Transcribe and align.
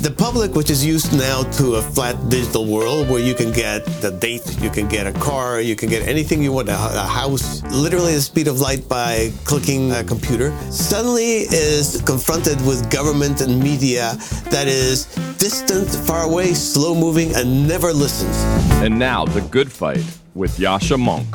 The 0.00 0.10
public, 0.10 0.54
which 0.54 0.70
is 0.70 0.82
used 0.82 1.12
now 1.12 1.42
to 1.58 1.74
a 1.74 1.82
flat 1.82 2.16
digital 2.30 2.64
world 2.64 3.10
where 3.10 3.20
you 3.20 3.34
can 3.34 3.52
get 3.52 3.84
the 4.00 4.10
date, 4.10 4.40
you 4.62 4.70
can 4.70 4.88
get 4.88 5.06
a 5.06 5.12
car, 5.12 5.60
you 5.60 5.76
can 5.76 5.90
get 5.90 6.08
anything 6.08 6.42
you 6.42 6.52
want, 6.52 6.70
a, 6.70 6.72
a 6.72 7.06
house, 7.06 7.62
literally 7.64 8.14
the 8.14 8.22
speed 8.22 8.48
of 8.48 8.60
light 8.60 8.88
by 8.88 9.30
clicking 9.44 9.92
a 9.92 10.02
computer, 10.02 10.56
suddenly 10.70 11.44
is 11.52 12.00
confronted 12.06 12.56
with 12.64 12.90
government 12.90 13.42
and 13.42 13.62
media 13.62 14.16
that 14.48 14.66
is 14.66 15.04
distant, 15.36 15.90
far 16.06 16.24
away, 16.24 16.54
slow 16.54 16.94
moving, 16.94 17.34
and 17.36 17.68
never 17.68 17.92
listens. 17.92 18.36
And 18.82 18.98
now, 18.98 19.26
The 19.26 19.42
Good 19.42 19.70
Fight 19.70 20.04
with 20.34 20.56
Yascha 20.56 20.96
Mounk. 20.96 21.30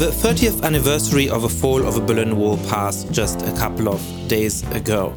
The 0.00 0.10
30th 0.10 0.64
anniversary 0.64 1.30
of 1.30 1.42
the 1.42 1.48
fall 1.48 1.86
of 1.86 1.94
the 1.94 2.00
Berlin 2.00 2.36
Wall 2.36 2.58
passed 2.68 3.12
just 3.12 3.42
a 3.42 3.52
couple 3.52 3.88
of 3.88 4.00
days 4.26 4.68
ago 4.72 5.16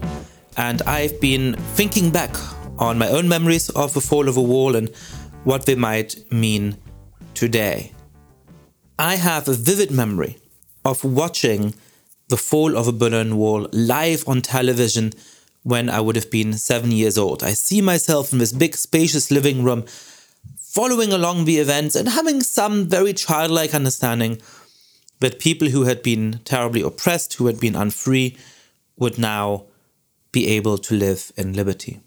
and 0.57 0.81
I've 0.83 1.19
been 1.21 1.55
thinking 1.75 2.11
back 2.11 2.35
on 2.77 2.97
my 2.97 3.09
own 3.09 3.27
memories 3.27 3.69
of 3.69 3.93
the 3.93 4.01
fall 4.01 4.27
of 4.27 4.37
a 4.37 4.41
wall 4.41 4.75
and 4.75 4.89
what 5.43 5.65
they 5.65 5.75
might 5.75 6.31
mean 6.31 6.77
today. 7.33 7.93
I 8.97 9.15
have 9.15 9.47
a 9.47 9.53
vivid 9.53 9.91
memory 9.91 10.37
of 10.83 11.03
watching 11.03 11.73
the 12.27 12.37
fall 12.37 12.77
of 12.77 12.87
a 12.87 12.91
Berlin 12.91 13.37
Wall 13.37 13.67
live 13.71 14.27
on 14.27 14.41
television 14.41 15.13
when 15.63 15.89
I 15.89 15.99
would 15.99 16.15
have 16.15 16.31
been 16.31 16.53
seven 16.53 16.91
years 16.91 17.17
old. 17.17 17.43
I 17.43 17.53
see 17.53 17.81
myself 17.81 18.31
in 18.31 18.39
this 18.39 18.51
big, 18.51 18.75
spacious 18.75 19.31
living 19.31 19.63
room, 19.63 19.85
following 20.57 21.11
along 21.11 21.45
the 21.45 21.57
events 21.57 21.95
and 21.95 22.07
having 22.07 22.41
some 22.41 22.87
very 22.87 23.13
childlike 23.13 23.73
understanding 23.73 24.41
that 25.19 25.39
people 25.39 25.67
who 25.69 25.83
had 25.83 26.01
been 26.01 26.39
terribly 26.45 26.81
oppressed, 26.81 27.33
who 27.35 27.47
had 27.47 27.59
been 27.59 27.75
unfree, 27.75 28.37
would 28.97 29.17
now 29.17 29.65
be 30.31 30.47
able 30.47 30.77
to 30.77 30.95
live 30.95 31.31
in 31.37 31.53
liberty. 31.53 32.01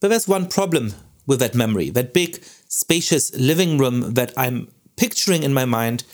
But 0.00 0.08
there's 0.08 0.28
one 0.28 0.48
problem 0.48 0.94
with 1.26 1.40
that 1.40 1.54
memory. 1.54 1.90
That 1.90 2.12
big, 2.12 2.42
spacious 2.68 3.34
living 3.34 3.78
room 3.78 4.14
that 4.14 4.32
I'm 4.36 4.68
picturing 4.96 5.42
in 5.42 5.54
my 5.54 5.64
mind 5.64 6.04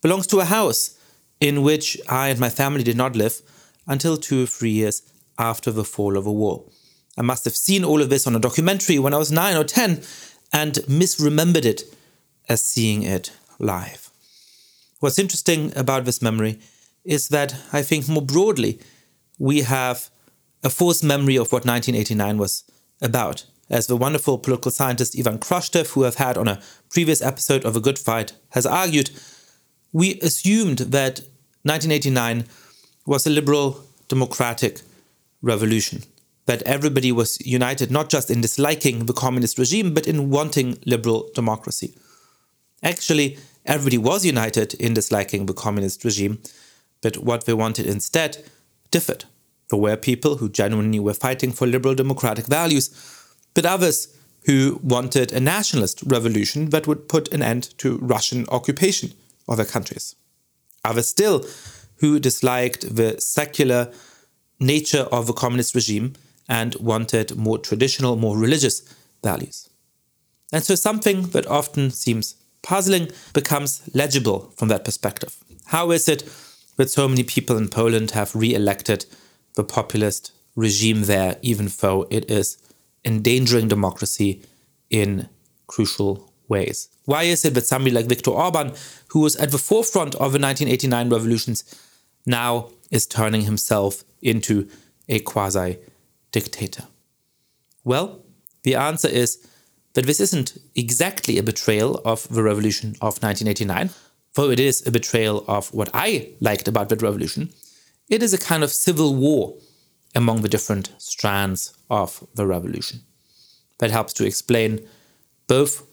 belongs 0.00 0.26
to 0.28 0.40
a 0.40 0.44
house 0.44 0.98
in 1.40 1.62
which 1.62 1.98
I 2.08 2.28
and 2.28 2.38
my 2.38 2.50
family 2.50 2.82
did 2.82 2.96
not 2.96 3.16
live 3.16 3.40
until 3.86 4.16
two 4.16 4.44
or 4.44 4.46
three 4.46 4.70
years 4.70 5.02
after 5.38 5.70
the 5.70 5.84
fall 5.84 6.16
of 6.16 6.26
a 6.26 6.32
wall. 6.32 6.72
I 7.18 7.22
must 7.22 7.44
have 7.44 7.56
seen 7.56 7.84
all 7.84 8.00
of 8.00 8.10
this 8.10 8.26
on 8.26 8.36
a 8.36 8.40
documentary 8.40 8.98
when 8.98 9.14
I 9.14 9.18
was 9.18 9.32
nine 9.32 9.56
or 9.56 9.64
ten 9.64 10.02
and 10.52 10.74
misremembered 10.88 11.64
it 11.64 11.82
as 12.48 12.62
seeing 12.62 13.02
it 13.02 13.32
live. 13.58 14.10
What's 15.00 15.18
interesting 15.18 15.72
about 15.76 16.04
this 16.04 16.22
memory 16.22 16.60
is 17.04 17.28
that 17.28 17.56
I 17.72 17.82
think 17.82 18.08
more 18.08 18.22
broadly 18.22 18.78
we 19.38 19.62
have 19.62 20.10
a 20.62 20.70
false 20.70 21.02
memory 21.02 21.36
of 21.36 21.52
what 21.52 21.64
1989 21.64 22.38
was 22.38 22.64
about. 23.00 23.44
As 23.70 23.86
the 23.86 23.96
wonderful 23.96 24.38
political 24.38 24.70
scientist 24.70 25.18
Ivan 25.18 25.38
Krastev, 25.38 25.88
who 25.92 26.04
I've 26.04 26.16
had 26.16 26.36
on 26.36 26.48
a 26.48 26.60
previous 26.90 27.22
episode 27.22 27.64
of 27.64 27.74
A 27.74 27.80
Good 27.80 27.98
Fight, 27.98 28.32
has 28.50 28.66
argued, 28.66 29.10
we 29.92 30.20
assumed 30.20 30.78
that 30.78 31.20
1989 31.62 32.44
was 33.06 33.26
a 33.26 33.30
liberal 33.30 33.82
democratic 34.08 34.82
revolution, 35.40 36.02
that 36.46 36.62
everybody 36.62 37.12
was 37.12 37.44
united 37.46 37.90
not 37.90 38.08
just 38.10 38.30
in 38.30 38.40
disliking 38.40 39.06
the 39.06 39.12
communist 39.12 39.58
regime, 39.58 39.94
but 39.94 40.06
in 40.06 40.30
wanting 40.30 40.78
liberal 40.86 41.30
democracy. 41.34 41.94
Actually, 42.82 43.38
everybody 43.64 43.98
was 43.98 44.24
united 44.24 44.74
in 44.74 44.92
disliking 44.94 45.46
the 45.46 45.54
communist 45.54 46.04
regime, 46.04 46.40
but 47.00 47.16
what 47.16 47.46
they 47.46 47.54
wanted 47.54 47.86
instead 47.86 48.44
differed. 48.90 49.24
There 49.72 49.80
were 49.80 49.96
people 49.96 50.36
who 50.36 50.50
genuinely 50.50 51.00
were 51.00 51.14
fighting 51.14 51.50
for 51.50 51.66
liberal 51.66 51.94
democratic 51.94 52.44
values, 52.44 52.90
but 53.54 53.64
others 53.64 54.14
who 54.44 54.78
wanted 54.82 55.32
a 55.32 55.40
nationalist 55.40 56.02
revolution 56.02 56.68
that 56.70 56.86
would 56.86 57.08
put 57.08 57.32
an 57.32 57.40
end 57.40 57.70
to 57.78 57.96
Russian 57.96 58.44
occupation 58.50 59.14
of 59.48 59.56
their 59.56 59.64
countries. 59.64 60.14
Others 60.84 61.08
still 61.08 61.46
who 62.00 62.20
disliked 62.20 62.94
the 62.94 63.18
secular 63.18 63.90
nature 64.60 65.06
of 65.10 65.26
the 65.26 65.32
communist 65.32 65.74
regime 65.74 66.12
and 66.50 66.74
wanted 66.74 67.34
more 67.34 67.56
traditional, 67.56 68.16
more 68.16 68.36
religious 68.36 68.82
values. 69.24 69.70
And 70.52 70.62
so 70.62 70.74
something 70.74 71.28
that 71.28 71.46
often 71.46 71.90
seems 71.92 72.34
puzzling 72.62 73.08
becomes 73.32 73.80
legible 73.94 74.52
from 74.58 74.68
that 74.68 74.84
perspective. 74.84 75.34
How 75.64 75.92
is 75.92 76.10
it 76.10 76.30
that 76.76 76.90
so 76.90 77.08
many 77.08 77.22
people 77.22 77.56
in 77.56 77.68
Poland 77.68 78.10
have 78.10 78.36
re 78.36 78.54
elected 78.54 79.06
the 79.54 79.64
populist 79.64 80.32
regime 80.56 81.02
there, 81.04 81.36
even 81.42 81.68
though 81.80 82.06
it 82.10 82.30
is 82.30 82.58
endangering 83.04 83.68
democracy 83.68 84.42
in 84.90 85.28
crucial 85.66 86.32
ways. 86.48 86.88
Why 87.04 87.24
is 87.24 87.44
it 87.44 87.54
that 87.54 87.66
somebody 87.66 87.94
like 87.94 88.06
Viktor 88.06 88.30
Orban, 88.30 88.72
who 89.08 89.20
was 89.20 89.36
at 89.36 89.50
the 89.50 89.58
forefront 89.58 90.14
of 90.14 90.32
the 90.32 90.38
1989 90.38 91.08
revolutions, 91.08 91.64
now 92.26 92.68
is 92.90 93.06
turning 93.06 93.42
himself 93.42 94.04
into 94.20 94.68
a 95.08 95.18
quasi 95.20 95.78
dictator? 96.30 96.84
Well, 97.84 98.24
the 98.62 98.76
answer 98.76 99.08
is 99.08 99.44
that 99.94 100.06
this 100.06 100.20
isn't 100.20 100.58
exactly 100.74 101.38
a 101.38 101.42
betrayal 101.42 102.00
of 102.04 102.28
the 102.28 102.42
revolution 102.42 102.90
of 103.00 103.22
1989, 103.22 103.90
though 104.34 104.50
it 104.50 104.60
is 104.60 104.86
a 104.86 104.90
betrayal 104.90 105.44
of 105.48 105.72
what 105.74 105.90
I 105.92 106.30
liked 106.40 106.68
about 106.68 106.88
that 106.90 107.02
revolution, 107.02 107.50
it 108.12 108.22
is 108.22 108.34
a 108.34 108.38
kind 108.38 108.62
of 108.62 108.70
civil 108.70 109.14
war 109.14 109.54
among 110.14 110.42
the 110.42 110.48
different 110.48 110.92
strands 110.98 111.74
of 111.88 112.22
the 112.34 112.46
revolution. 112.46 113.00
That 113.78 113.90
helps 113.90 114.12
to 114.14 114.26
explain 114.26 114.86
both 115.46 115.86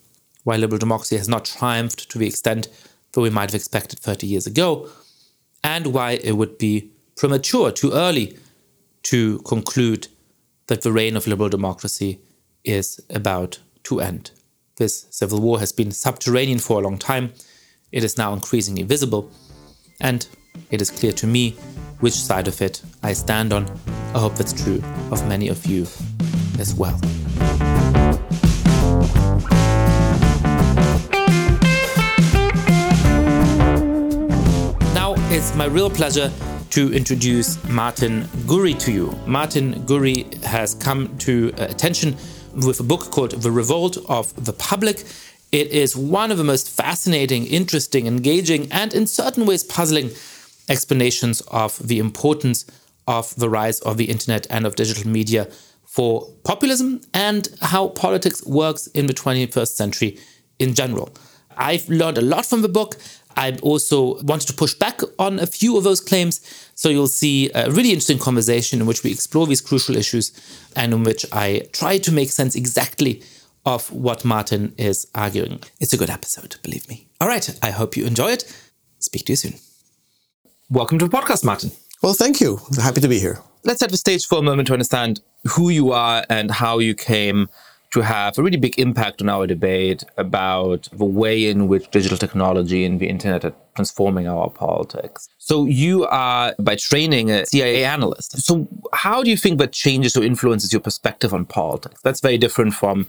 why 0.44 0.58
liberal 0.58 0.80
democracy 0.80 1.16
has 1.16 1.30
not 1.30 1.46
triumphed 1.46 2.12
to 2.12 2.18
the 2.18 2.28
extent 2.28 2.68
that 3.14 3.22
we 3.22 3.30
might 3.30 3.50
have 3.50 3.56
expected 3.56 4.00
30 4.00 4.28
years 4.28 4.46
ago, 4.46 4.90
and 5.64 5.88
why 5.88 6.20
it 6.22 6.34
would 6.34 6.58
be 6.58 6.92
premature, 7.16 7.72
too 7.72 7.94
early, 7.94 8.38
to 9.04 9.40
conclude 9.40 10.10
that 10.68 10.82
the 10.82 10.92
reign 10.92 11.16
of 11.16 11.26
liberal 11.26 11.50
democracy 11.50 12.20
is 12.66 13.00
about 13.10 13.60
to 13.84 14.02
end. 14.02 14.32
This 14.76 15.08
civil 15.10 15.40
war 15.40 15.60
has 15.60 15.72
been 15.72 15.92
subterranean 15.92 16.60
for 16.60 16.80
a 16.80 16.84
long 16.84 16.98
time. 16.98 17.32
It 17.94 18.04
is 18.04 18.18
now 18.18 18.34
increasingly 18.34 18.84
visible. 18.84 19.32
And 20.02 20.28
it 20.70 20.82
is 20.82 20.92
clear 20.92 21.14
to 21.14 21.28
me 21.28 21.58
which 22.00 22.14
side 22.14 22.48
of 22.48 22.62
it 22.62 22.82
I 23.04 23.14
stand 23.14 23.54
on. 23.54 23.66
I 24.14 24.20
hope 24.20 24.36
that's 24.36 24.54
true 24.54 24.82
of 25.12 25.28
many 25.28 25.50
of 25.50 25.66
you 25.66 25.84
as 26.60 26.74
well. 26.76 26.98
Now 34.94 35.16
it's 35.30 35.56
my 35.56 35.66
real 35.66 35.90
pleasure 35.90 36.32
to 36.72 36.94
introduce 36.94 37.62
Martin 37.68 38.24
Gurri 38.46 38.78
to 38.80 38.92
you. 38.92 39.20
Martin 39.26 39.74
Gurri 39.86 40.44
has 40.44 40.76
come 40.76 41.18
to 41.18 41.52
uh, 41.58 41.66
attention 41.66 42.16
with 42.54 42.80
a 42.80 42.84
book 42.84 43.12
called 43.12 43.32
The 43.32 43.52
Revolt 43.52 43.98
of 44.08 44.46
the 44.46 44.54
Public. 44.54 45.04
It 45.52 45.68
is 45.70 45.96
one 45.96 46.32
of 46.32 46.38
the 46.38 46.44
most 46.44 46.70
fascinating, 46.70 47.48
interesting, 47.48 48.06
engaging, 48.06 48.72
and 48.72 48.94
in 48.94 49.08
certain 49.08 49.48
ways 49.48 49.64
puzzling 49.64 50.12
explanations 50.70 51.42
of 51.48 51.78
the 51.86 52.00
importance 52.00 52.66
of 53.08 53.36
the 53.36 53.50
rise 53.50 53.80
of 53.82 53.98
the 53.98 54.06
internet 54.06 54.48
and 54.50 54.66
of 54.66 54.76
digital 54.76 55.10
media 55.10 55.48
for 55.84 56.32
populism 56.44 57.02
and 57.14 57.50
how 57.62 57.90
politics 57.90 58.46
works 58.46 58.88
in 58.88 59.08
the 59.08 59.14
21st 59.14 59.70
century 59.70 60.20
in 60.60 60.76
general. 60.76 61.10
I've 61.58 61.90
learned 61.90 62.18
a 62.18 62.22
lot 62.22 62.46
from 62.46 62.62
the 62.62 62.70
book. 62.70 62.96
I 63.36 63.58
also 63.64 64.22
wanted 64.22 64.48
to 64.48 64.54
push 64.54 64.74
back 64.76 65.02
on 65.18 65.40
a 65.40 65.48
few 65.48 65.78
of 65.78 65.84
those 65.84 66.00
claims. 66.00 66.42
So 66.76 66.90
you'll 66.90 67.08
see 67.08 67.50
a 67.54 67.72
really 67.72 67.90
interesting 67.90 68.20
conversation 68.20 68.80
in 68.80 68.86
which 68.86 69.04
we 69.04 69.12
explore 69.12 69.48
these 69.48 69.62
crucial 69.62 69.98
issues 69.98 70.32
and 70.76 70.94
in 70.94 71.04
which 71.04 71.26
I 71.34 71.68
try 71.74 71.98
to 71.98 72.12
make 72.12 72.30
sense 72.30 72.56
exactly 72.56 73.24
of 73.66 73.92
what 73.92 74.24
Martin 74.24 74.74
is 74.78 75.08
arguing. 75.16 75.64
It's 75.80 75.94
a 75.94 75.98
good 75.98 76.10
episode, 76.10 76.58
believe 76.62 76.88
me. 76.88 77.08
All 77.20 77.28
right, 77.28 77.50
I 77.62 77.72
hope 77.72 77.98
you 77.98 78.06
enjoy 78.06 78.32
it. 78.32 78.44
Speak 79.00 79.26
to 79.26 79.32
you 79.34 79.38
soon. 79.38 79.69
Welcome 80.72 81.00
to 81.00 81.08
the 81.08 81.18
podcast, 81.18 81.44
Martin. 81.44 81.72
Well, 82.04 82.14
thank 82.14 82.40
you. 82.40 82.62
Happy 82.80 83.02
to 83.02 83.08
be 83.08 83.18
here. 83.18 83.40
let's 83.64 83.80
set 83.80 83.90
the 83.90 83.98
stage 83.98 84.28
for 84.28 84.38
a 84.38 84.44
moment 84.44 84.68
to 84.68 84.74
understand 84.74 85.20
who 85.48 85.70
you 85.70 85.92
are 85.92 86.24
and 86.30 86.52
how 86.52 86.78
you 86.78 86.94
came 86.94 87.50
to 87.92 88.02
have 88.02 88.38
a 88.38 88.44
really 88.44 88.56
big 88.56 88.78
impact 88.78 89.20
on 89.20 89.30
our 89.30 89.48
debate 89.48 90.04
about 90.18 90.88
the 90.92 91.06
way 91.06 91.50
in 91.50 91.68
which 91.70 91.90
digital 91.90 92.20
technology 92.20 92.86
and 92.86 93.00
the 93.00 93.10
internet 93.10 93.44
are 93.44 93.54
transforming 93.76 94.28
our 94.28 94.48
politics. 94.52 95.28
So 95.40 95.66
you 95.66 96.06
are 96.06 96.54
by 96.60 96.76
training 96.76 97.32
a 97.32 97.48
CIA 97.48 97.84
analyst. 97.84 98.40
So 98.40 98.68
how 98.94 99.24
do 99.24 99.32
you 99.32 99.38
think 99.38 99.58
that 99.58 99.72
changes 99.72 100.16
or 100.16 100.22
influences 100.22 100.72
your 100.72 100.82
perspective 100.82 101.34
on 101.34 101.46
politics? 101.46 102.00
That's 102.04 102.20
very 102.20 102.38
different 102.38 102.76
from 102.76 103.08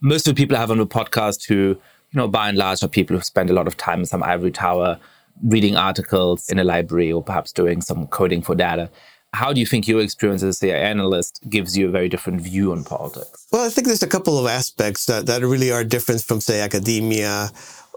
most 0.00 0.26
of 0.26 0.34
the 0.34 0.42
people 0.42 0.56
I 0.56 0.60
have 0.60 0.70
on 0.70 0.78
the 0.78 0.86
podcast 0.86 1.46
who, 1.46 1.54
you 1.54 2.14
know, 2.14 2.26
by 2.26 2.48
and 2.48 2.56
large 2.56 2.82
are 2.82 2.88
people 2.88 3.18
who 3.18 3.22
spend 3.22 3.50
a 3.50 3.52
lot 3.52 3.66
of 3.66 3.76
time 3.76 4.00
in 4.00 4.06
some 4.06 4.22
ivory 4.22 4.50
tower 4.50 4.98
reading 5.42 5.76
articles 5.76 6.48
in 6.48 6.58
a 6.58 6.64
library 6.64 7.12
or 7.12 7.22
perhaps 7.22 7.52
doing 7.52 7.80
some 7.80 8.06
coding 8.06 8.42
for 8.42 8.54
data. 8.54 8.90
How 9.34 9.52
do 9.52 9.60
you 9.60 9.66
think 9.66 9.88
your 9.88 10.00
experience 10.00 10.42
as 10.42 10.62
an 10.62 10.70
analyst 10.70 11.40
gives 11.48 11.76
you 11.76 11.88
a 11.88 11.90
very 11.90 12.08
different 12.08 12.42
view 12.42 12.72
on 12.72 12.84
politics? 12.84 13.46
Well, 13.50 13.64
I 13.64 13.70
think 13.70 13.86
there's 13.86 14.02
a 14.02 14.08
couple 14.08 14.38
of 14.38 14.46
aspects 14.46 15.06
that, 15.06 15.24
that 15.26 15.42
really 15.42 15.72
are 15.72 15.84
different 15.84 16.20
from, 16.20 16.40
say, 16.40 16.60
academia 16.60 17.50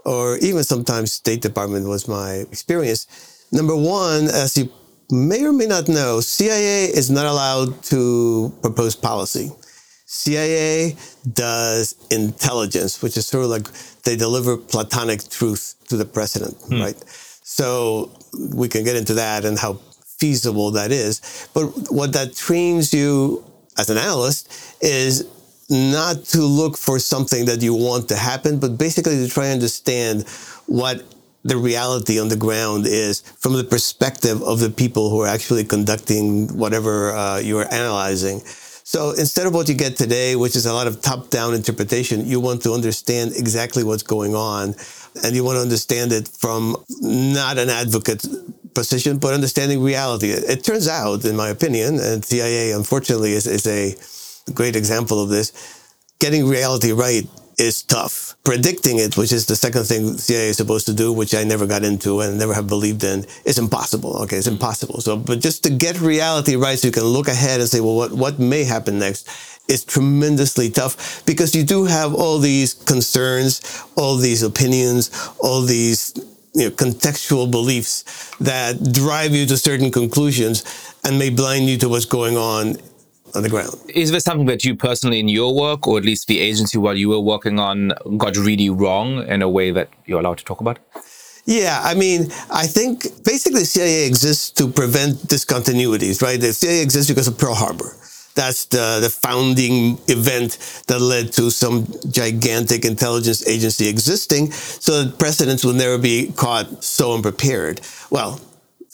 or 0.06 0.38
even 0.38 0.62
sometimes 0.62 1.12
State 1.12 1.42
Department 1.42 1.88
was 1.88 2.08
my 2.08 2.46
experience. 2.52 3.06
Number 3.52 3.76
one, 3.76 4.24
as 4.24 4.56
you 4.56 4.70
may 5.10 5.44
or 5.44 5.52
may 5.52 5.66
not 5.66 5.88
know, 5.88 6.20
CIA 6.20 6.86
is 6.86 7.10
not 7.10 7.26
allowed 7.26 7.82
to 7.84 8.52
propose 8.62 8.94
policy. 8.94 9.50
CIA 10.06 10.96
does 11.32 11.96
intelligence, 12.10 13.02
which 13.02 13.16
is 13.16 13.26
sort 13.26 13.44
of 13.44 13.50
like 13.50 13.66
they 14.04 14.16
deliver 14.16 14.56
platonic 14.56 15.28
truth 15.28 15.74
to 15.88 15.96
the 15.96 16.04
president, 16.04 16.56
hmm. 16.68 16.80
right? 16.80 17.25
So 17.48 18.10
we 18.52 18.66
can 18.66 18.82
get 18.82 18.96
into 18.96 19.14
that 19.14 19.44
and 19.44 19.56
how 19.56 19.74
feasible 20.18 20.72
that 20.72 20.90
is. 20.90 21.48
But 21.54 21.66
what 21.92 22.12
that 22.14 22.34
trains 22.34 22.92
you 22.92 23.44
as 23.78 23.88
an 23.88 23.98
analyst 23.98 24.50
is 24.82 25.24
not 25.70 26.24
to 26.24 26.40
look 26.40 26.76
for 26.76 26.98
something 26.98 27.44
that 27.44 27.62
you 27.62 27.72
want 27.72 28.08
to 28.08 28.16
happen, 28.16 28.58
but 28.58 28.76
basically 28.76 29.14
to 29.24 29.28
try 29.28 29.46
and 29.46 29.54
understand 29.54 30.26
what 30.66 31.04
the 31.44 31.56
reality 31.56 32.20
on 32.20 32.28
the 32.28 32.36
ground 32.36 32.84
is 32.84 33.20
from 33.38 33.52
the 33.52 33.62
perspective 33.62 34.42
of 34.42 34.58
the 34.58 34.68
people 34.68 35.08
who 35.08 35.20
are 35.20 35.28
actually 35.28 35.62
conducting 35.62 36.48
whatever 36.48 37.12
uh, 37.12 37.38
you're 37.38 37.72
analyzing. 37.72 38.42
So 38.88 39.10
instead 39.10 39.48
of 39.48 39.52
what 39.52 39.68
you 39.68 39.74
get 39.74 39.96
today, 39.96 40.36
which 40.36 40.54
is 40.54 40.64
a 40.64 40.72
lot 40.72 40.86
of 40.86 41.02
top 41.02 41.28
down 41.28 41.54
interpretation, 41.54 42.24
you 42.24 42.38
want 42.38 42.62
to 42.62 42.72
understand 42.72 43.32
exactly 43.34 43.82
what's 43.82 44.04
going 44.04 44.36
on. 44.36 44.76
And 45.24 45.34
you 45.34 45.42
want 45.42 45.56
to 45.56 45.60
understand 45.60 46.12
it 46.12 46.28
from 46.28 46.76
not 47.00 47.58
an 47.58 47.68
advocate 47.68 48.24
position, 48.74 49.18
but 49.18 49.34
understanding 49.34 49.82
reality. 49.82 50.30
It, 50.30 50.62
turns 50.62 50.86
out, 50.86 51.24
in 51.24 51.34
my 51.34 51.48
opinion, 51.48 51.98
and 51.98 52.24
CIA 52.24 52.70
unfortunately 52.70 53.32
is, 53.32 53.48
is 53.48 53.66
a 53.66 53.96
great 54.52 54.76
example 54.76 55.20
of 55.20 55.30
this, 55.30 55.50
getting 56.20 56.46
reality 56.46 56.92
right 56.92 57.26
is 57.58 57.82
tough. 57.82 58.36
Predicting 58.44 58.98
it, 58.98 59.16
which 59.16 59.32
is 59.32 59.46
the 59.46 59.56
second 59.56 59.84
thing 59.84 60.16
CIA 60.18 60.48
is 60.50 60.56
supposed 60.56 60.86
to 60.86 60.94
do, 60.94 61.12
which 61.12 61.34
I 61.34 61.44
never 61.44 61.66
got 61.66 61.84
into 61.84 62.20
and 62.20 62.38
never 62.38 62.54
have 62.54 62.66
believed 62.66 63.02
in, 63.04 63.24
is 63.44 63.58
impossible. 63.58 64.16
Okay, 64.22 64.36
it's 64.36 64.46
mm-hmm. 64.46 64.54
impossible. 64.54 65.00
So, 65.00 65.16
but 65.16 65.40
just 65.40 65.62
to 65.64 65.70
get 65.70 66.00
reality 66.00 66.56
right 66.56 66.78
so 66.78 66.88
you 66.88 66.92
can 66.92 67.04
look 67.04 67.28
ahead 67.28 67.60
and 67.60 67.68
say, 67.68 67.80
well, 67.80 67.96
what, 67.96 68.12
what 68.12 68.38
may 68.38 68.64
happen 68.64 68.98
next 68.98 69.28
is 69.68 69.84
tremendously 69.84 70.70
tough 70.70 71.24
because 71.26 71.54
you 71.54 71.64
do 71.64 71.84
have 71.84 72.14
all 72.14 72.38
these 72.38 72.74
concerns, 72.74 73.84
all 73.96 74.16
these 74.16 74.42
opinions, 74.42 75.10
all 75.38 75.62
these 75.62 76.12
you 76.54 76.64
know, 76.64 76.70
contextual 76.70 77.50
beliefs 77.50 78.34
that 78.38 78.92
drive 78.92 79.32
you 79.32 79.44
to 79.46 79.56
certain 79.56 79.90
conclusions 79.90 80.64
and 81.04 81.18
may 81.18 81.30
blind 81.30 81.68
you 81.68 81.76
to 81.78 81.88
what's 81.88 82.04
going 82.04 82.36
on 82.36 82.76
on 83.36 83.42
the 83.42 83.48
ground. 83.48 83.74
Is 83.88 84.10
there 84.10 84.20
something 84.20 84.46
that 84.46 84.64
you 84.64 84.74
personally 84.74 85.20
in 85.20 85.28
your 85.28 85.54
work, 85.54 85.86
or 85.86 85.98
at 85.98 86.04
least 86.04 86.26
the 86.26 86.40
agency 86.40 86.78
while 86.78 86.96
you 86.96 87.10
were 87.10 87.20
working 87.20 87.58
on, 87.58 87.92
got 88.16 88.36
really 88.36 88.70
wrong 88.70 89.26
in 89.28 89.42
a 89.42 89.48
way 89.48 89.70
that 89.70 89.88
you're 90.06 90.20
allowed 90.20 90.38
to 90.38 90.44
talk 90.44 90.60
about? 90.60 90.78
Yeah, 91.44 91.80
I 91.84 91.94
mean, 91.94 92.22
I 92.50 92.66
think 92.66 93.24
basically 93.24 93.64
CIA 93.64 94.06
exists 94.06 94.50
to 94.52 94.66
prevent 94.66 95.16
discontinuities, 95.28 96.20
right? 96.20 96.40
The 96.40 96.52
CIA 96.52 96.82
exists 96.82 97.08
because 97.08 97.28
of 97.28 97.38
Pearl 97.38 97.54
Harbor. 97.54 97.94
That's 98.34 98.66
the, 98.66 98.98
the 99.00 99.08
founding 99.08 99.98
event 100.08 100.58
that 100.88 101.00
led 101.00 101.32
to 101.34 101.50
some 101.50 101.86
gigantic 102.10 102.84
intelligence 102.84 103.46
agency 103.46 103.88
existing 103.88 104.50
so 104.52 105.04
that 105.04 105.18
presidents 105.18 105.64
will 105.64 105.72
never 105.72 105.98
be 105.98 106.32
caught 106.36 106.84
so 106.84 107.14
unprepared. 107.14 107.80
Well, 108.10 108.40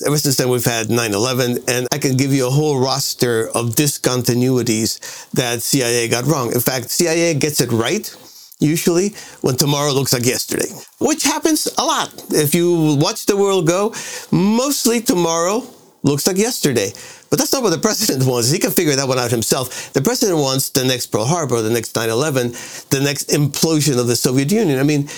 ever 0.06 0.18
since 0.18 0.36
then 0.36 0.48
we've 0.48 0.64
had 0.64 0.88
9-11 0.88 1.68
and 1.68 1.86
i 1.92 1.98
can 1.98 2.16
give 2.16 2.32
you 2.32 2.46
a 2.46 2.50
whole 2.50 2.78
roster 2.80 3.48
of 3.54 3.70
discontinuities 3.70 4.98
that 5.32 5.62
cia 5.62 6.08
got 6.08 6.24
wrong 6.24 6.52
in 6.52 6.60
fact 6.60 6.90
cia 6.90 7.34
gets 7.34 7.60
it 7.60 7.70
right 7.72 8.14
usually 8.58 9.10
when 9.40 9.56
tomorrow 9.56 9.92
looks 9.92 10.12
like 10.12 10.24
yesterday 10.24 10.68
which 10.98 11.24
happens 11.24 11.66
a 11.78 11.84
lot 11.84 12.12
if 12.30 12.54
you 12.54 12.96
watch 13.00 13.26
the 13.26 13.36
world 13.36 13.66
go 13.66 13.94
mostly 14.30 15.00
tomorrow 15.00 15.62
looks 16.02 16.26
like 16.26 16.36
yesterday 16.36 16.92
but 17.32 17.38
that's 17.38 17.50
not 17.50 17.62
what 17.62 17.70
the 17.70 17.78
president 17.78 18.26
wants. 18.28 18.50
He 18.50 18.58
can 18.58 18.70
figure 18.70 18.94
that 18.94 19.08
one 19.08 19.18
out 19.18 19.30
himself. 19.30 19.90
The 19.94 20.02
president 20.02 20.38
wants 20.38 20.68
the 20.68 20.84
next 20.84 21.06
Pearl 21.06 21.24
Harbor, 21.24 21.62
the 21.62 21.70
next 21.70 21.94
9/11, 21.94 22.90
the 22.90 23.00
next 23.00 23.30
implosion 23.30 23.98
of 23.98 24.06
the 24.06 24.16
Soviet 24.16 24.52
Union. 24.52 24.78
I 24.78 24.82
mean, 24.82 25.08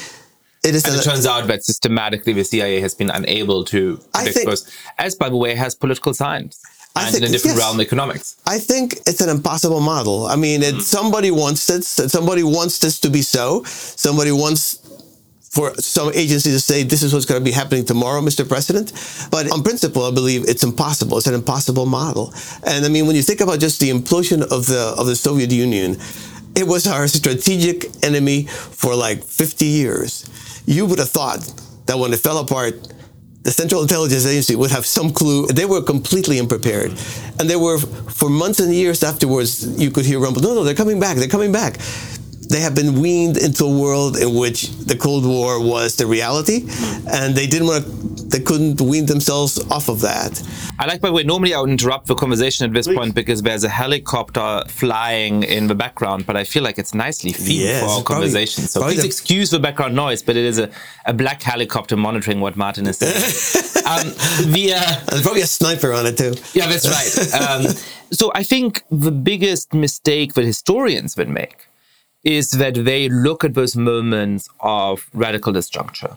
it 0.65 0.75
is. 0.75 0.85
And 0.85 0.97
it 0.97 1.05
turns 1.05 1.27
out 1.27 1.47
that 1.49 1.63
systematically 1.63 2.33
the 2.33 2.45
CIA 2.45 2.81
has 2.81 2.95
been 2.95 3.11
unable 3.11 3.65
to 3.65 3.99
predict 4.15 4.35
think, 4.35 4.49
those, 4.49 4.71
as 4.99 5.15
by 5.15 5.29
the 5.29 5.37
way 5.37 5.55
has 5.55 5.75
political 5.75 6.15
science. 6.15 6.61
I 6.97 7.03
and 7.03 7.13
think, 7.13 7.25
in 7.25 7.31
a 7.31 7.33
different 7.33 7.57
yes. 7.57 7.67
realm, 7.67 7.81
economics. 7.81 8.37
I 8.47 8.59
think 8.59 8.95
it's 9.07 9.21
an 9.21 9.29
impossible 9.29 9.81
model. 9.81 10.27
I 10.27 10.37
mean, 10.37 10.63
it, 10.63 10.77
mm. 10.77 10.81
somebody 10.81 11.31
wants 11.31 11.67
this. 11.67 11.89
Somebody 11.89 12.45
wants 12.45 12.79
this 12.79 13.01
to 13.01 13.11
be 13.11 13.23
so. 13.23 13.65
Somebody 13.65 14.31
wants 14.31 14.79
for 15.51 15.75
some 15.75 16.13
agency 16.15 16.51
to 16.51 16.61
say 16.61 16.83
this 16.83 17.03
is 17.03 17.13
what's 17.13 17.27
going 17.27 17.41
to 17.41 17.45
be 17.45 17.53
happening 17.53 17.85
tomorrow, 17.85 18.21
Mr. 18.21 18.49
President. 18.49 18.93
But 19.31 19.51
on 19.53 19.63
principle, 19.63 20.05
I 20.05 20.13
believe 20.13 20.45
it's 20.49 20.63
impossible. 20.63 21.19
It's 21.19 21.27
an 21.27 21.35
impossible 21.35 21.87
model. 21.87 22.33
And 22.65 22.85
I 22.85 22.89
mean, 22.89 23.07
when 23.07 23.17
you 23.17 23.23
think 23.23 23.41
about 23.41 23.61
just 23.61 23.81
the 23.81 23.91
implosion 23.91 24.43
of 24.43 24.67
the 24.67 24.95
of 24.97 25.07
the 25.07 25.17
Soviet 25.17 25.51
Union, 25.51 25.97
it 26.57 26.67
was 26.67 26.87
our 26.87 27.09
strategic 27.09 28.05
enemy 28.05 28.45
for 28.45 28.95
like 28.95 29.25
50 29.25 29.67
years 29.67 30.25
you 30.67 30.87
would 30.87 30.99
have 30.99 31.11
thought 31.11 31.41
that 31.87 31.99
when 31.99 32.13
it 32.13 32.21
fell 32.21 32.39
apart, 32.39 32.75
the 33.43 33.51
Central 33.51 33.83
Intelligence 33.83 34.25
Agency 34.25 34.57
would 34.57 34.71
have 34.71 34.87
some 34.87 35.13
clue. 35.13 35.47
They 35.47 35.67
were 35.67 35.83
completely 35.83 36.41
unprepared. 36.41 36.93
And 37.39 37.49
they 37.49 37.57
were, 37.57 37.79
for 37.79 38.31
months 38.31 38.59
and 38.59 38.75
years 38.75 39.03
afterwards, 39.03 39.79
you 39.79 39.91
could 39.91 40.07
hear 40.07 40.19
rumble, 40.19 40.41
no, 40.41 40.55
no, 40.55 40.65
they're 40.65 40.75
coming 40.75 40.99
back, 40.99 41.19
they're 41.19 41.29
coming 41.29 41.53
back. 41.53 41.79
They 42.49 42.61
have 42.61 42.75
been 42.75 43.01
weaned 43.01 43.37
into 43.37 43.65
a 43.65 43.79
world 43.79 44.17
in 44.17 44.35
which 44.35 44.71
the 44.71 44.97
Cold 44.97 45.25
War 45.25 45.61
was 45.61 45.97
the 45.97 46.07
reality, 46.07 46.67
and 47.11 47.35
they 47.35 47.47
didn't 47.47 47.69
want 47.69 47.85
to 47.85 48.05
they 48.35 48.41
couldn't 48.41 48.81
wean 48.81 49.07
themselves 49.07 49.59
off 49.71 49.89
of 49.89 50.01
that. 50.01 50.43
I 50.81 50.87
like, 50.87 51.01
by 51.01 51.09
the 51.09 51.15
way, 51.15 51.23
normally 51.23 51.55
I 51.55 51.61
would 51.61 51.71
interrupt 51.71 52.09
the 52.09 52.17
conversation 52.17 52.67
at 52.67 52.73
this 52.73 52.89
Please. 52.89 52.97
point 52.97 53.15
because 53.15 53.43
there's 53.43 53.63
a 53.63 53.69
helicopter 53.69 54.65
flying 54.67 55.45
in 55.45 55.69
the 55.69 55.75
background, 55.77 56.27
but 56.27 56.37
I 56.37 56.43
feel 56.43 56.65
like 56.65 56.77
it's 56.77 56.95
nicely 56.95 57.31
themed 57.31 57.61
yes, 57.61 57.83
for 57.85 57.91
our 57.91 58.03
conversation. 58.03 58.65
So 58.65 58.83
please 58.83 59.03
the... 59.03 59.07
excuse 59.07 59.51
the 59.51 59.61
background 59.61 59.95
noise, 59.95 60.21
but 60.21 60.37
it 60.37 60.45
is 60.45 60.59
a, 60.59 60.69
a 61.07 61.15
black 61.15 61.43
helicopter 61.43 61.97
monitoring 61.97 62.41
what 62.41 62.57
Martin 62.57 62.89
is 62.89 62.99
saying. 62.99 63.15
um, 63.87 64.09
the, 64.53 64.75
uh, 64.75 65.05
There's 65.11 65.23
probably 65.23 65.43
a 65.43 65.47
sniper 65.47 65.93
on 65.93 66.05
it 66.07 66.19
too. 66.19 66.35
Yeah, 66.55 66.67
that's 66.67 66.89
right. 66.89 67.41
Um, 67.41 67.67
so 68.11 68.33
I 68.35 68.43
think 68.43 68.83
the 68.91 69.13
biggest 69.13 69.73
mistake 69.73 70.35
that 70.35 70.45
historians 70.45 71.17
would 71.17 71.29
make 71.29 71.69
is 72.25 72.51
that 72.53 72.75
they 72.75 73.09
look 73.09 73.45
at 73.45 73.55
those 73.55 73.77
moments 73.77 74.49
of 74.61 75.09
radical 75.13 75.53
disjuncture 75.53 76.17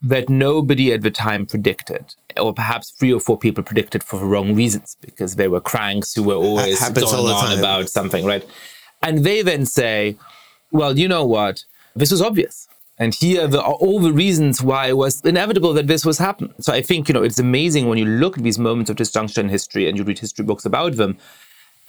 that 0.00 0.28
nobody 0.28 0.92
at 0.92 1.02
the 1.02 1.10
time 1.10 1.46
predicted, 1.46 2.14
or 2.36 2.52
perhaps 2.52 2.90
three 2.90 3.12
or 3.12 3.20
four 3.20 3.38
people 3.38 3.62
predicted 3.62 4.02
for 4.02 4.18
the 4.18 4.24
wrong 4.24 4.54
reasons 4.54 4.96
because 5.00 5.36
they 5.36 5.46
were 5.46 5.60
cranks 5.60 6.14
who 6.14 6.24
were 6.24 6.34
always 6.34 6.80
going 6.88 7.06
on 7.06 7.58
about 7.58 7.88
something, 7.88 8.24
right? 8.24 8.44
And 9.02 9.24
they 9.24 9.42
then 9.42 9.64
say, 9.66 10.16
well, 10.72 10.98
you 10.98 11.06
know 11.06 11.24
what? 11.24 11.64
This 11.94 12.10
was 12.10 12.22
obvious. 12.22 12.68
And 12.98 13.14
here 13.14 13.48
are 13.56 13.72
all 13.72 14.00
the 14.00 14.12
reasons 14.12 14.62
why 14.62 14.88
it 14.88 14.96
was 14.96 15.20
inevitable 15.22 15.72
that 15.74 15.86
this 15.86 16.04
was 16.04 16.18
happen. 16.18 16.52
So 16.60 16.72
I 16.72 16.82
think, 16.82 17.08
you 17.08 17.14
know, 17.14 17.22
it's 17.22 17.38
amazing 17.38 17.88
when 17.88 17.98
you 17.98 18.04
look 18.04 18.36
at 18.36 18.44
these 18.44 18.58
moments 18.58 18.90
of 18.90 18.96
disjunction 18.96 19.46
in 19.46 19.50
history 19.50 19.88
and 19.88 19.96
you 19.96 20.04
read 20.04 20.18
history 20.18 20.44
books 20.44 20.64
about 20.64 20.96
them, 20.96 21.16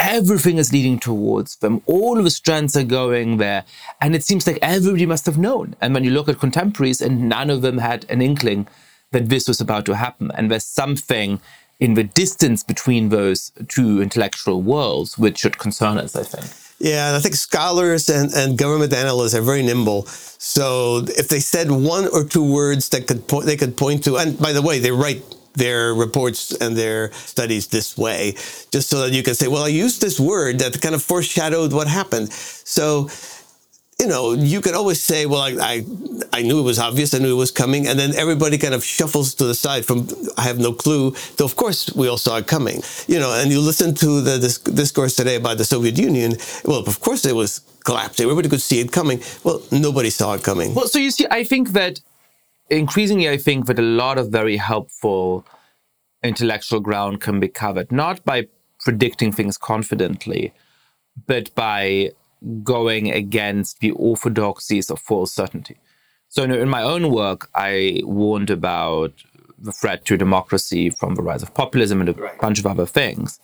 everything 0.03 0.57
is 0.57 0.73
leading 0.73 0.99
towards 0.99 1.55
them. 1.57 1.81
All 1.85 2.17
of 2.17 2.25
the 2.25 2.29
strands 2.29 2.75
are 2.75 2.83
going 2.83 3.37
there. 3.37 3.63
And 4.01 4.13
it 4.13 4.23
seems 4.23 4.45
like 4.45 4.59
everybody 4.61 5.05
must 5.05 5.25
have 5.25 5.37
known. 5.37 5.75
And 5.81 5.93
when 5.93 6.03
you 6.03 6.11
look 6.11 6.27
at 6.27 6.39
contemporaries, 6.39 7.01
and 7.01 7.29
none 7.29 7.49
of 7.49 7.61
them 7.61 7.77
had 7.77 8.05
an 8.09 8.21
inkling 8.21 8.67
that 9.11 9.29
this 9.29 9.47
was 9.47 9.61
about 9.61 9.85
to 9.85 9.95
happen. 9.95 10.29
And 10.35 10.51
there's 10.51 10.65
something 10.65 11.39
in 11.79 11.93
the 11.93 12.03
distance 12.03 12.63
between 12.63 13.09
those 13.09 13.51
two 13.69 14.01
intellectual 14.01 14.61
worlds 14.61 15.17
which 15.17 15.39
should 15.39 15.57
concern 15.57 15.97
us, 15.97 16.15
I 16.15 16.23
think. 16.23 16.45
Yeah, 16.79 17.07
and 17.07 17.15
I 17.15 17.19
think 17.19 17.35
scholars 17.35 18.09
and, 18.09 18.33
and 18.33 18.57
government 18.57 18.93
analysts 18.93 19.33
are 19.33 19.41
very 19.41 19.63
nimble. 19.63 20.05
So 20.05 21.05
if 21.17 21.29
they 21.29 21.39
said 21.39 21.71
one 21.71 22.07
or 22.07 22.25
two 22.25 22.43
words 22.43 22.89
that 22.89 23.07
could 23.07 23.27
point, 23.27 23.45
they 23.45 23.55
could 23.55 23.77
point 23.77 24.03
to, 24.03 24.17
and 24.17 24.37
by 24.37 24.51
the 24.51 24.61
way, 24.61 24.79
they 24.79 24.91
write 24.91 25.23
their 25.53 25.93
reports 25.93 26.51
and 26.53 26.75
their 26.75 27.11
studies 27.13 27.67
this 27.67 27.97
way, 27.97 28.33
just 28.71 28.89
so 28.89 29.01
that 29.01 29.11
you 29.11 29.23
can 29.23 29.35
say, 29.35 29.47
well, 29.47 29.63
I 29.63 29.69
used 29.69 30.01
this 30.01 30.19
word 30.19 30.59
that 30.59 30.81
kind 30.81 30.95
of 30.95 31.03
foreshadowed 31.03 31.73
what 31.73 31.87
happened. 31.87 32.31
So, 32.31 33.09
you 33.99 34.07
know, 34.07 34.33
you 34.33 34.61
could 34.61 34.73
always 34.73 35.01
say, 35.01 35.25
well, 35.25 35.41
I, 35.41 35.51
I, 35.61 35.85
I, 36.33 36.41
knew 36.41 36.59
it 36.59 36.63
was 36.63 36.79
obvious, 36.79 37.13
I 37.13 37.19
knew 37.19 37.31
it 37.31 37.37
was 37.37 37.51
coming, 37.51 37.87
and 37.87 37.97
then 37.97 38.15
everybody 38.15 38.57
kind 38.57 38.73
of 38.73 38.83
shuffles 38.83 39.35
to 39.35 39.45
the 39.45 39.55
side 39.55 39.85
from, 39.85 40.07
I 40.37 40.41
have 40.41 40.59
no 40.59 40.73
clue, 40.73 41.11
though 41.37 41.45
of 41.45 41.55
course 41.55 41.93
we 41.95 42.07
all 42.07 42.17
saw 42.17 42.37
it 42.37 42.47
coming. 42.47 42.81
You 43.07 43.19
know, 43.19 43.33
and 43.33 43.51
you 43.51 43.61
listen 43.61 43.93
to 43.95 44.21
the 44.21 44.39
discourse 44.73 45.15
today 45.15 45.35
about 45.35 45.57
the 45.57 45.65
Soviet 45.65 45.97
Union, 45.97 46.35
well, 46.65 46.79
of 46.79 46.99
course 46.99 47.25
it 47.25 47.35
was 47.35 47.61
collapsing, 47.85 48.23
everybody 48.23 48.49
could 48.49 48.61
see 48.61 48.79
it 48.79 48.91
coming. 48.91 49.21
Well, 49.43 49.61
nobody 49.71 50.09
saw 50.09 50.33
it 50.33 50.43
coming. 50.43 50.73
Well, 50.73 50.87
so 50.87 50.99
you 50.99 51.11
see, 51.11 51.27
I 51.29 51.43
think 51.43 51.69
that 51.69 52.01
increasingly, 52.69 53.29
I 53.29 53.37
think 53.37 53.65
that 53.67 53.79
a 53.79 53.83
lot 53.83 54.17
of 54.17 54.29
very 54.29 54.57
helpful 54.57 55.45
intellectual 56.23 56.79
ground 56.79 57.21
can 57.21 57.39
be 57.39 57.47
covered, 57.47 57.91
not 57.91 58.23
by 58.23 58.47
predicting 58.79 59.31
things 59.31 59.57
confidently, 59.57 60.53
but 61.27 61.53
by 61.55 62.11
going 62.63 63.11
against 63.11 63.79
the 63.79 63.91
orthodoxies 63.91 64.89
of 64.89 64.99
false 64.99 65.33
certainty. 65.33 65.77
So, 66.29 66.43
in 66.43 66.69
my 66.69 66.81
own 66.81 67.11
work, 67.11 67.49
I 67.53 68.01
warned 68.03 68.49
about 68.49 69.13
the 69.59 69.71
threat 69.71 70.03
to 70.05 70.17
democracy 70.17 70.89
from 70.89 71.15
the 71.15 71.21
rise 71.21 71.43
of 71.43 71.53
populism 71.53 72.01
and 72.01 72.09
a 72.09 72.13
right. 72.13 72.39
bunch 72.41 72.59
of 72.59 72.65
other 72.65 72.85
things. 72.85 73.39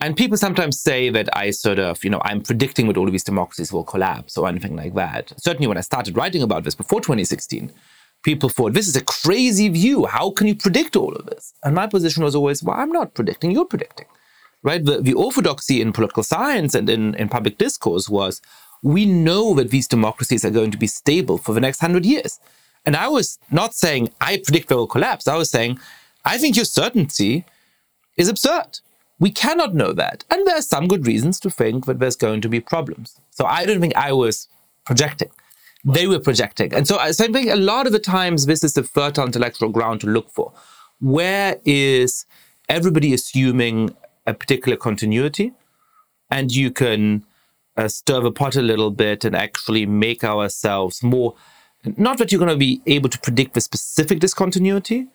And 0.00 0.16
people 0.16 0.36
sometimes 0.36 0.80
say 0.80 1.08
that 1.10 1.28
I 1.34 1.50
sort 1.50 1.78
of, 1.78 2.04
you 2.04 2.10
know, 2.10 2.20
I'm 2.24 2.42
predicting 2.42 2.86
that 2.88 2.96
all 2.96 3.06
of 3.06 3.12
these 3.12 3.24
democracies 3.24 3.72
will 3.72 3.84
collapse 3.84 4.36
or 4.36 4.48
anything 4.48 4.76
like 4.76 4.94
that. 4.94 5.32
Certainly, 5.38 5.68
when 5.68 5.78
I 5.78 5.82
started 5.82 6.16
writing 6.16 6.42
about 6.42 6.64
this 6.64 6.74
before 6.74 7.00
2016, 7.00 7.72
people 8.26 8.48
thought, 8.48 8.72
this 8.74 8.88
is 8.88 8.96
a 8.96 9.04
crazy 9.04 9.68
view. 9.68 10.04
How 10.04 10.30
can 10.30 10.48
you 10.48 10.56
predict 10.56 10.96
all 10.96 11.14
of 11.14 11.26
this? 11.26 11.54
And 11.62 11.76
my 11.76 11.86
position 11.86 12.24
was 12.24 12.34
always, 12.34 12.60
well, 12.60 12.76
I'm 12.76 12.90
not 12.90 13.14
predicting, 13.14 13.52
you're 13.52 13.72
predicting. 13.74 14.08
Right? 14.64 14.84
The, 14.84 15.00
the 15.00 15.14
orthodoxy 15.14 15.80
in 15.80 15.92
political 15.92 16.24
science 16.24 16.74
and 16.74 16.90
in, 16.90 17.14
in 17.14 17.28
public 17.28 17.56
discourse 17.56 18.08
was 18.08 18.42
we 18.82 19.06
know 19.06 19.54
that 19.54 19.70
these 19.70 19.86
democracies 19.86 20.44
are 20.44 20.50
going 20.50 20.72
to 20.72 20.84
be 20.86 20.88
stable 20.88 21.38
for 21.38 21.54
the 21.54 21.60
next 21.60 21.78
hundred 21.78 22.04
years. 22.04 22.40
And 22.84 22.96
I 22.96 23.06
was 23.06 23.38
not 23.60 23.74
saying 23.74 24.10
I 24.20 24.42
predict 24.44 24.70
they 24.70 24.74
will 24.74 24.88
collapse. 24.88 25.28
I 25.28 25.36
was 25.36 25.48
saying, 25.48 25.78
I 26.24 26.36
think 26.36 26.56
your 26.56 26.64
certainty 26.64 27.44
is 28.16 28.28
absurd. 28.28 28.80
We 29.20 29.30
cannot 29.30 29.76
know 29.76 29.92
that. 29.92 30.24
And 30.30 30.44
there 30.44 30.58
are 30.58 30.72
some 30.74 30.88
good 30.88 31.06
reasons 31.06 31.38
to 31.40 31.50
think 31.50 31.86
that 31.86 32.00
there's 32.00 32.16
going 32.16 32.40
to 32.40 32.48
be 32.48 32.60
problems. 32.60 33.20
So 33.30 33.44
I 33.44 33.64
don't 33.64 33.80
think 33.80 33.94
I 33.94 34.12
was 34.12 34.48
projecting 34.84 35.30
they 35.86 36.06
were 36.08 36.18
projecting. 36.18 36.74
And 36.74 36.86
so, 36.86 36.96
so 37.12 37.24
I 37.24 37.28
think 37.28 37.48
a 37.48 37.56
lot 37.56 37.86
of 37.86 37.92
the 37.92 38.00
times 38.00 38.46
this 38.46 38.64
is 38.64 38.74
the 38.74 38.82
fertile 38.82 39.24
intellectual 39.24 39.68
ground 39.68 40.00
to 40.00 40.08
look 40.08 40.30
for. 40.30 40.52
Where 41.00 41.60
is 41.64 42.26
everybody 42.68 43.14
assuming 43.14 43.94
a 44.26 44.34
particular 44.34 44.76
continuity? 44.76 45.52
And 46.28 46.52
you 46.52 46.72
can 46.72 47.24
uh, 47.76 47.86
stir 47.86 48.20
the 48.20 48.32
pot 48.32 48.56
a 48.56 48.62
little 48.62 48.90
bit 48.90 49.24
and 49.24 49.36
actually 49.36 49.86
make 49.86 50.24
ourselves 50.24 51.04
more, 51.04 51.36
not 51.96 52.18
that 52.18 52.32
you're 52.32 52.40
going 52.40 52.50
to 52.50 52.56
be 52.56 52.82
able 52.86 53.08
to 53.08 53.18
predict 53.20 53.54
the 53.54 53.60
specific 53.60 54.18
discontinuity, 54.18 55.06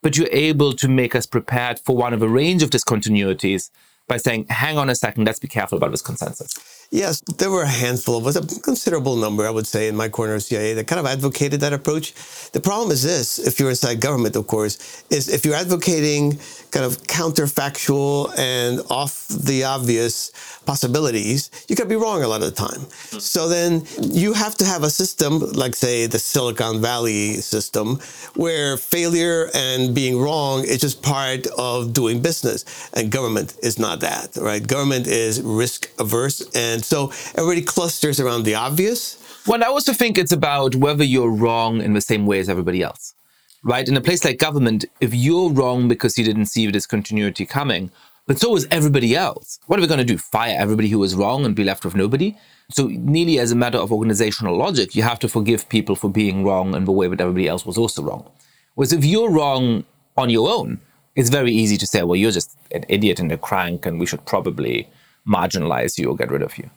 but 0.00 0.16
you're 0.16 0.28
able 0.30 0.72
to 0.74 0.86
make 0.86 1.16
us 1.16 1.26
prepared 1.26 1.80
for 1.80 1.96
one 1.96 2.14
of 2.14 2.22
a 2.22 2.28
range 2.28 2.62
of 2.62 2.70
discontinuities 2.70 3.70
by 4.06 4.16
saying, 4.16 4.46
hang 4.48 4.78
on 4.78 4.88
a 4.88 4.94
second, 4.94 5.24
let's 5.24 5.40
be 5.40 5.48
careful 5.48 5.76
about 5.76 5.90
this 5.90 6.02
consensus. 6.02 6.79
Yes, 6.92 7.20
there 7.38 7.50
were 7.50 7.62
a 7.62 7.68
handful 7.68 8.16
of 8.16 8.26
us, 8.26 8.34
a 8.34 8.60
considerable 8.62 9.14
number, 9.14 9.46
I 9.46 9.50
would 9.50 9.66
say, 9.66 9.86
in 9.86 9.94
my 9.94 10.08
corner 10.08 10.34
of 10.34 10.42
CIA 10.42 10.74
that 10.74 10.88
kind 10.88 10.98
of 10.98 11.06
advocated 11.06 11.60
that 11.60 11.72
approach. 11.72 12.14
The 12.50 12.58
problem 12.58 12.90
is 12.90 13.04
this, 13.04 13.38
if 13.38 13.60
you're 13.60 13.70
inside 13.70 14.00
government, 14.00 14.34
of 14.34 14.48
course, 14.48 15.04
is 15.08 15.28
if 15.28 15.44
you're 15.44 15.54
advocating 15.54 16.40
kind 16.72 16.84
of 16.84 16.98
counterfactual 17.04 18.36
and 18.36 18.80
off 18.90 19.28
the 19.28 19.62
obvious 19.62 20.32
possibilities, 20.66 21.50
you 21.68 21.76
could 21.76 21.88
be 21.88 21.94
wrong 21.94 22.24
a 22.24 22.28
lot 22.28 22.42
of 22.42 22.48
the 22.50 22.56
time. 22.56 22.80
Mm. 22.80 23.20
So 23.20 23.48
then 23.48 23.86
you 24.02 24.32
have 24.32 24.56
to 24.56 24.64
have 24.64 24.82
a 24.82 24.90
system, 24.90 25.38
like 25.52 25.76
say 25.76 26.06
the 26.06 26.18
Silicon 26.18 26.80
Valley 26.80 27.34
system, 27.34 28.00
where 28.34 28.76
failure 28.76 29.48
and 29.54 29.94
being 29.94 30.18
wrong 30.18 30.64
is 30.64 30.80
just 30.80 31.02
part 31.02 31.46
of 31.56 31.92
doing 31.92 32.20
business. 32.20 32.64
And 32.94 33.12
government 33.12 33.56
is 33.62 33.78
not 33.78 34.00
that, 34.00 34.36
right? 34.36 34.64
Government 34.66 35.06
is 35.06 35.40
risk 35.40 35.88
averse. 36.00 36.40
And 36.54 36.79
so 36.84 37.08
everybody 37.36 37.62
clusters 37.62 38.20
around 38.20 38.44
the 38.44 38.54
obvious. 38.54 39.16
Well, 39.46 39.64
I 39.64 39.68
also 39.68 39.92
think 39.92 40.18
it's 40.18 40.32
about 40.32 40.74
whether 40.74 41.04
you're 41.04 41.30
wrong 41.30 41.80
in 41.80 41.94
the 41.94 42.00
same 42.00 42.26
way 42.26 42.40
as 42.40 42.48
everybody 42.48 42.82
else 42.82 43.14
right? 43.62 43.88
In 43.88 43.96
a 43.96 44.00
place 44.00 44.24
like 44.24 44.38
government, 44.38 44.84
if 45.00 45.14
you're 45.14 45.50
wrong 45.50 45.88
because 45.88 46.16
you 46.16 46.24
didn't 46.24 46.46
see 46.46 46.66
the 46.66 46.72
discontinuity 46.72 47.46
coming, 47.46 47.90
but 48.26 48.38
so 48.38 48.50
was 48.50 48.66
everybody 48.70 49.16
else, 49.16 49.58
what 49.66 49.78
are 49.78 49.82
we 49.82 49.88
going 49.88 49.98
to 49.98 50.04
do? 50.04 50.18
Fire 50.18 50.54
everybody 50.58 50.88
who 50.88 50.98
was 50.98 51.14
wrong 51.14 51.44
and 51.44 51.54
be 51.54 51.64
left 51.64 51.84
with 51.84 51.94
nobody? 51.94 52.36
So, 52.70 52.86
nearly 52.86 53.40
as 53.40 53.50
a 53.50 53.56
matter 53.56 53.78
of 53.78 53.90
organizational 53.90 54.56
logic, 54.56 54.94
you 54.94 55.02
have 55.02 55.18
to 55.20 55.28
forgive 55.28 55.68
people 55.68 55.96
for 55.96 56.08
being 56.08 56.44
wrong 56.44 56.74
in 56.74 56.84
the 56.84 56.92
way 56.92 57.08
that 57.08 57.20
everybody 57.20 57.48
else 57.48 57.66
was 57.66 57.76
also 57.76 58.02
wrong. 58.02 58.30
Whereas 58.74 58.92
if 58.92 59.04
you're 59.04 59.30
wrong 59.30 59.84
on 60.16 60.30
your 60.30 60.48
own, 60.48 60.80
it's 61.16 61.28
very 61.30 61.50
easy 61.50 61.76
to 61.78 61.86
say, 61.86 62.04
well, 62.04 62.14
you're 62.14 62.30
just 62.30 62.56
an 62.70 62.84
idiot 62.88 63.18
and 63.18 63.32
a 63.32 63.36
crank, 63.36 63.84
and 63.84 63.98
we 63.98 64.06
should 64.06 64.24
probably 64.26 64.88
marginalize 65.26 65.98
you 65.98 66.08
or 66.08 66.16
get 66.16 66.30
rid 66.30 66.42
of 66.42 66.56
you 66.58 66.70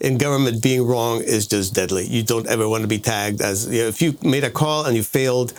in 0.00 0.18
government, 0.18 0.62
being 0.62 0.86
wrong 0.86 1.22
is 1.22 1.46
just 1.46 1.74
deadly. 1.74 2.06
You 2.06 2.22
don't 2.22 2.46
ever 2.46 2.68
want 2.68 2.82
to 2.82 2.88
be 2.88 2.98
tagged 2.98 3.40
as 3.40 3.66
you 3.68 3.82
know, 3.82 3.88
if 3.88 4.02
you 4.02 4.16
made 4.22 4.44
a 4.44 4.50
call 4.50 4.84
and 4.84 4.96
you 4.96 5.02
failed, 5.02 5.52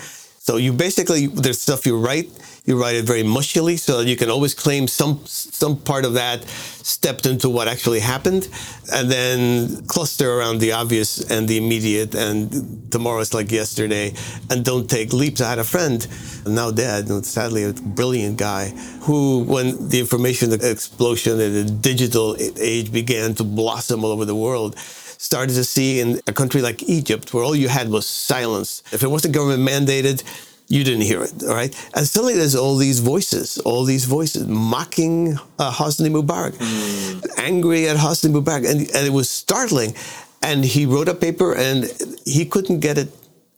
so 0.47 0.55
you 0.55 0.71
basically 0.71 1.27
there's 1.27 1.59
stuff 1.59 1.85
you 1.85 1.99
write, 1.99 2.29
you 2.63 2.79
write 2.81 2.95
it 2.95 3.03
very 3.03 3.21
mushily, 3.21 3.77
so 3.77 3.97
that 3.97 4.07
you 4.07 4.15
can 4.15 4.29
always 4.29 4.53
claim 4.53 4.87
some 4.87 5.19
some 5.25 5.75
part 5.75 6.05
of 6.05 6.13
that 6.13 6.41
stepped 6.47 7.25
into 7.25 7.49
what 7.49 7.67
actually 7.67 7.99
happened, 7.99 8.47
and 8.93 9.11
then 9.11 9.85
cluster 9.87 10.31
around 10.31 10.59
the 10.59 10.71
obvious 10.71 11.19
and 11.29 11.49
the 11.49 11.57
immediate, 11.57 12.15
and 12.15 12.89
tomorrow's 12.89 13.33
like 13.33 13.51
yesterday, 13.51 14.13
and 14.49 14.63
don't 14.63 14.89
take 14.89 15.11
leaps. 15.11 15.41
I 15.41 15.49
had 15.49 15.59
a 15.59 15.65
friend, 15.65 16.07
now 16.45 16.71
dead, 16.71 17.09
and 17.09 17.25
sadly 17.25 17.65
a 17.65 17.73
brilliant 17.73 18.37
guy, 18.37 18.69
who 19.01 19.43
when 19.43 19.89
the 19.89 19.99
information 19.99 20.53
explosion 20.53 21.41
and 21.41 21.53
the 21.55 21.69
digital 21.69 22.37
age 22.57 22.89
began 22.93 23.33
to 23.35 23.43
blossom 23.43 24.05
all 24.05 24.11
over 24.11 24.23
the 24.23 24.33
world 24.33 24.77
started 25.17 25.53
to 25.53 25.63
see 25.63 25.99
in 25.99 26.21
a 26.27 26.33
country 26.33 26.61
like 26.61 26.83
Egypt, 26.83 27.33
where 27.33 27.43
all 27.43 27.55
you 27.55 27.67
had 27.67 27.89
was 27.89 28.05
silence. 28.05 28.83
If 28.91 29.03
it 29.03 29.07
wasn't 29.07 29.33
government 29.33 29.67
mandated, 29.67 30.23
you 30.67 30.83
didn't 30.83 31.01
hear 31.01 31.23
it, 31.23 31.43
all 31.43 31.55
right? 31.55 31.73
And 31.95 32.05
suddenly 32.05 32.35
there's 32.35 32.55
all 32.55 32.75
these 32.75 32.99
voices, 32.99 33.57
all 33.59 33.85
these 33.85 34.05
voices 34.05 34.47
mocking 34.47 35.37
uh, 35.59 35.71
Hosni 35.71 36.09
Mubarak, 36.09 36.53
mm. 36.53 37.29
angry 37.37 37.87
at 37.87 37.95
Hosni 37.97 38.31
Mubarak. 38.31 38.69
And, 38.69 38.81
and 38.81 39.07
it 39.07 39.13
was 39.13 39.29
startling. 39.29 39.95
And 40.41 40.65
he 40.65 40.85
wrote 40.85 41.07
a 41.07 41.15
paper 41.15 41.55
and 41.55 41.89
he 42.25 42.45
couldn't 42.45 42.79
get 42.79 42.97
it 42.97 43.09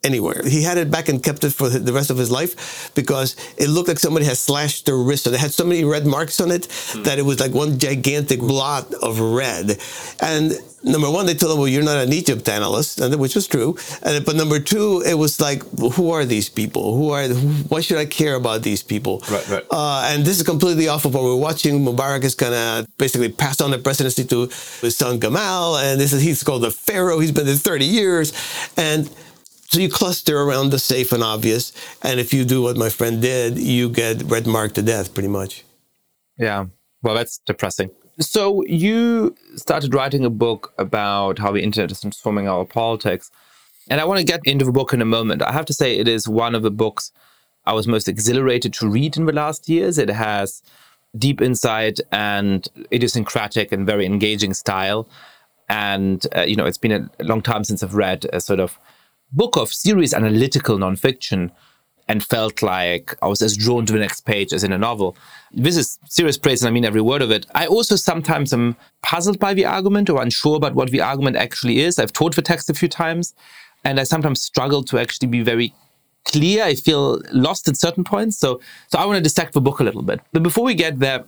anywhere. 0.04 0.42
He 0.46 0.64
had 0.64 0.78
it 0.78 0.90
back 0.90 1.10
and 1.10 1.22
kept 1.22 1.44
it 1.44 1.52
for 1.52 1.70
the 1.70 1.94
rest 1.94 2.10
of 2.10 2.18
his 2.18 2.32
life 2.32 2.92
because 2.96 3.36
it 3.58 3.68
looked 3.68 3.90
like 3.90 4.00
somebody 4.00 4.26
had 4.26 4.38
slashed 4.38 4.86
their 4.86 4.96
wrist 4.98 5.26
and 5.26 5.36
it 5.36 5.40
had 5.40 5.52
so 5.52 5.66
many 5.66 5.84
red 5.84 6.06
marks 6.06 6.40
on 6.40 6.52
it 6.52 6.64
mm. 6.64 7.04
that 7.04 7.20
it 7.20 7.24
was 7.24 7.40
like 7.40 7.54
one 7.54 7.78
gigantic 7.78 8.40
blot 8.40 8.94
of 8.96 9.20
red. 9.20 9.78
And 10.22 10.54
number 10.84 11.12
one, 11.12 11.26
they 11.26 11.34
told 11.34 11.54
him, 11.54 11.60
well, 11.60 11.68
you're 11.68 11.84
not 11.84 11.98
an 11.98 12.14
Egypt 12.14 12.48
analyst, 12.48 13.02
which 13.18 13.36
was 13.36 13.46
true. 13.46 13.76
And, 14.02 14.26
but 14.26 14.38
number 14.38 14.60
two, 14.60 15.04
it 15.06 15.16
was 15.16 15.42
like, 15.42 15.64
who 15.94 16.12
are 16.12 16.24
these 16.24 16.48
people? 16.48 16.96
Who 16.96 17.12
are, 17.12 17.28
why 17.68 17.82
should 17.82 17.98
I 17.98 18.06
care 18.06 18.36
about 18.36 18.62
these 18.62 18.82
people? 18.82 19.22
Right, 19.30 19.48
right. 19.50 19.66
Uh, 19.70 20.08
and 20.12 20.24
this 20.24 20.38
is 20.38 20.44
completely 20.44 20.88
off 20.88 21.04
of 21.04 21.14
what 21.14 21.24
we're 21.24 21.36
watching. 21.36 21.80
Mubarak 21.80 22.24
is 22.24 22.36
going 22.36 22.54
to 22.54 22.88
basically 22.98 23.30
pass 23.30 23.60
on 23.60 23.72
the 23.72 23.78
presidency 23.78 24.24
to 24.26 24.44
his 24.82 24.96
son 24.96 25.20
Gamal. 25.20 25.84
And 25.84 26.00
this 26.00 26.14
is, 26.14 26.22
he's 26.22 26.42
called 26.42 26.64
the 26.64 26.72
Pharaoh. 26.72 27.20
He's 27.20 27.34
been 27.34 27.46
there 27.46 27.56
30 27.56 27.86
years. 27.86 28.34
And 28.78 29.10
so 29.70 29.80
you 29.80 29.88
cluster 29.88 30.42
around 30.42 30.72
the 30.72 30.80
safe 30.80 31.12
and 31.12 31.22
obvious. 31.22 31.74
And 32.02 32.20
if 32.20 32.34
you 32.34 32.44
do 32.44 32.64
what 32.64 32.76
my 32.76 32.90
friend 32.90 33.22
did, 33.22 33.60
you 33.60 33.88
get 33.90 34.24
red 34.24 34.48
marked 34.48 34.76
to 34.76 34.82
death 34.82 35.14
pretty 35.14 35.30
much. 35.30 35.64
Yeah. 36.40 36.66
Well, 37.04 37.14
that's 37.14 37.38
depressing. 37.46 37.92
So 38.20 38.66
you 38.66 39.36
started 39.56 39.94
writing 39.94 40.26
a 40.26 40.32
book 40.32 40.74
about 40.80 41.38
how 41.38 41.52
the 41.52 41.62
internet 41.62 41.92
is 41.92 42.02
transforming 42.02 42.48
our 42.48 42.66
politics. 42.66 43.30
And 43.92 44.02
I 44.02 44.06
want 44.06 44.18
to 44.18 44.26
get 44.26 44.42
into 44.44 44.66
the 44.66 44.72
book 44.72 44.92
in 44.92 45.04
a 45.04 45.06
moment. 45.06 45.44
I 45.44 45.52
have 45.52 45.68
to 45.68 45.74
say, 45.74 45.98
it 45.98 46.08
is 46.08 46.28
one 46.28 46.56
of 46.56 46.64
the 46.64 46.72
books 46.72 47.12
I 47.66 47.74
was 47.74 47.88
most 47.88 48.10
exhilarated 48.10 48.74
to 48.74 48.90
read 48.90 49.18
in 49.18 49.28
the 49.28 49.34
last 49.34 49.70
years. 49.70 50.00
It 50.00 50.10
has 50.10 50.64
deep 51.16 51.42
insight 51.42 52.00
and 52.12 52.68
idiosyncratic 52.92 53.72
and 53.72 53.86
very 53.86 54.08
engaging 54.08 54.56
style. 54.56 55.08
And, 55.70 56.26
uh, 56.36 56.42
you 56.42 56.56
know, 56.56 56.66
it's 56.66 56.80
been 56.80 57.12
a 57.20 57.24
long 57.24 57.44
time 57.44 57.64
since 57.64 57.84
I've 57.84 57.94
read 57.94 58.26
a 58.34 58.42
sort 58.42 58.60
of 58.60 58.80
book 59.32 59.58
of 59.58 59.72
serious 59.72 60.14
analytical 60.14 60.78
nonfiction 60.78 61.52
and 62.08 62.24
felt 62.24 62.64
like 62.64 63.16
I 63.22 63.28
was 63.28 63.42
as 63.42 63.56
drawn 63.56 63.86
to 63.86 63.94
the 63.94 64.00
next 64.00 64.22
page 64.22 64.52
as 64.52 64.64
in 64.64 64.74
a 64.74 64.78
novel. 64.78 65.16
This 65.52 65.78
is 65.78 66.00
serious 66.08 66.40
praise, 66.40 66.62
and 66.62 66.68
I 66.68 66.72
mean 66.72 66.84
every 66.84 67.02
word 67.02 67.22
of 67.22 67.30
it. 67.30 67.46
I 67.54 67.68
also 67.68 67.96
sometimes 67.96 68.52
am 68.52 68.76
puzzled 69.04 69.40
by 69.40 69.54
the 69.54 69.66
argument 69.66 70.10
or 70.10 70.22
unsure 70.22 70.58
about 70.58 70.74
what 70.74 70.90
the 70.90 71.02
argument 71.02 71.38
actually 71.38 71.82
is. 71.82 72.00
I've 72.00 72.12
taught 72.12 72.36
the 72.36 72.42
text 72.42 72.70
a 72.70 72.74
few 72.74 72.88
times, 72.88 73.36
and 73.84 74.00
I 74.00 74.04
sometimes 74.04 74.42
struggle 74.42 74.84
to 74.86 74.98
actually 74.98 75.28
be 75.28 75.44
very 75.44 75.74
clear. 76.26 76.64
I 76.64 76.74
feel 76.74 77.22
lost 77.32 77.68
at 77.68 77.78
certain 77.78 78.04
points. 78.04 78.38
So, 78.38 78.60
so 78.88 78.98
I 78.98 79.06
want 79.06 79.18
to 79.18 79.24
dissect 79.24 79.54
the 79.54 79.62
book 79.62 79.80
a 79.80 79.84
little 79.84 80.02
bit. 80.02 80.20
But 80.34 80.42
before 80.42 80.64
we 80.64 80.74
get 80.74 81.00
there, 81.00 81.24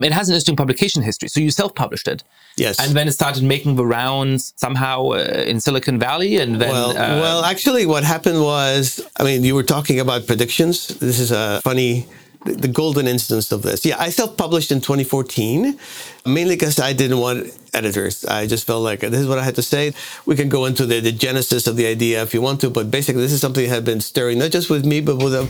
it 0.00 0.12
has 0.12 0.28
an 0.28 0.34
interesting 0.34 0.56
publication 0.56 1.02
history. 1.02 1.28
So 1.28 1.40
you 1.40 1.50
self-published 1.50 2.08
it, 2.08 2.22
Yes. 2.56 2.78
and 2.78 2.94
then 2.96 3.08
it 3.08 3.12
started 3.12 3.42
making 3.42 3.76
the 3.76 3.86
rounds 3.86 4.52
somehow 4.56 5.08
uh, 5.10 5.44
in 5.46 5.60
Silicon 5.60 5.98
Valley, 5.98 6.36
and 6.38 6.60
then 6.60 6.70
Well, 6.70 6.90
uh, 6.90 7.20
well, 7.20 7.44
actually, 7.44 7.86
what 7.86 8.04
happened 8.04 8.40
was, 8.42 9.00
I 9.18 9.24
mean, 9.24 9.44
you 9.44 9.54
were 9.54 9.62
talking 9.62 9.98
about 10.00 10.26
predictions. 10.26 10.88
This 10.88 11.18
is 11.18 11.30
a 11.30 11.60
funny, 11.62 12.06
the 12.44 12.68
golden 12.68 13.06
instance 13.06 13.50
of 13.52 13.62
this. 13.62 13.84
Yeah, 13.84 13.96
I 13.98 14.10
self-published 14.10 14.70
in 14.70 14.80
2014, 14.80 15.78
mainly 16.24 16.54
because 16.54 16.78
I 16.78 16.92
didn't 16.92 17.18
want 17.18 17.52
editors. 17.74 18.24
I 18.24 18.46
just 18.46 18.66
felt 18.66 18.82
like 18.82 19.00
this 19.00 19.20
is 19.20 19.26
what 19.26 19.38
I 19.38 19.44
had 19.44 19.54
to 19.56 19.62
say. 19.62 19.92
We 20.26 20.36
can 20.36 20.48
go 20.48 20.64
into 20.66 20.86
the, 20.86 21.00
the 21.00 21.12
genesis 21.12 21.66
of 21.66 21.76
the 21.76 21.86
idea 21.86 22.22
if 22.22 22.34
you 22.34 22.40
want 22.40 22.60
to, 22.62 22.70
but 22.70 22.90
basically, 22.90 23.22
this 23.22 23.32
is 23.32 23.40
something 23.40 23.64
that 23.64 23.74
had 23.74 23.84
been 23.84 24.00
stirring 24.00 24.38
not 24.38 24.50
just 24.50 24.70
with 24.70 24.84
me, 24.84 25.00
but 25.00 25.16
with 25.16 25.34
a, 25.34 25.48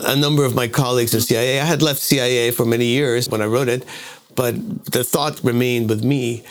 a 0.00 0.16
number 0.16 0.44
of 0.44 0.54
my 0.54 0.68
colleagues 0.68 1.14
in 1.14 1.20
CIA. 1.20 1.60
I 1.60 1.64
had 1.64 1.82
left 1.82 2.00
CIA 2.00 2.50
for 2.50 2.64
many 2.64 2.86
years 2.86 3.28
when 3.28 3.40
I 3.40 3.46
wrote 3.46 3.68
it, 3.68 3.84
but 4.34 4.54
the 4.92 5.04
thought 5.04 5.42
remained 5.44 5.88
with 5.88 6.04
me. 6.04 6.44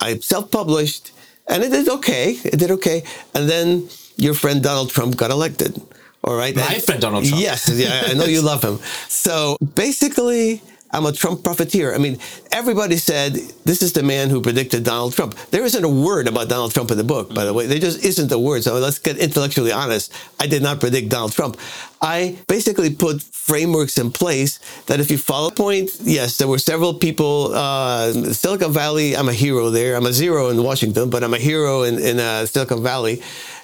I 0.00 0.18
self-published, 0.18 1.12
and 1.48 1.62
it 1.62 1.70
did 1.70 1.88
okay. 1.88 2.32
It 2.44 2.58
did 2.58 2.70
okay, 2.72 3.04
and 3.34 3.48
then 3.48 3.88
your 4.16 4.34
friend 4.34 4.62
Donald 4.62 4.90
Trump 4.90 5.16
got 5.16 5.30
elected. 5.30 5.80
All 6.26 6.34
right, 6.36 6.54
My 6.56 6.62
And- 6.62 6.82
friend 6.82 7.00
Donald 7.00 7.24
Trump. 7.24 7.40
Yes, 7.40 7.68
yeah, 7.72 8.02
I 8.10 8.14
know 8.14 8.24
you 8.24 8.42
love 8.42 8.62
him. 8.62 8.80
So 9.08 9.56
basically, 9.76 10.60
I'm 10.90 11.06
a 11.06 11.12
Trump 11.12 11.44
profiteer. 11.44 11.94
I 11.94 11.98
mean, 11.98 12.18
everybody 12.50 12.96
said 12.96 13.34
this 13.64 13.80
is 13.82 13.92
the 13.92 14.02
man 14.02 14.30
who 14.30 14.40
predicted 14.40 14.82
Donald 14.82 15.14
Trump. 15.14 15.34
There 15.52 15.64
isn't 15.64 15.84
a 15.84 15.88
word 15.88 16.26
about 16.26 16.48
Donald 16.48 16.72
Trump 16.74 16.90
in 16.90 16.96
the 16.98 17.04
book, 17.04 17.32
by 17.34 17.44
the 17.44 17.52
way. 17.52 17.66
There 17.66 17.78
just 17.78 18.04
isn't 18.04 18.32
a 18.32 18.38
word. 18.38 18.64
So 18.64 18.74
let's 18.74 18.98
get 18.98 19.18
intellectually 19.18 19.70
honest. 19.72 20.12
I 20.40 20.46
did 20.48 20.62
not 20.62 20.80
predict 20.80 21.10
Donald 21.10 21.32
Trump. 21.32 21.58
I 22.02 22.36
basically 22.48 22.90
put 22.94 23.22
frameworks 23.22 23.96
in 23.98 24.10
place 24.10 24.58
that 24.86 24.98
if 24.98 25.10
you 25.10 25.18
follow 25.18 25.50
point, 25.50 25.90
yes, 26.02 26.38
there 26.38 26.48
were 26.48 26.58
several 26.58 26.94
people. 26.94 27.52
Uh, 27.54 28.12
Silicon 28.32 28.72
Valley, 28.72 29.16
I'm 29.16 29.28
a 29.28 29.32
hero 29.32 29.70
there. 29.70 29.96
I'm 29.96 30.06
a 30.06 30.12
zero 30.12 30.48
in 30.48 30.62
Washington, 30.62 31.10
but 31.10 31.22
I'm 31.22 31.34
a 31.34 31.38
hero 31.38 31.82
in, 31.84 31.98
in 31.98 32.18
uh, 32.18 32.46
Silicon 32.46 32.82
Valley. 32.82 33.22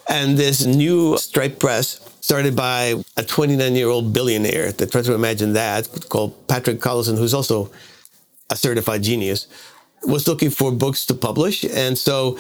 And 0.09 0.37
this 0.37 0.65
new 0.67 1.17
Stripe 1.19 1.59
Press 1.61 2.01
started 2.23 2.57
by 2.57 2.95
a 3.17 3.23
29 3.23 3.75
year 3.75 3.89
old 3.89 4.13
billionaire. 4.13 4.73
To 4.73 4.87
try 4.87 5.03
to 5.03 5.15
imagine 5.15 5.53
that, 5.53 6.09
called 6.09 6.49
Patrick 6.49 6.81
Collison, 6.81 7.19
who's 7.19 7.35
also 7.35 7.71
a 8.49 8.57
certified 8.57 9.03
genius, 9.03 9.49
was 10.05 10.27
looking 10.27 10.51
for 10.51 10.73
books 10.73 11.05
to 11.07 11.15
publish. 11.15 11.65
And 11.65 11.99
so 11.99 12.39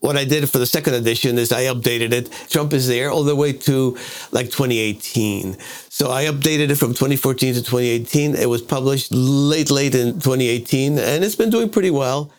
what 0.00 0.16
I 0.16 0.24
did 0.24 0.48
for 0.48 0.58
the 0.58 0.66
second 0.66 0.94
edition 0.94 1.38
is 1.38 1.52
I 1.52 1.64
updated 1.64 2.12
it. 2.12 2.30
Trump 2.48 2.72
is 2.72 2.88
there 2.88 3.10
all 3.10 3.22
the 3.22 3.36
way 3.36 3.52
to 3.52 3.96
like 4.32 4.46
2018. 4.46 5.56
So 5.90 6.10
I 6.10 6.24
updated 6.24 6.70
it 6.70 6.76
from 6.76 6.90
2014 6.90 7.54
to 7.54 7.60
2018. 7.60 8.34
It 8.34 8.48
was 8.48 8.62
published 8.62 9.12
late, 9.12 9.70
late 9.70 9.94
in 9.94 10.14
2018, 10.14 10.98
and 10.98 11.22
it's 11.22 11.36
been 11.36 11.50
doing 11.50 11.68
pretty 11.68 11.90
well. 11.90 12.32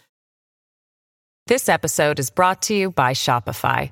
This 1.48 1.70
episode 1.70 2.18
is 2.18 2.30
brought 2.30 2.62
to 2.64 2.74
you 2.74 2.92
by 2.92 3.14
Shopify. 3.14 3.92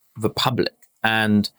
the 0.17 0.29
Public. 0.29 0.73
And, 1.03 1.49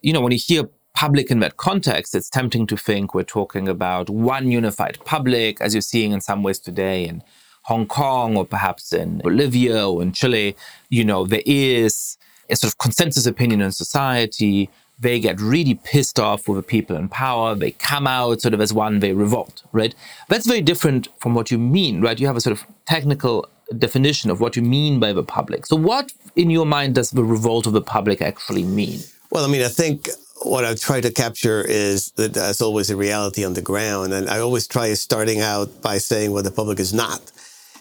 you 0.00 0.12
know, 0.12 0.20
when 0.20 0.32
you 0.32 0.38
hear 0.38 0.68
public 0.94 1.30
in 1.30 1.40
that 1.40 1.56
context, 1.56 2.14
it's 2.14 2.28
tempting 2.28 2.66
to 2.66 2.76
think 2.76 3.14
we're 3.14 3.22
talking 3.22 3.68
about 3.68 4.10
one 4.10 4.50
unified 4.50 4.98
public, 5.04 5.60
as 5.60 5.74
you're 5.74 5.80
seeing 5.80 6.12
in 6.12 6.20
some 6.20 6.42
ways 6.42 6.58
today 6.58 7.06
in 7.06 7.22
Hong 7.62 7.86
Kong 7.86 8.36
or 8.36 8.44
perhaps 8.44 8.92
in 8.92 9.18
Bolivia 9.18 9.88
or 9.88 10.02
in 10.02 10.12
Chile. 10.12 10.56
You 10.90 11.04
know, 11.04 11.24
there 11.24 11.42
is 11.46 12.18
a 12.50 12.56
sort 12.56 12.72
of 12.72 12.78
consensus 12.78 13.26
opinion 13.26 13.60
in 13.60 13.72
society. 13.72 14.68
They 14.98 15.18
get 15.18 15.40
really 15.40 15.74
pissed 15.74 16.20
off 16.20 16.46
with 16.46 16.56
the 16.56 16.62
people 16.62 16.96
in 16.96 17.08
power. 17.08 17.54
They 17.54 17.72
come 17.72 18.06
out 18.06 18.42
sort 18.42 18.54
of 18.54 18.60
as 18.60 18.72
one, 18.72 19.00
they 19.00 19.12
revolt, 19.12 19.62
right? 19.72 19.94
That's 20.28 20.46
very 20.46 20.60
different 20.60 21.08
from 21.18 21.34
what 21.34 21.50
you 21.50 21.58
mean, 21.58 22.00
right? 22.00 22.18
You 22.20 22.26
have 22.26 22.36
a 22.36 22.40
sort 22.40 22.56
of 22.56 22.66
technical 22.86 23.48
definition 23.78 24.30
of 24.30 24.40
what 24.40 24.54
you 24.56 24.62
mean 24.62 25.00
by 25.00 25.12
the 25.12 25.22
public. 25.22 25.66
So, 25.66 25.76
what 25.76 26.12
in 26.36 26.50
your 26.50 26.66
mind 26.66 26.94
does 26.94 27.10
the 27.10 27.24
revolt 27.24 27.66
of 27.66 27.72
the 27.72 27.82
public 27.82 28.22
actually 28.22 28.64
mean? 28.64 29.00
Well, 29.30 29.44
I 29.44 29.48
mean, 29.48 29.62
I 29.62 29.68
think 29.68 30.08
what 30.44 30.64
I 30.64 30.74
try 30.74 31.00
to 31.00 31.10
capture 31.10 31.62
is 31.62 32.10
that 32.12 32.36
as 32.36 32.60
always 32.60 32.90
a 32.90 32.96
reality 32.96 33.44
on 33.44 33.54
the 33.54 33.62
ground. 33.62 34.12
And 34.12 34.28
I 34.28 34.38
always 34.38 34.66
try 34.66 34.92
starting 34.94 35.40
out 35.40 35.82
by 35.82 35.98
saying 35.98 36.32
what 36.32 36.44
the 36.44 36.50
public 36.50 36.80
is 36.80 36.92
not. 36.92 37.20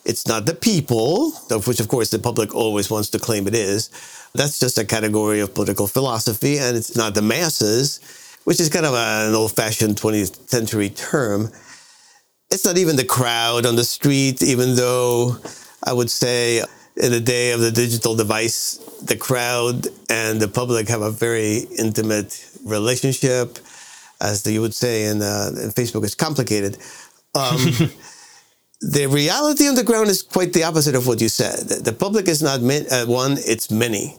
It's 0.03 0.27
not 0.27 0.45
the 0.45 0.55
people, 0.55 1.33
of 1.51 1.67
which, 1.67 1.79
of 1.79 1.87
course, 1.87 2.09
the 2.09 2.19
public 2.19 2.55
always 2.55 2.89
wants 2.89 3.09
to 3.11 3.19
claim 3.19 3.47
it 3.47 3.55
is. 3.55 3.89
That's 4.33 4.59
just 4.59 4.77
a 4.77 4.85
category 4.85 5.39
of 5.39 5.53
political 5.53 5.87
philosophy. 5.87 6.57
And 6.57 6.75
it's 6.75 6.95
not 6.95 7.13
the 7.13 7.21
masses, 7.21 7.99
which 8.45 8.59
is 8.59 8.69
kind 8.69 8.85
of 8.85 8.93
an 8.93 9.35
old 9.35 9.51
fashioned 9.51 9.97
20th 9.97 10.49
century 10.49 10.89
term. 10.89 11.49
It's 12.49 12.65
not 12.65 12.77
even 12.77 12.95
the 12.95 13.05
crowd 13.05 13.65
on 13.65 13.75
the 13.75 13.85
street, 13.85 14.41
even 14.41 14.75
though 14.75 15.37
I 15.83 15.93
would 15.93 16.09
say 16.09 16.63
in 16.97 17.11
the 17.11 17.19
day 17.19 17.51
of 17.51 17.61
the 17.61 17.71
digital 17.71 18.15
device, 18.15 18.77
the 19.03 19.15
crowd 19.15 19.87
and 20.09 20.39
the 20.39 20.47
public 20.47 20.87
have 20.89 21.01
a 21.01 21.11
very 21.11 21.59
intimate 21.77 22.45
relationship. 22.65 23.59
As 24.19 24.45
you 24.45 24.61
would 24.61 24.73
say 24.73 25.05
in, 25.05 25.21
uh, 25.21 25.49
in 25.49 25.69
Facebook, 25.69 26.03
it's 26.03 26.15
complicated. 26.15 26.77
Um, 27.33 27.57
the 28.81 29.07
reality 29.07 29.67
on 29.67 29.75
the 29.75 29.83
ground 29.83 30.09
is 30.09 30.21
quite 30.21 30.53
the 30.53 30.63
opposite 30.63 30.95
of 30.95 31.07
what 31.07 31.21
you 31.21 31.29
said. 31.29 31.83
The 31.83 31.93
public 31.93 32.27
is 32.27 32.41
not 32.41 32.61
ma- 32.61 32.87
uh, 32.91 33.05
one, 33.05 33.37
it's 33.39 33.71
many. 33.71 34.17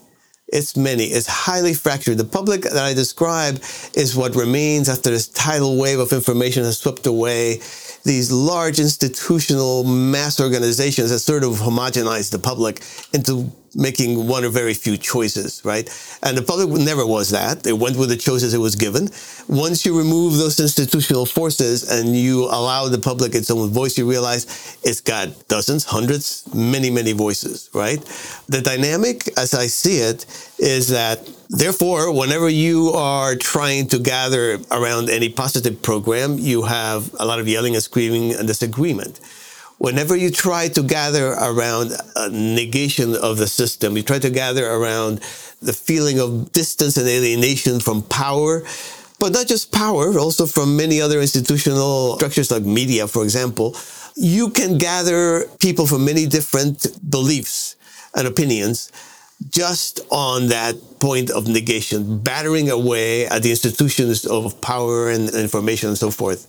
It's 0.53 0.77
many. 0.77 1.05
It's 1.05 1.27
highly 1.27 1.73
fractured. 1.73 2.19
The 2.19 2.25
public 2.25 2.63
that 2.63 2.77
I 2.77 2.93
describe 2.93 3.63
is 3.95 4.15
what 4.15 4.37
remains 4.37 4.89
after 4.89 5.11
this 5.11 5.29
tidal 5.29 5.79
wave 5.79 5.99
of 5.99 6.13
information 6.13 6.65
has 6.65 6.79
swept 6.79 7.07
away 7.07 7.61
these 8.05 8.31
large 8.31 8.79
institutional 8.79 9.83
mass 9.85 10.41
organizations 10.41 11.11
that 11.11 11.21
sort 11.21 11.43
of 11.43 11.53
homogenize 11.55 12.31
the 12.31 12.39
public 12.39 12.83
into 13.15 13.51
making 13.75 14.27
one 14.27 14.45
or 14.45 14.49
very 14.49 14.75
few 14.75 14.97
choices, 14.97 15.63
right? 15.65 15.89
And 16.23 16.37
the 16.37 16.43
public 16.43 16.69
never 16.69 17.07
was 17.07 17.31
that. 17.31 17.67
It 17.67 17.73
went 17.73 17.97
with 17.97 18.09
the 18.09 18.17
choices 18.17 18.55
it 18.55 18.59
was 18.59 18.77
given. 18.77 19.09
Once 19.49 19.85
you 19.85 19.97
remove 19.97 20.37
those 20.37 20.61
institutional 20.61 21.27
forces 21.27 21.91
and 21.91 22.17
you 22.17 22.45
allow 22.45 22.89
the 22.89 22.99
public 22.99 23.35
its 23.35 23.51
own 23.51 23.71
voice, 23.71 23.97
you 23.97 24.09
realize 24.09 24.79
it's 24.83 25.01
got 25.01 25.29
dozens, 25.49 25.85
hundreds, 25.85 26.53
many, 26.55 26.91
many 26.91 27.13
voices, 27.13 27.71
right? 27.73 28.01
The 28.49 28.61
dynamic, 28.61 29.29
as 29.39 29.55
I 29.55 29.67
see 29.67 29.99
it, 29.99 30.27
is 30.59 30.89
that 30.89 31.29
therefore, 31.49 32.13
whenever 32.13 32.49
you 32.49 32.91
are 32.91 33.35
trying 33.35 33.89
to 33.89 33.99
gather 33.99 34.59
around 34.71 35.11
any 35.11 35.29
positive 35.29 35.83
program, 35.83 36.39
you 36.39 36.63
have 36.63 37.15
a 37.19 37.25
lot 37.25 37.41
of 37.41 37.49
yelling 37.49 37.75
and 37.75 37.83
screaming 37.83 38.35
and 38.35 38.47
disagreement 38.47 39.21
whenever 39.83 40.15
you 40.15 40.31
try 40.31 40.69
to 40.69 40.81
gather 40.81 41.33
around 41.33 41.91
a 42.15 42.31
negation 42.31 43.17
of 43.17 43.37
the 43.37 43.49
system, 43.49 43.97
you 43.97 44.03
try 44.05 44.17
to 44.17 44.31
gather 44.31 44.71
around 44.71 45.19
the 45.61 45.73
feeling 45.73 46.21
of 46.21 46.53
distance 46.53 46.97
and 46.97 47.09
alienation 47.09 47.81
from 47.81 48.01
power, 48.03 48.63
but 49.19 49.33
not 49.33 49.49
just 49.49 49.73
power, 49.73 50.17
also 50.21 50.47
from 50.47 50.77
many 50.77 51.01
other 51.01 51.21
institutional 51.21 52.15
structures 52.15 52.53
like 52.53 52.63
media, 52.63 53.09
for 53.09 53.25
example, 53.25 53.75
you 54.15 54.51
can 54.51 54.79
gather 54.79 55.49
people 55.59 55.85
from 55.85 56.05
many 56.05 56.27
different 56.27 56.87
beliefs 57.11 57.75
and 58.15 58.29
opinions 58.29 58.93
just 59.51 59.99
on 60.11 60.47
that 60.47 60.77
point 61.01 61.29
of 61.29 61.49
negation, 61.49 62.21
battering 62.21 62.71
away 62.71 63.27
at 63.27 63.43
the 63.43 63.51
institutions 63.51 64.27
of 64.27 64.61
power 64.61 65.11
and 65.11 65.35
information 65.35 65.89
and 65.89 65.99
so 65.99 66.13
forth. 66.13 66.47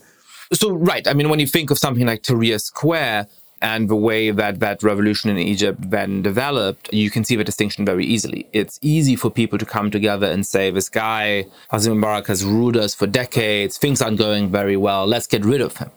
So, 0.54 0.72
right. 0.72 1.08
I 1.08 1.14
mean, 1.14 1.30
when 1.30 1.40
you 1.40 1.48
think 1.48 1.72
of 1.72 1.78
something 1.80 2.06
like 2.06 2.22
Tahrir 2.22 2.62
Square 2.62 3.28
and 3.62 3.90
the 3.90 3.96
way 3.96 4.30
that 4.30 4.60
that 4.60 4.84
revolution 4.84 5.30
in 5.30 5.38
Egypt 5.38 5.90
then 5.90 6.22
developed, 6.22 6.94
you 6.94 7.10
can 7.10 7.24
see 7.24 7.36
the 7.36 7.44
distinction 7.44 7.86
very 7.86 8.06
easily. 8.06 8.48
It's 8.54 8.78
easy 8.82 9.16
for 9.16 9.32
people 9.32 9.58
to 9.58 9.66
come 9.66 9.90
together 9.90 10.28
and 10.30 10.46
say, 10.46 10.70
this 10.70 10.90
guy, 10.90 11.48
Hosni 11.72 11.98
Mubarak, 11.98 12.28
has 12.28 12.44
ruled 12.46 12.78
us 12.78 12.94
for 12.94 13.08
decades. 13.08 13.78
Things 13.78 14.02
aren't 14.02 14.20
going 14.20 14.52
very 14.52 14.78
well. 14.78 15.08
Let's 15.08 15.28
get 15.28 15.44
rid 15.44 15.62
of 15.62 15.78
him. 15.78 15.90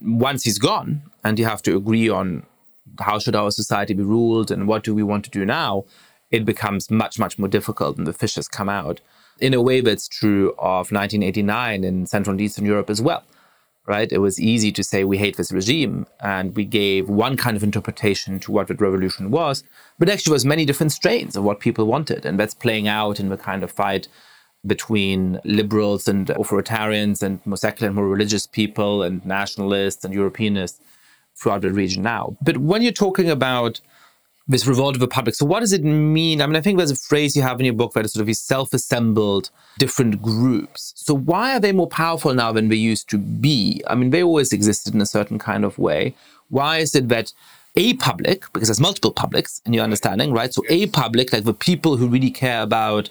Once 0.00 0.44
he's 0.44 0.58
gone, 0.58 1.02
and 1.22 1.38
you 1.38 1.44
have 1.44 1.62
to 1.62 1.76
agree 1.76 2.08
on 2.08 2.44
how 2.98 3.18
should 3.18 3.36
our 3.36 3.50
society 3.50 3.94
be 3.94 4.02
ruled 4.02 4.50
and 4.50 4.66
what 4.66 4.82
do 4.82 4.94
we 4.94 5.02
want 5.02 5.24
to 5.24 5.30
do 5.30 5.44
now, 5.44 5.84
it 6.30 6.44
becomes 6.44 6.90
much, 6.90 7.18
much 7.18 7.38
more 7.38 7.48
difficult 7.48 7.98
and 7.98 8.06
the 8.06 8.12
fishes 8.12 8.48
come 8.48 8.68
out. 8.68 9.00
In 9.40 9.54
a 9.54 9.62
way, 9.62 9.80
that's 9.80 10.08
true 10.08 10.50
of 10.58 10.90
1989 10.92 11.84
in 11.84 12.06
Central 12.06 12.32
and 12.32 12.40
Eastern 12.40 12.64
Europe 12.66 12.90
as 12.90 13.00
well, 13.00 13.24
right? 13.86 14.10
It 14.12 14.18
was 14.18 14.40
easy 14.40 14.70
to 14.72 14.84
say 14.84 15.04
we 15.04 15.18
hate 15.18 15.36
this 15.36 15.52
regime 15.52 16.06
and 16.20 16.54
we 16.54 16.64
gave 16.64 17.08
one 17.08 17.36
kind 17.36 17.56
of 17.56 17.62
interpretation 17.62 18.38
to 18.40 18.52
what 18.52 18.68
that 18.68 18.80
revolution 18.80 19.30
was, 19.30 19.64
but 19.98 20.08
actually 20.08 20.32
was 20.32 20.44
many 20.44 20.64
different 20.64 20.92
strains 20.92 21.36
of 21.36 21.44
what 21.44 21.60
people 21.60 21.86
wanted. 21.86 22.24
And 22.24 22.38
that's 22.38 22.54
playing 22.54 22.88
out 22.88 23.18
in 23.18 23.28
the 23.28 23.36
kind 23.36 23.62
of 23.62 23.72
fight 23.72 24.08
between 24.66 25.40
liberals 25.44 26.06
and 26.06 26.26
authoritarians 26.28 27.22
and 27.22 27.44
more 27.46 27.56
secular 27.56 27.88
and 27.88 27.96
more 27.96 28.08
religious 28.08 28.46
people 28.46 29.02
and 29.02 29.24
nationalists 29.24 30.04
and 30.04 30.14
Europeanists 30.14 30.78
throughout 31.34 31.62
the 31.62 31.70
region 31.70 32.02
now. 32.02 32.36
But 32.42 32.58
when 32.58 32.82
you're 32.82 32.92
talking 32.92 33.30
about 33.30 33.80
this 34.50 34.66
revolt 34.66 34.96
of 34.96 35.00
the 35.00 35.08
public, 35.08 35.34
so 35.34 35.46
what 35.46 35.60
does 35.60 35.72
it 35.72 35.84
mean? 35.84 36.42
I 36.42 36.46
mean, 36.46 36.56
I 36.56 36.60
think 36.60 36.76
there's 36.76 36.90
a 36.90 36.96
phrase 36.96 37.36
you 37.36 37.42
have 37.42 37.60
in 37.60 37.66
your 37.66 37.74
book 37.74 37.92
that 37.92 38.04
is 38.04 38.12
sort 38.12 38.20
of 38.20 38.26
these 38.26 38.40
self-assembled 38.40 39.50
different 39.78 40.20
groups. 40.20 40.92
So 40.96 41.14
why 41.14 41.54
are 41.54 41.60
they 41.60 41.72
more 41.72 41.86
powerful 41.86 42.34
now 42.34 42.50
than 42.50 42.68
they 42.68 42.76
used 42.76 43.08
to 43.10 43.18
be? 43.18 43.80
I 43.86 43.94
mean, 43.94 44.10
they 44.10 44.24
always 44.24 44.52
existed 44.52 44.92
in 44.92 45.00
a 45.00 45.06
certain 45.06 45.38
kind 45.38 45.64
of 45.64 45.78
way. 45.78 46.14
Why 46.48 46.78
is 46.78 46.96
it 46.96 47.08
that 47.10 47.32
a 47.76 47.94
public, 47.94 48.52
because 48.52 48.68
there's 48.68 48.80
multiple 48.80 49.12
publics 49.12 49.62
in 49.64 49.72
your 49.72 49.84
understanding, 49.84 50.32
right? 50.32 50.52
So 50.52 50.62
a 50.68 50.88
public, 50.88 51.32
like 51.32 51.44
the 51.44 51.54
people 51.54 51.96
who 51.96 52.08
really 52.08 52.32
care 52.32 52.62
about 52.62 53.08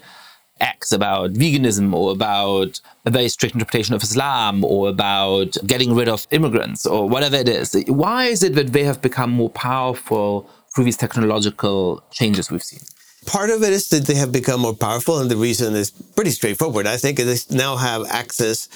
X 0.60 0.92
about 0.92 1.32
veganism 1.34 1.94
or 1.94 2.12
about 2.12 2.82
a 3.06 3.12
very 3.12 3.30
strict 3.30 3.56
interpretation 3.56 3.96
of 3.96 4.04
Islam 4.04 4.66
or 4.66 4.90
about 4.90 5.56
getting 5.66 5.96
rid 5.96 6.10
of 6.10 6.28
immigrants 6.32 6.86
or 6.86 7.08
whatever 7.08 7.38
it 7.38 7.48
is. 7.48 7.82
Why 7.88 8.26
is 8.26 8.44
it 8.44 8.56
that 8.56 8.74
they 8.74 8.84
have 8.84 9.02
become 9.02 9.30
more 9.30 9.50
powerful 9.52 10.50
these 10.78 10.98
technological 10.98 12.04
changes 12.12 12.52
we've 12.52 12.64
seen? 12.64 12.80
Part 13.26 13.50
of 13.50 13.64
it 13.64 13.74
is 13.74 13.90
that 13.90 14.06
they 14.06 14.16
have 14.16 14.32
become 14.32 14.62
more 14.62 14.76
powerful, 14.76 15.20
and 15.20 15.30
the 15.30 15.38
reason 15.38 15.76
is 15.76 15.92
pretty 15.92 16.32
straightforward. 16.32 16.88
I 16.88 16.98
think 16.98 17.18
they 17.18 17.38
now 17.52 17.76
have 17.76 18.06
access 18.10 18.70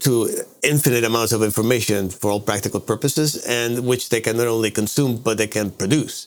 to 0.00 0.28
infinite 0.62 1.04
amounts 1.04 1.32
of 1.32 1.42
information 1.42 2.10
for 2.10 2.30
all 2.30 2.40
practical 2.40 2.80
purposes, 2.80 3.46
and 3.46 3.86
which 3.86 4.10
they 4.10 4.20
can 4.20 4.36
not 4.36 4.46
only 4.46 4.70
consume, 4.70 5.16
but 5.16 5.38
they 5.38 5.46
can 5.46 5.70
produce. 5.70 6.26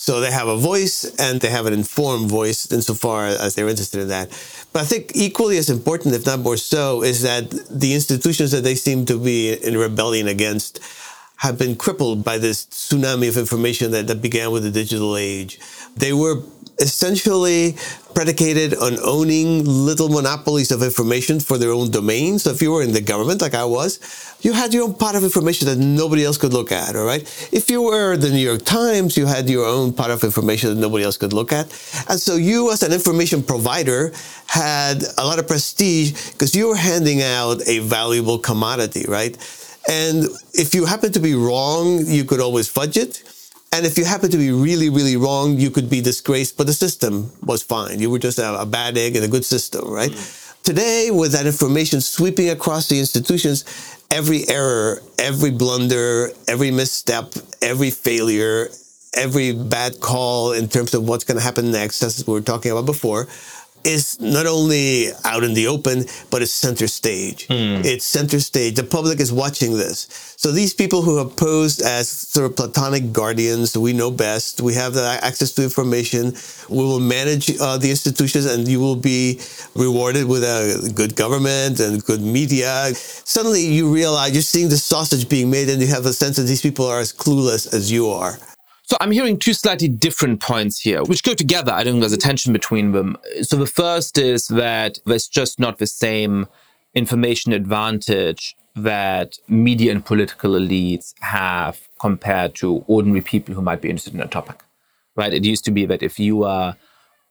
So 0.00 0.20
they 0.20 0.30
have 0.30 0.46
a 0.46 0.56
voice 0.56 1.04
and 1.18 1.40
they 1.40 1.50
have 1.50 1.66
an 1.66 1.72
informed 1.72 2.30
voice 2.30 2.70
insofar 2.70 3.26
as 3.26 3.56
they're 3.56 3.68
interested 3.68 4.00
in 4.00 4.08
that. 4.08 4.28
But 4.72 4.82
I 4.82 4.84
think 4.84 5.10
equally 5.16 5.58
as 5.58 5.70
important, 5.70 6.14
if 6.14 6.24
not 6.24 6.38
more 6.38 6.56
so, 6.56 7.02
is 7.02 7.22
that 7.22 7.50
the 7.68 7.94
institutions 7.94 8.52
that 8.52 8.62
they 8.62 8.76
seem 8.76 9.06
to 9.06 9.18
be 9.18 9.54
in 9.54 9.76
rebellion 9.76 10.28
against 10.28 10.78
have 11.38 11.58
been 11.58 11.76
crippled 11.76 12.24
by 12.24 12.38
this 12.38 12.66
tsunami 12.66 13.28
of 13.28 13.36
information 13.36 13.90
that, 13.92 14.06
that 14.08 14.20
began 14.20 14.50
with 14.50 14.64
the 14.64 14.70
digital 14.70 15.16
age. 15.16 15.58
They 15.96 16.12
were 16.12 16.42
essentially 16.80 17.76
predicated 18.14 18.74
on 18.74 18.96
owning 19.04 19.64
little 19.64 20.08
monopolies 20.08 20.70
of 20.70 20.82
information 20.82 21.38
for 21.38 21.58
their 21.58 21.70
own 21.70 21.90
domain. 21.90 22.38
So 22.38 22.50
if 22.50 22.62
you 22.62 22.72
were 22.72 22.82
in 22.82 22.92
the 22.92 23.00
government, 23.00 23.40
like 23.40 23.54
I 23.54 23.64
was, 23.64 24.00
you 24.40 24.52
had 24.52 24.72
your 24.74 24.84
own 24.84 24.94
pot 24.94 25.14
of 25.14 25.22
information 25.22 25.66
that 25.68 25.78
nobody 25.78 26.24
else 26.24 26.36
could 26.36 26.52
look 26.52 26.72
at, 26.72 26.96
all 26.96 27.04
right? 27.04 27.22
If 27.52 27.70
you 27.70 27.82
were 27.82 28.16
the 28.16 28.30
New 28.30 28.38
York 28.38 28.64
Times, 28.64 29.16
you 29.16 29.26
had 29.26 29.48
your 29.48 29.66
own 29.66 29.92
pot 29.92 30.10
of 30.10 30.24
information 30.24 30.70
that 30.70 30.80
nobody 30.80 31.04
else 31.04 31.16
could 31.16 31.32
look 31.32 31.52
at. 31.52 31.66
And 32.08 32.18
so 32.18 32.34
you, 32.34 32.72
as 32.72 32.82
an 32.82 32.92
information 32.92 33.42
provider, 33.42 34.12
had 34.46 35.02
a 35.16 35.24
lot 35.24 35.38
of 35.38 35.46
prestige 35.46 36.32
because 36.32 36.54
you 36.54 36.68
were 36.68 36.76
handing 36.76 37.22
out 37.22 37.60
a 37.68 37.80
valuable 37.80 38.38
commodity, 38.38 39.04
right? 39.08 39.36
And 39.88 40.26
if 40.52 40.74
you 40.74 40.84
happen 40.84 41.12
to 41.12 41.20
be 41.20 41.34
wrong, 41.34 42.04
you 42.06 42.24
could 42.24 42.40
always 42.40 42.68
fudge 42.68 42.96
it. 42.96 43.22
And 43.72 43.84
if 43.84 43.98
you 43.98 44.04
happen 44.04 44.30
to 44.30 44.36
be 44.36 44.50
really, 44.50 44.88
really 44.88 45.16
wrong, 45.16 45.56
you 45.58 45.70
could 45.70 45.90
be 45.90 46.00
disgraced, 46.00 46.56
but 46.56 46.66
the 46.66 46.72
system 46.72 47.30
was 47.42 47.62
fine. 47.62 47.98
You 47.98 48.10
were 48.10 48.18
just 48.18 48.38
a, 48.38 48.60
a 48.60 48.66
bad 48.66 48.96
egg 48.96 49.16
in 49.16 49.22
a 49.22 49.28
good 49.28 49.44
system, 49.44 49.90
right? 49.90 50.10
Mm. 50.10 50.62
Today, 50.62 51.10
with 51.10 51.32
that 51.32 51.46
information 51.46 52.00
sweeping 52.00 52.50
across 52.50 52.88
the 52.88 52.98
institutions, 52.98 53.64
every 54.10 54.48
error, 54.48 55.02
every 55.18 55.50
blunder, 55.50 56.30
every 56.46 56.70
misstep, 56.70 57.32
every 57.62 57.90
failure, 57.90 58.68
every 59.14 59.52
bad 59.52 60.00
call 60.00 60.52
in 60.52 60.68
terms 60.68 60.94
of 60.94 61.08
what's 61.08 61.24
going 61.24 61.38
to 61.38 61.44
happen 61.44 61.70
next, 61.70 62.02
as 62.02 62.26
we 62.26 62.34
were 62.34 62.40
talking 62.40 62.72
about 62.72 62.86
before, 62.86 63.28
is 63.84 64.20
not 64.20 64.46
only 64.46 65.08
out 65.24 65.44
in 65.44 65.54
the 65.54 65.66
open, 65.66 66.04
but 66.30 66.42
it's 66.42 66.52
center 66.52 66.86
stage. 66.86 67.48
Mm. 67.48 67.84
It's 67.84 68.04
center 68.04 68.40
stage. 68.40 68.74
The 68.74 68.84
public 68.84 69.20
is 69.20 69.32
watching 69.32 69.72
this. 69.72 70.34
So 70.36 70.52
these 70.52 70.74
people 70.74 71.02
who 71.02 71.16
have 71.18 71.36
posed 71.36 71.82
as 71.82 72.08
sort 72.08 72.50
of 72.50 72.56
platonic 72.56 73.12
guardians, 73.12 73.76
we 73.76 73.92
know 73.92 74.10
best. 74.10 74.60
We 74.60 74.74
have 74.74 74.94
the 74.94 75.18
access 75.22 75.52
to 75.52 75.62
information. 75.62 76.34
We 76.68 76.84
will 76.84 77.00
manage 77.00 77.58
uh, 77.60 77.78
the 77.78 77.90
institutions, 77.90 78.46
and 78.46 78.66
you 78.68 78.80
will 78.80 78.96
be 78.96 79.40
rewarded 79.74 80.26
with 80.26 80.44
a 80.44 80.92
good 80.94 81.16
government 81.16 81.80
and 81.80 82.04
good 82.04 82.20
media. 82.20 82.92
Suddenly, 82.94 83.62
you 83.62 83.92
realize 83.92 84.32
you're 84.32 84.42
seeing 84.42 84.68
the 84.68 84.78
sausage 84.78 85.28
being 85.28 85.50
made, 85.50 85.68
and 85.68 85.80
you 85.80 85.88
have 85.88 86.06
a 86.06 86.12
sense 86.12 86.36
that 86.36 86.42
these 86.42 86.62
people 86.62 86.86
are 86.86 87.00
as 87.00 87.12
clueless 87.12 87.72
as 87.72 87.90
you 87.90 88.08
are. 88.08 88.38
So 88.88 88.96
I'm 89.02 89.10
hearing 89.10 89.38
two 89.38 89.52
slightly 89.52 89.86
different 89.86 90.40
points 90.40 90.80
here, 90.80 91.02
which 91.02 91.22
go 91.22 91.34
together. 91.34 91.72
I 91.72 91.84
don't 91.84 91.94
think 91.94 92.00
there's 92.00 92.14
a 92.14 92.16
tension 92.16 92.54
between 92.54 92.92
them. 92.92 93.18
So 93.42 93.56
the 93.56 93.66
first 93.66 94.16
is 94.16 94.48
that 94.48 94.98
there's 95.04 95.28
just 95.28 95.60
not 95.60 95.76
the 95.76 95.86
same 95.86 96.46
information 96.94 97.52
advantage 97.52 98.56
that 98.74 99.36
media 99.46 99.92
and 99.92 100.02
political 100.02 100.52
elites 100.52 101.12
have 101.20 101.86
compared 102.00 102.54
to 102.54 102.82
ordinary 102.86 103.20
people 103.20 103.54
who 103.54 103.60
might 103.60 103.82
be 103.82 103.90
interested 103.90 104.14
in 104.14 104.20
a 104.22 104.26
topic. 104.26 104.62
Right? 105.16 105.34
It 105.34 105.44
used 105.44 105.66
to 105.66 105.70
be 105.70 105.84
that 105.84 106.02
if 106.02 106.18
you 106.18 106.44
are 106.44 106.74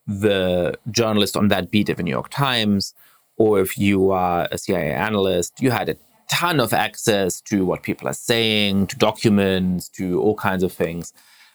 the 0.06 0.78
journalist 0.92 1.36
on 1.36 1.48
that 1.48 1.72
beat 1.72 1.90
of 1.90 1.98
the 1.98 2.04
New 2.04 2.12
York 2.12 2.30
Times, 2.30 2.94
or 3.36 3.60
if 3.60 3.80
you 3.80 4.12
are 4.12 4.48
a 4.52 4.60
CIA 4.60 4.92
analyst, 4.92 5.60
you 5.60 5.72
had 5.72 5.90
a 5.90 5.98
ton 6.30 6.60
of 6.60 6.72
access 6.72 7.42
to 7.42 7.66
what 7.66 7.82
people 7.82 8.08
are 8.08 8.14
saying, 8.14 8.86
to 8.88 8.96
documents, 8.96 9.90
to 9.90 10.22
all 10.22 10.36
kinds 10.36 10.62
of 10.62 10.72
things 10.72 11.14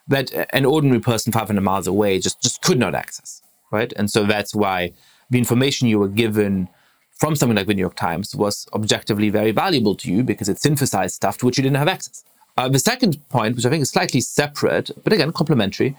that 0.09 0.33
an 0.53 0.65
ordinary 0.65 1.01
person 1.01 1.33
500 1.33 1.61
miles 1.61 1.87
away 1.87 2.19
just, 2.19 2.43
just 2.43 2.63
could 2.63 2.79
not 2.79 2.95
access, 2.95 3.43
right? 3.71 3.93
And 3.97 4.11
so 4.11 4.25
that's 4.25 4.55
why 4.55 4.93
the 5.31 5.39
information 5.39 5.89
you 5.89 5.99
were 5.99 6.09
given 6.09 6.69
from 7.11 7.37
something 7.37 7.57
like 7.57 7.67
the 7.67 7.75
New 7.75 7.81
York 7.81 7.95
Times 7.95 8.35
was 8.35 8.67
objectively 8.73 9.31
very 9.31 9.53
valuable 9.53 9.95
to 9.97 10.11
you 10.11 10.23
because 10.23 10.49
it 10.49 10.59
synthesized 10.59 11.15
stuff 11.15 11.39
to 11.39 11.47
which 11.47 11.57
you 11.57 11.63
didn't 11.63 11.77
have 11.77 11.89
access. 11.89 12.25
Uh, 12.57 12.69
the 12.69 12.79
second 12.79 13.17
point, 13.29 13.57
which 13.57 13.65
I 13.65 13.71
think 13.71 13.83
is 13.83 13.91
slightly 13.91 14.21
separate, 14.21 14.91
but 15.05 15.13
again, 15.13 15.33
complementary, 15.33 15.97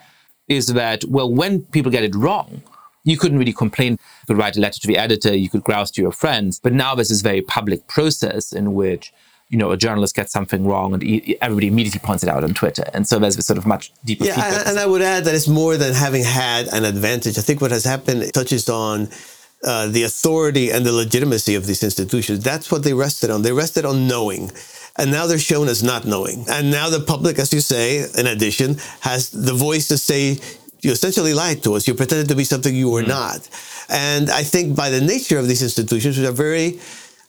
is 0.47 0.67
that, 0.67 1.03
well, 1.05 1.31
when 1.31 1.61
people 1.61 1.91
get 1.91 2.03
it 2.03 2.13
wrong, 2.13 2.61
you 3.03 3.17
couldn't 3.17 3.39
really 3.39 3.53
complain. 3.53 3.93
You 3.93 4.27
could 4.27 4.37
write 4.37 4.57
a 4.57 4.59
letter 4.59 4.79
to 4.79 4.87
the 4.87 4.97
editor, 4.97 5.35
you 5.35 5.49
could 5.49 5.63
grouse 5.63 5.91
to 5.91 6.01
your 6.01 6.11
friends. 6.11 6.59
But 6.59 6.73
now 6.73 6.95
there's 6.95 7.09
this 7.09 7.21
very 7.21 7.41
public 7.41 7.87
process 7.87 8.53
in 8.53 8.73
which 8.73 9.13
you 9.53 9.59
know, 9.59 9.69
a 9.69 9.77
journalist 9.77 10.15
gets 10.15 10.31
something 10.31 10.65
wrong 10.65 10.95
and 10.95 11.03
everybody 11.39 11.67
immediately 11.67 11.99
points 11.99 12.23
it 12.23 12.29
out 12.29 12.43
on 12.43 12.55
Twitter. 12.55 12.85
And 12.91 13.07
so 13.07 13.19
there's 13.19 13.37
a 13.37 13.43
sort 13.43 13.59
of 13.59 13.67
much 13.67 13.93
deeper 14.03 14.25
yeah, 14.25 14.33
feedback. 14.33 14.67
And 14.67 14.79
I 14.79 14.87
would 14.87 15.03
add 15.03 15.25
that 15.25 15.35
it's 15.35 15.47
more 15.47 15.77
than 15.77 15.93
having 15.93 16.23
had 16.23 16.67
an 16.73 16.83
advantage. 16.85 17.37
I 17.37 17.41
think 17.41 17.61
what 17.61 17.69
has 17.69 17.83
happened 17.83 18.33
touches 18.33 18.67
on 18.67 19.09
uh, 19.63 19.85
the 19.87 20.03
authority 20.03 20.71
and 20.71 20.83
the 20.83 20.91
legitimacy 20.91 21.53
of 21.53 21.67
these 21.67 21.83
institutions. 21.83 22.43
That's 22.43 22.71
what 22.71 22.83
they 22.83 22.95
rested 22.95 23.29
on. 23.29 23.43
They 23.43 23.51
rested 23.51 23.85
on 23.85 24.07
knowing. 24.07 24.51
And 24.97 25.11
now 25.11 25.27
they're 25.27 25.37
shown 25.37 25.67
as 25.67 25.83
not 25.83 26.03
knowing. 26.03 26.45
And 26.49 26.71
now 26.71 26.89
the 26.89 26.99
public, 26.99 27.37
as 27.37 27.53
you 27.53 27.61
say, 27.61 28.07
in 28.17 28.25
addition, 28.25 28.77
has 29.01 29.29
the 29.29 29.53
voice 29.53 29.87
to 29.89 29.99
say, 29.99 30.39
you 30.81 30.91
essentially 30.91 31.35
lied 31.35 31.61
to 31.63 31.75
us. 31.75 31.87
You 31.87 31.93
pretended 31.93 32.27
to 32.29 32.35
be 32.35 32.43
something 32.43 32.75
you 32.75 32.89
were 32.89 33.03
mm. 33.03 33.09
not. 33.19 33.47
And 33.87 34.31
I 34.31 34.41
think 34.41 34.75
by 34.75 34.89
the 34.89 34.99
nature 34.99 35.37
of 35.37 35.47
these 35.47 35.61
institutions, 35.61 36.17
which 36.17 36.27
are 36.27 36.31
very 36.31 36.79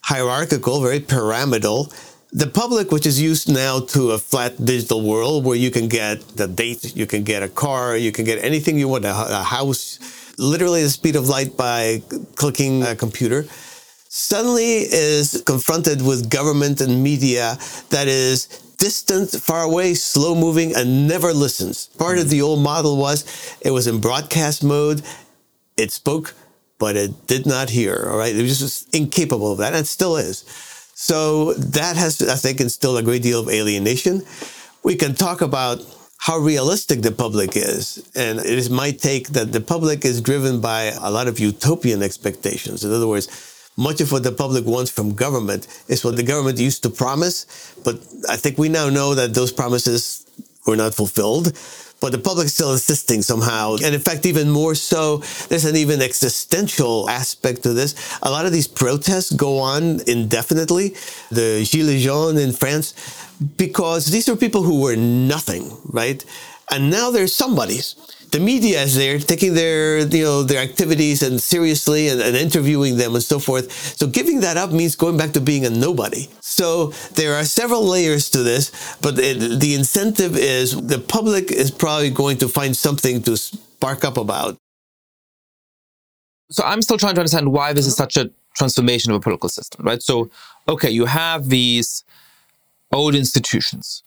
hierarchical, 0.01 0.81
very 0.81 1.01
pyramidal, 1.01 1.93
the 2.35 2.49
public, 2.49 2.91
which 2.91 3.07
is 3.07 3.23
used 3.23 3.49
now 3.49 3.79
to 3.79 4.11
a 4.11 4.19
flat 4.19 4.63
digital 4.65 5.01
world 5.03 5.45
where 5.45 5.57
you 5.57 5.71
can 5.71 5.87
get 5.87 6.21
the 6.37 6.49
date, 6.49 6.97
you 6.97 7.07
can 7.07 7.23
get 7.23 7.45
a 7.45 7.49
car, 7.49 7.97
you 7.97 8.11
can 8.11 8.25
get 8.25 8.43
anything 8.43 8.77
you 8.77 8.89
want, 8.89 9.05
a, 9.05 9.15
house, 9.15 10.01
literally 10.37 10.83
the 10.83 10.91
speed 10.91 11.15
of 11.15 11.29
light 11.29 11.57
by 11.57 12.03
clicking 12.35 12.83
a 12.83 12.97
computer, 12.97 13.45
suddenly 14.09 14.81
is 14.81 15.45
confronted 15.47 16.03
with 16.03 16.29
government 16.29 16.81
and 16.81 17.01
media 17.05 17.57
that 17.91 18.09
is 18.09 18.47
distant, 18.79 19.31
far 19.31 19.63
away, 19.63 19.95
slow 19.95 20.35
moving, 20.35 20.75
and 20.75 21.07
never 21.07 21.33
listens. 21.33 21.87
Part 21.87 22.19
of 22.19 22.31
the 22.31 22.43
old 22.43 22.59
model 22.59 22.97
was 22.97 23.57
it 23.61 23.71
was 23.71 23.87
in 23.87 24.01
broadcast 24.01 24.65
mode, 24.65 25.03
it 25.77 25.93
spoke, 25.93 26.35
but 26.81 26.97
it 26.97 27.29
did 27.29 27.47
not 27.47 27.71
hear. 27.71 28.09
All 28.11 28.19
right, 28.19 28.35
it 28.35 28.43
was 28.43 28.59
just 28.59 28.93
incapable 28.93 29.53
of 29.53 29.59
that, 29.59 29.73
and 29.73 29.83
it 29.83 29.87
still 29.87 30.17
is. 30.17 30.45
So 30.95 31.55
that 31.55 31.97
has, 31.97 32.23
I 32.23 32.37
think, 32.37 32.61
instilled 32.61 32.99
a 32.99 33.03
great 33.03 33.23
deal 33.23 33.41
of 33.41 33.49
alienation. 33.49 34.23
We 34.83 34.95
can 34.97 35.15
talk 35.15 35.41
about 35.41 35.85
how 36.19 36.39
realistic 36.39 37.03
the 37.03 37.13
public 37.13 37.57
is. 37.57 38.09
And 38.15 38.39
it 38.39 38.47
is 38.47 38.71
my 38.71 38.93
take 38.93 39.29
that 39.31 39.53
the 39.53 39.61
public 39.61 40.05
is 40.05 40.21
driven 40.21 40.61
by 40.61 40.85
a 41.01 41.11
lot 41.11 41.29
of 41.29 41.39
utopian 41.39 42.03
expectations. 42.03 42.85
In 42.85 42.93
other 42.93 43.09
words, 43.09 43.29
much 43.77 44.01
of 44.01 44.13
what 44.13 44.23
the 44.23 44.33
public 44.33 44.65
wants 44.65 44.91
from 44.91 45.15
government 45.15 45.67
is 45.89 46.05
what 46.05 46.17
the 46.17 46.23
government 46.23 46.59
used 46.59 46.83
to 46.85 46.91
promise. 46.91 47.75
But 47.85 47.97
I 48.29 48.37
think 48.37 48.57
we 48.57 48.69
now 48.69 48.89
know 48.89 49.15
that 49.15 49.35
those 49.35 49.53
promises 49.53 50.25
were 50.67 50.77
not 50.77 50.95
fulfilled. 50.95 51.53
But 52.05 52.13
the 52.13 52.19
public 52.19 52.45
is 52.45 52.53
still 52.53 52.73
insisting 52.73 53.23
somehow. 53.23 53.77
And 53.83 53.95
in 53.95 54.01
fact, 54.03 54.27
even 54.27 54.51
more 54.51 54.75
so, 54.75 55.23
there's 55.49 55.65
an 55.65 55.75
even 55.75 56.03
existential 56.03 57.09
aspect 57.09 57.63
to 57.63 57.73
this. 57.73 57.95
A 58.23 58.31
lot 58.31 58.45
of 58.45 58.53
these 58.53 58.69
protests 58.69 59.33
go 59.33 59.59
on 59.59 60.01
indefinitely. 60.07 60.91
The 61.31 61.65
Gilets 61.65 62.01
jaunes 62.01 62.39
in 62.39 62.53
France, 62.53 62.93
because 63.57 64.05
these 64.05 64.29
are 64.29 64.37
people 64.37 64.63
who 64.63 64.83
were 64.83 64.97
nothing, 64.97 65.75
right? 65.87 66.23
And 66.71 66.91
now 66.91 67.11
they're 67.11 67.27
somebodies 67.27 67.97
the 68.31 68.41
media 68.41 68.83
is 68.83 68.95
there 68.95 69.19
taking 69.19 69.55
their 69.55 70.01
you 70.01 70.25
know 70.25 70.43
their 70.43 70.63
activities 70.63 71.23
and 71.23 71.41
seriously 71.41 72.09
and, 72.09 72.21
and, 72.21 72.37
interviewing 72.37 72.97
them 72.97 73.15
and 73.15 73.23
so 73.23 73.39
forth. 73.39 73.71
So 73.99 74.07
giving 74.07 74.41
that 74.41 74.57
up 74.57 74.71
means 74.73 74.97
going 74.97 75.17
back 75.17 75.33
to 75.33 75.41
being 75.41 75.65
a 75.65 75.71
nobody. 75.71 76.29
So 76.41 76.89
there 77.15 77.35
are 77.35 77.45
several 77.45 77.85
layers 77.85 78.31
to 78.31 78.43
this 78.43 78.97
but 79.01 79.19
it, 79.19 79.61
the 79.61 79.75
incentive 79.75 80.37
is 80.37 80.81
the 80.87 80.99
public 80.99 81.51
is 81.51 81.71
probably 81.71 82.11
going 82.11 82.39
to 82.39 82.49
find 82.49 82.77
something 82.77 83.23
to 83.23 83.37
spark 83.37 84.05
up 84.05 84.17
about. 84.17 84.57
So 86.51 86.63
i'm 86.65 86.83
still 86.83 86.99
trying 86.99 87.15
to 87.15 87.21
understand 87.21 87.53
why 87.53 87.73
this 87.73 87.87
is 87.87 87.97
such 87.97 88.17
a 88.17 88.31
transformation 88.55 89.11
of 89.11 89.17
a 89.17 89.21
political 89.21 89.49
system 89.49 89.85
right? 89.85 90.03
So 90.03 90.31
okay 90.69 90.91
you 90.91 91.07
have 91.07 91.49
these 91.49 92.05
old 92.93 93.15
institutions 93.15 94.05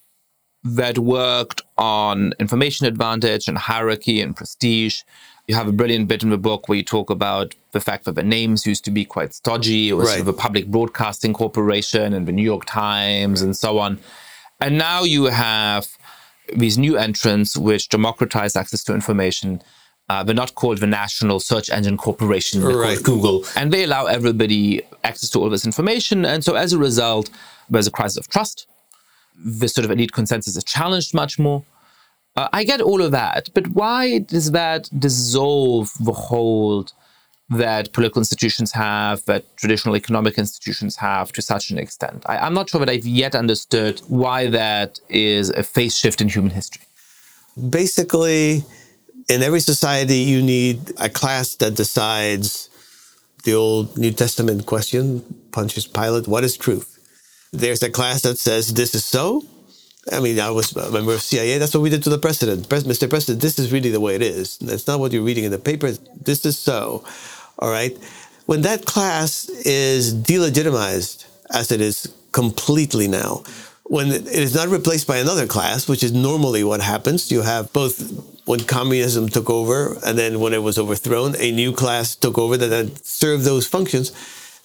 that 0.63 0.98
worked 0.98 1.62
on 1.78 2.34
information 2.39 2.86
advantage 2.88 3.48
and 3.48 3.58
hierarchy 3.58 4.22
and 4.22 4.36
prestige. 4.36 5.02
You 5.48 5.56
have 5.56 5.67
a 5.67 5.72
brilliant 5.72 6.10
bit 6.10 6.24
in 6.24 6.30
the 6.30 6.38
book 6.38 6.67
where 6.67 6.78
you 6.78 6.84
talk 6.84 7.10
about 7.10 7.56
the 7.72 7.80
fact 7.80 8.04
that 8.06 8.15
the 8.15 8.24
names 8.24 8.65
used 8.65 8.84
to 8.86 8.91
be 8.91 9.06
quite 9.06 9.34
stodgy. 9.34 9.89
It 9.89 9.93
was 9.93 10.08
right. 10.08 10.17
sort 10.17 10.28
of 10.28 10.36
a 10.36 10.38
public 10.38 10.67
broadcasting 10.67 11.34
corporation 11.34 12.13
and 12.13 12.28
the 12.28 12.34
New 12.34 12.43
York 12.43 12.65
Times 12.65 13.41
and 13.41 13.56
so 13.56 13.80
on. 13.80 14.00
And 14.60 14.78
now 14.78 15.04
you 15.04 15.26
have 15.26 15.88
these 16.54 16.78
new 16.78 16.98
entrants 16.98 17.56
which 17.56 17.89
democratize 17.89 18.56
access 18.56 18.84
to 18.86 18.93
information. 18.93 19.62
Uh, 20.10 20.24
they're 20.24 20.36
not 20.36 20.56
called 20.56 20.80
the 20.80 20.88
National 20.88 21.39
Search 21.39 21.70
Engine 21.70 21.98
Corporation, 21.98 22.62
they're 22.62 22.76
right. 22.76 22.96
called 22.96 23.22
Google. 23.22 23.46
And 23.56 23.72
they 23.72 23.84
allow 23.84 24.06
everybody 24.06 24.82
access 25.04 25.30
to 25.32 25.39
all 25.39 25.50
this 25.50 25.65
information. 25.65 26.26
And 26.26 26.43
so 26.43 26.56
as 26.56 26.74
a 26.74 26.78
result, 26.78 27.30
there's 27.70 27.88
a 27.88 27.91
crisis 27.91 28.17
of 28.17 28.28
trust 28.28 28.67
the 29.43 29.67
sort 29.67 29.86
of 29.86 29.91
elite 29.91 30.12
consensus 30.12 30.56
is 30.56 30.63
challenged 30.63 31.13
much 31.13 31.38
more. 31.39 31.63
Uh, 32.36 32.47
I 32.54 32.63
get 32.63 32.82
all 32.82 33.02
of 33.02 33.12
that, 33.12 33.50
but 33.54 33.67
why 33.69 34.19
does 34.19 34.52
that 34.52 34.89
dissolve 35.00 35.91
the 36.00 36.13
hold 36.13 36.93
that 37.50 37.93
political 37.93 38.19
institutions 38.19 38.73
have, 38.73 39.23
that 39.26 39.58
traditional 39.58 39.95
economic 39.95 40.38
institutions 40.38 40.97
have 40.97 41.32
to 41.32 41.41
such 41.41 41.71
an 41.71 41.78
extent? 41.78 42.23
I, 42.28 42.38
I'm 42.38 42.54
not 42.54 42.69
sure 42.69 42.80
that 42.80 42.89
I've 42.89 43.08
yet 43.08 43.34
understood 43.36 44.02
why 44.08 44.47
that 44.47 45.00
is 45.10 45.50
a 45.50 45.63
phase 45.63 45.97
shift 45.97 46.21
in 46.21 46.30
human 46.30 46.52
history. 46.52 46.84
Basically, 47.69 48.63
in 49.30 49.41
every 49.41 49.62
society, 49.62 50.17
you 50.17 50.41
need 50.41 50.93
a 51.00 51.10
class 51.10 51.56
that 51.56 51.76
decides 51.76 52.69
the 53.45 53.54
old 53.54 53.97
New 53.97 54.12
Testament 54.12 54.65
question, 54.65 55.21
Pontius 55.52 55.88
Pilate, 55.88 56.28
what 56.28 56.43
is 56.43 56.58
truth? 56.58 56.96
There's 57.51 57.83
a 57.83 57.89
class 57.89 58.21
that 58.21 58.38
says 58.38 58.73
this 58.73 58.93
is 58.95 59.05
so. 59.05 59.43
I 60.12 60.19
mean, 60.19 60.39
I 60.39 60.51
was 60.51 60.75
a 60.75 60.91
member 60.91 61.13
of 61.13 61.21
CIA. 61.21 61.57
That's 61.57 61.73
what 61.73 61.83
we 61.83 61.89
did 61.89 62.03
to 62.03 62.10
the 62.10 62.17
president. 62.17 62.69
Mr. 62.69 63.10
President, 63.10 63.41
this 63.41 63.60
is 63.60 63.71
really 63.71 63.89
the 63.89 63.99
way 63.99 64.15
it 64.15 64.21
is. 64.21 64.57
It's 64.62 64.88
not 64.88 64.99
what 64.99 65.12
you're 65.12 65.23
reading 65.23 65.43
in 65.43 65.51
the 65.51 65.60
paper. 65.60 65.91
This 66.21 66.45
is 66.45 66.57
so. 66.57 67.03
All 67.60 67.69
right. 67.69 67.97
When 68.45 68.62
that 68.62 68.86
class 68.86 69.49
is 69.49 70.13
delegitimized, 70.13 71.25
as 71.49 71.71
it 71.71 71.81
is 71.81 72.13
completely 72.31 73.07
now, 73.07 73.43
when 73.83 74.07
it 74.07 74.27
is 74.27 74.55
not 74.55 74.69
replaced 74.69 75.07
by 75.07 75.17
another 75.17 75.47
class, 75.47 75.88
which 75.88 76.03
is 76.03 76.13
normally 76.13 76.63
what 76.63 76.81
happens, 76.81 77.31
you 77.31 77.41
have 77.41 77.71
both 77.73 78.12
when 78.45 78.62
communism 78.62 79.27
took 79.27 79.49
over 79.49 79.97
and 80.05 80.17
then 80.17 80.39
when 80.39 80.53
it 80.53 80.63
was 80.63 80.77
overthrown, 80.77 81.36
a 81.38 81.51
new 81.51 81.73
class 81.73 82.15
took 82.15 82.38
over 82.38 82.55
that 82.55 83.05
served 83.05 83.43
those 83.43 83.67
functions 83.67 84.12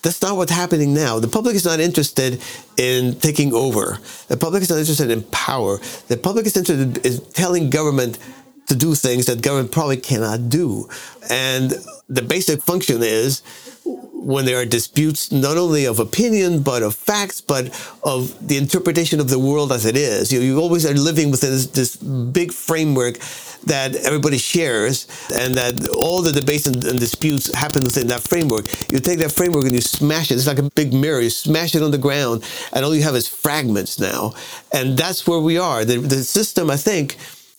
that's 0.02 0.20
not 0.20 0.36
what's 0.36 0.52
happening 0.52 0.92
now. 0.94 1.18
The 1.20 1.28
public 1.28 1.54
is 1.54 1.64
not 1.64 1.80
interested 1.80 2.40
in 2.76 3.14
taking 3.20 3.52
over. 3.52 3.98
The 4.28 4.36
public 4.36 4.62
is 4.62 4.70
not 4.70 4.78
interested 4.78 5.10
in 5.10 5.22
power. 5.24 5.78
The 6.08 6.16
public 6.16 6.46
is 6.46 6.56
interested 6.56 7.06
in 7.06 7.20
telling 7.32 7.70
government 7.70 8.18
to 8.66 8.74
do 8.74 8.94
things 8.94 9.26
that 9.26 9.42
government 9.42 9.72
probably 9.72 9.96
cannot 9.96 10.48
do. 10.48 10.88
And 11.30 11.72
the 12.08 12.22
basic 12.22 12.62
function 12.62 13.02
is 13.02 13.42
when 13.84 14.44
there 14.44 14.58
are 14.60 14.64
disputes 14.64 15.32
not 15.32 15.56
only 15.56 15.84
of 15.84 15.98
opinion 15.98 16.62
but 16.62 16.82
of 16.82 16.94
facts 16.94 17.40
but 17.40 17.66
of 18.04 18.46
the 18.46 18.56
interpretation 18.56 19.18
of 19.18 19.28
the 19.28 19.38
world 19.38 19.72
as 19.72 19.84
it 19.84 19.96
is 19.96 20.32
you, 20.32 20.38
you 20.40 20.60
always 20.60 20.86
are 20.86 20.94
living 20.94 21.32
within 21.32 21.50
this, 21.50 21.66
this 21.66 21.96
big 21.96 22.52
framework 22.52 23.16
that 23.64 23.94
everybody 23.96 24.38
shares 24.38 25.06
and 25.34 25.54
that 25.54 25.88
all 25.90 26.22
the 26.22 26.32
debates 26.32 26.66
and, 26.66 26.84
and, 26.84 26.98
disputes 26.98 27.52
happen 27.54 27.82
within 27.84 28.06
that 28.06 28.20
framework 28.20 28.66
you 28.92 28.98
take 28.98 29.18
that 29.18 29.32
framework 29.32 29.64
and 29.64 29.72
you 29.72 29.80
smash 29.80 30.30
it 30.30 30.34
it's 30.34 30.46
like 30.46 30.58
a 30.58 30.70
big 30.74 30.92
mirror 30.92 31.20
you 31.20 31.30
smash 31.30 31.74
it 31.74 31.82
on 31.82 31.90
the 31.90 31.98
ground 31.98 32.44
and 32.72 32.84
all 32.84 32.94
you 32.94 33.02
have 33.02 33.14
is 33.14 33.28
fragments 33.28 33.98
now 33.98 34.32
and 34.72 34.96
that's 34.96 35.26
where 35.26 35.40
we 35.40 35.58
are 35.58 35.84
the, 35.84 35.98
the 35.98 36.22
system 36.22 36.70
i 36.70 36.76
think 36.76 37.16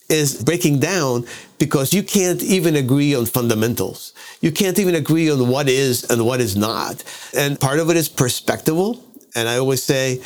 is 0.09 0.43
breaking 0.43 0.79
down 0.79 1.25
because 1.57 1.93
you 1.93 2.03
can't 2.03 2.41
even 2.43 2.75
agree 2.75 3.15
on 3.15 3.25
fundamentals. 3.25 4.13
You 4.41 4.51
can't 4.51 4.77
even 4.79 4.95
agree 4.95 5.29
on 5.31 5.47
what 5.47 5.69
is 5.69 6.03
and 6.09 6.25
what 6.25 6.41
is 6.41 6.55
not. 6.55 7.03
And 7.35 7.59
part 7.59 7.79
of 7.79 7.89
it 7.89 7.97
is 7.97 8.09
perspectival. 8.09 9.01
And 9.35 9.47
I 9.47 9.57
always 9.57 9.81
say 9.81 10.21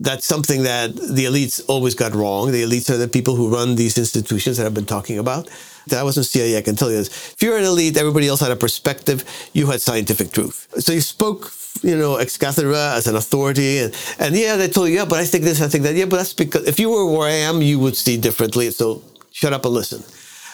that's 0.00 0.26
something 0.26 0.62
that 0.62 0.94
the 0.94 1.24
elites 1.24 1.60
always 1.68 1.94
got 1.94 2.14
wrong. 2.14 2.52
The 2.52 2.62
elites 2.62 2.88
are 2.90 2.96
the 2.96 3.08
people 3.08 3.34
who 3.34 3.52
run 3.52 3.74
these 3.74 3.98
institutions 3.98 4.56
that 4.56 4.66
I've 4.66 4.74
been 4.74 4.86
talking 4.86 5.18
about. 5.18 5.50
That 5.88 6.04
wasn't 6.04 6.26
CIA, 6.26 6.56
I 6.58 6.62
can 6.62 6.76
tell 6.76 6.90
you 6.90 6.98
this. 6.98 7.32
If 7.32 7.42
you're 7.42 7.58
an 7.58 7.64
elite, 7.64 7.96
everybody 7.96 8.28
else 8.28 8.40
had 8.40 8.50
a 8.50 8.56
perspective, 8.56 9.24
you 9.54 9.66
had 9.66 9.80
scientific 9.80 10.30
truth. 10.30 10.68
So 10.78 10.92
you 10.92 11.00
spoke 11.00 11.52
you 11.82 11.96
know, 11.96 12.16
ex 12.16 12.36
cathedra 12.36 12.94
as 12.96 13.06
an 13.06 13.16
authority. 13.16 13.78
And, 13.78 13.94
and 14.18 14.34
yeah, 14.34 14.56
they 14.56 14.68
told 14.68 14.88
you, 14.88 14.96
yeah, 14.96 15.04
but 15.04 15.18
I 15.18 15.24
think 15.24 15.44
this, 15.44 15.60
I 15.60 15.68
think 15.68 15.84
that. 15.84 15.94
Yeah, 15.94 16.06
but 16.06 16.16
that's 16.16 16.34
because 16.34 16.66
if 16.66 16.78
you 16.78 16.90
were 16.90 17.06
where 17.06 17.28
I 17.28 17.34
am, 17.34 17.62
you 17.62 17.78
would 17.78 17.96
see 17.96 18.16
differently. 18.16 18.70
So 18.70 19.02
shut 19.32 19.52
up 19.52 19.64
and 19.64 19.74
listen. 19.74 20.02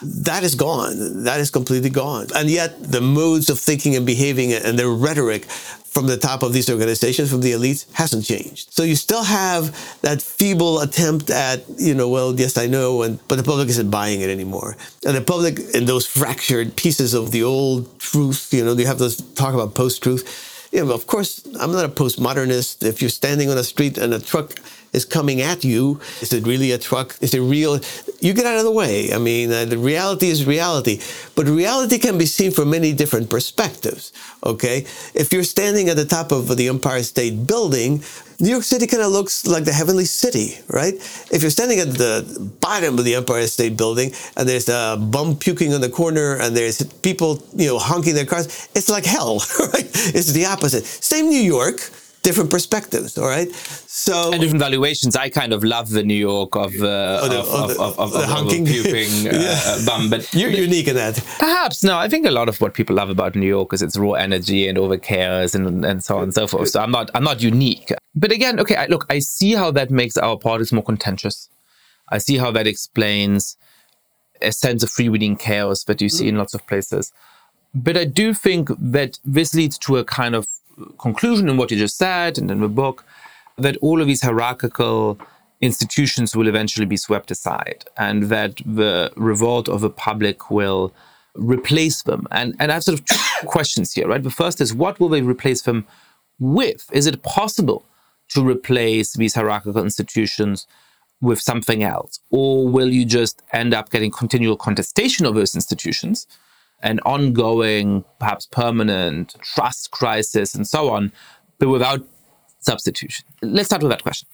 That 0.02 0.44
is 0.44 0.54
gone. 0.54 1.24
That 1.24 1.40
is 1.40 1.50
completely 1.50 1.90
gone. 1.90 2.26
And 2.34 2.50
yet 2.50 2.82
the 2.82 3.00
modes 3.00 3.48
of 3.48 3.58
thinking 3.58 3.96
and 3.96 4.04
behaving 4.04 4.52
and 4.52 4.78
the 4.78 4.88
rhetoric 4.88 5.46
from 5.94 6.06
the 6.08 6.16
top 6.16 6.42
of 6.42 6.52
these 6.52 6.68
organizations, 6.68 7.30
from 7.30 7.40
the 7.40 7.52
elites, 7.52 7.86
hasn't 7.92 8.24
changed. 8.24 8.72
So 8.72 8.82
you 8.82 8.96
still 8.96 9.22
have 9.22 9.62
that 10.02 10.20
feeble 10.20 10.80
attempt 10.80 11.30
at, 11.30 11.62
you 11.78 11.94
know, 11.94 12.08
well, 12.08 12.34
yes, 12.34 12.58
I 12.58 12.66
know, 12.66 13.02
and 13.02 13.18
but 13.28 13.36
the 13.36 13.44
public 13.44 13.68
isn't 13.68 13.90
buying 13.90 14.20
it 14.20 14.28
anymore. 14.28 14.76
And 15.06 15.16
the 15.16 15.22
public, 15.22 15.60
in 15.72 15.86
those 15.86 16.06
fractured 16.06 16.76
pieces 16.76 17.14
of 17.14 17.30
the 17.30 17.44
old 17.44 17.98
truth, 18.00 18.52
you 18.52 18.64
know, 18.64 18.74
you 18.74 18.86
have 18.86 18.98
those 18.98 19.16
talk 19.34 19.54
about 19.54 19.74
post-truth 19.74 20.50
of 20.82 21.06
course, 21.06 21.44
I'm 21.60 21.72
not 21.72 21.84
a 21.84 21.88
postmodernist. 21.88 22.84
If 22.84 23.00
you're 23.00 23.10
standing 23.10 23.50
on 23.50 23.58
a 23.58 23.64
street 23.64 23.96
and 23.96 24.12
a 24.12 24.20
truck 24.20 24.54
is 24.94 25.04
coming 25.04 25.40
at 25.40 25.64
you, 25.64 26.00
is 26.20 26.32
it 26.32 26.46
really 26.46 26.72
a 26.72 26.78
truck? 26.78 27.16
Is 27.20 27.34
it 27.34 27.40
real? 27.40 27.80
You 28.20 28.32
get 28.32 28.46
out 28.46 28.58
of 28.58 28.64
the 28.64 28.70
way. 28.70 29.12
I 29.12 29.18
mean, 29.18 29.52
uh, 29.52 29.64
the 29.64 29.78
reality 29.78 30.28
is 30.28 30.46
reality. 30.46 31.00
But 31.34 31.46
reality 31.48 31.98
can 31.98 32.16
be 32.16 32.26
seen 32.26 32.50
from 32.50 32.70
many 32.70 32.92
different 32.92 33.28
perspectives. 33.28 34.12
Okay? 34.44 34.86
If 35.14 35.32
you're 35.32 35.44
standing 35.44 35.88
at 35.88 35.96
the 35.96 36.04
top 36.04 36.32
of 36.32 36.56
the 36.56 36.68
Empire 36.68 37.02
State 37.02 37.46
Building, 37.46 38.02
New 38.40 38.50
York 38.50 38.64
City 38.64 38.86
kind 38.86 39.02
of 39.02 39.12
looks 39.12 39.46
like 39.46 39.64
the 39.64 39.72
heavenly 39.72 40.04
city, 40.04 40.58
right? 40.68 40.94
If 41.30 41.42
you're 41.42 41.50
standing 41.50 41.78
at 41.78 41.90
the 41.90 42.50
bottom 42.60 42.98
of 42.98 43.04
the 43.04 43.14
Empire 43.14 43.46
State 43.46 43.76
Building 43.76 44.12
and 44.36 44.48
there's 44.48 44.68
a 44.68 44.96
bum 45.00 45.36
puking 45.36 45.72
on 45.72 45.80
the 45.80 45.88
corner 45.88 46.36
and 46.40 46.56
there's 46.56 46.82
people, 47.02 47.42
you 47.54 47.68
know, 47.68 47.78
honking 47.78 48.14
their 48.14 48.26
cars, 48.26 48.68
it's 48.74 48.88
like 48.88 49.04
hell, 49.04 49.36
right? 49.72 49.88
It's 50.14 50.32
the 50.32 50.46
opposite. 50.46 50.84
Same 50.84 51.26
New 51.28 51.40
York, 51.40 51.78
different 52.24 52.50
perspectives. 52.50 53.16
All 53.16 53.28
right, 53.28 53.50
so 53.54 54.32
and 54.32 54.40
different 54.40 54.60
valuations. 54.60 55.14
I 55.14 55.28
kind 55.28 55.52
of 55.52 55.62
love 55.62 55.90
the 55.90 56.02
New 56.02 56.14
York 56.14 56.56
of 56.56 56.74
uh, 56.82 57.20
oh, 57.22 57.28
the, 57.28 57.38
of, 57.38 57.46
oh, 57.48 57.66
the, 57.68 57.80
of, 57.80 57.98
of, 58.00 58.12
the 58.12 58.26
honking, 58.26 58.66
puping 58.66 59.28
uh, 59.32 59.38
yeah. 59.38 59.78
bum, 59.86 60.10
but 60.10 60.32
you're 60.34 60.50
unique 60.50 60.88
in 60.88 60.96
that. 60.96 61.22
Perhaps 61.38 61.84
no. 61.84 61.96
I 61.96 62.08
think 62.08 62.26
a 62.26 62.32
lot 62.32 62.48
of 62.48 62.60
what 62.60 62.74
people 62.74 62.96
love 62.96 63.10
about 63.10 63.36
New 63.36 63.46
York 63.46 63.72
is 63.72 63.82
its 63.82 63.96
raw 63.96 64.12
energy 64.12 64.66
and 64.66 64.76
over 64.76 64.98
cares 64.98 65.54
and 65.54 65.84
and 65.84 66.02
so 66.02 66.16
on 66.16 66.24
and 66.24 66.34
so 66.34 66.48
forth. 66.48 66.70
So 66.70 66.80
I'm 66.80 66.90
not 66.90 67.10
I'm 67.14 67.24
not 67.24 67.40
unique. 67.40 67.92
But 68.16 68.32
again, 68.32 68.58
okay, 68.60 68.76
I, 68.76 68.86
look, 68.86 69.06
I 69.10 69.18
see 69.18 69.52
how 69.54 69.70
that 69.72 69.90
makes 69.90 70.16
our 70.16 70.36
politics 70.36 70.72
more 70.72 70.84
contentious. 70.84 71.48
I 72.08 72.18
see 72.18 72.36
how 72.36 72.50
that 72.52 72.66
explains 72.66 73.56
a 74.40 74.52
sense 74.52 74.82
of 74.82 74.90
freewheeling 74.90 75.38
chaos 75.38 75.84
that 75.84 76.00
you 76.00 76.08
see 76.08 76.26
mm. 76.26 76.28
in 76.30 76.38
lots 76.38 76.54
of 76.54 76.66
places. 76.66 77.12
But 77.74 77.96
I 77.96 78.04
do 78.04 78.34
think 78.34 78.68
that 78.78 79.18
this 79.24 79.54
leads 79.54 79.78
to 79.78 79.96
a 79.96 80.04
kind 80.04 80.34
of 80.34 80.46
conclusion 80.98 81.48
in 81.48 81.56
what 81.56 81.70
you 81.70 81.76
just 81.76 81.96
said 81.96 82.38
and 82.38 82.50
in 82.50 82.60
the 82.60 82.68
book 82.68 83.04
that 83.56 83.76
all 83.78 84.00
of 84.00 84.06
these 84.06 84.22
hierarchical 84.22 85.18
institutions 85.60 86.36
will 86.36 86.48
eventually 86.48 86.86
be 86.86 86.96
swept 86.96 87.30
aside 87.30 87.84
and 87.96 88.24
that 88.24 88.56
the 88.66 89.12
revolt 89.16 89.68
of 89.68 89.80
the 89.80 89.90
public 89.90 90.50
will 90.50 90.92
replace 91.34 92.02
them. 92.02 92.26
And, 92.30 92.54
and 92.58 92.70
I 92.70 92.74
have 92.74 92.84
sort 92.84 92.98
of 92.98 93.04
two 93.06 93.18
questions 93.46 93.92
here, 93.92 94.08
right? 94.08 94.22
The 94.22 94.30
first 94.30 94.60
is 94.60 94.74
what 94.74 95.00
will 95.00 95.08
they 95.08 95.22
replace 95.22 95.62
them 95.62 95.86
with? 96.38 96.88
Is 96.92 97.06
it 97.06 97.22
possible 97.22 97.84
to 98.30 98.46
replace 98.46 99.12
these 99.14 99.34
hierarchical 99.34 99.82
institutions 99.82 100.66
with 101.20 101.40
something 101.40 101.82
else? 101.82 102.20
Or 102.30 102.68
will 102.68 102.88
you 102.88 103.04
just 103.04 103.42
end 103.52 103.74
up 103.74 103.90
getting 103.90 104.10
continual 104.10 104.56
contestation 104.56 105.26
of 105.26 105.34
those 105.34 105.54
institutions, 105.54 106.26
an 106.80 107.00
ongoing, 107.00 108.04
perhaps 108.18 108.46
permanent 108.46 109.34
trust 109.40 109.90
crisis, 109.90 110.54
and 110.54 110.66
so 110.66 110.90
on, 110.90 111.12
but 111.58 111.68
without 111.68 112.06
substitution? 112.60 113.24
Let's 113.42 113.66
start 113.66 113.82
with 113.82 113.90
that 113.90 114.02
question. 114.02 114.28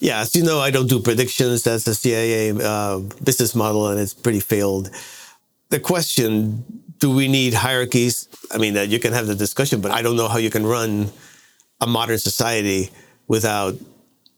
Yeah, 0.00 0.20
as 0.20 0.34
you 0.36 0.44
know, 0.44 0.60
I 0.60 0.70
don't 0.70 0.88
do 0.88 1.00
predictions. 1.00 1.64
That's 1.64 1.86
a 1.86 1.94
CIA 1.94 2.52
uh, 2.52 2.98
business 3.24 3.54
model, 3.54 3.88
and 3.88 3.98
it's 3.98 4.14
pretty 4.14 4.40
failed. 4.40 4.90
The 5.70 5.80
question 5.80 6.64
do 6.98 7.14
we 7.14 7.28
need 7.28 7.54
hierarchies? 7.54 8.28
I 8.52 8.58
mean, 8.58 8.76
uh, 8.76 8.82
you 8.82 8.98
can 8.98 9.12
have 9.12 9.26
the 9.26 9.34
discussion, 9.34 9.80
but 9.80 9.90
I 9.90 10.02
don't 10.02 10.16
know 10.16 10.28
how 10.28 10.38
you 10.38 10.50
can 10.50 10.66
run 10.66 11.10
a 11.80 11.86
modern 11.86 12.18
society 12.18 12.90
without 13.28 13.74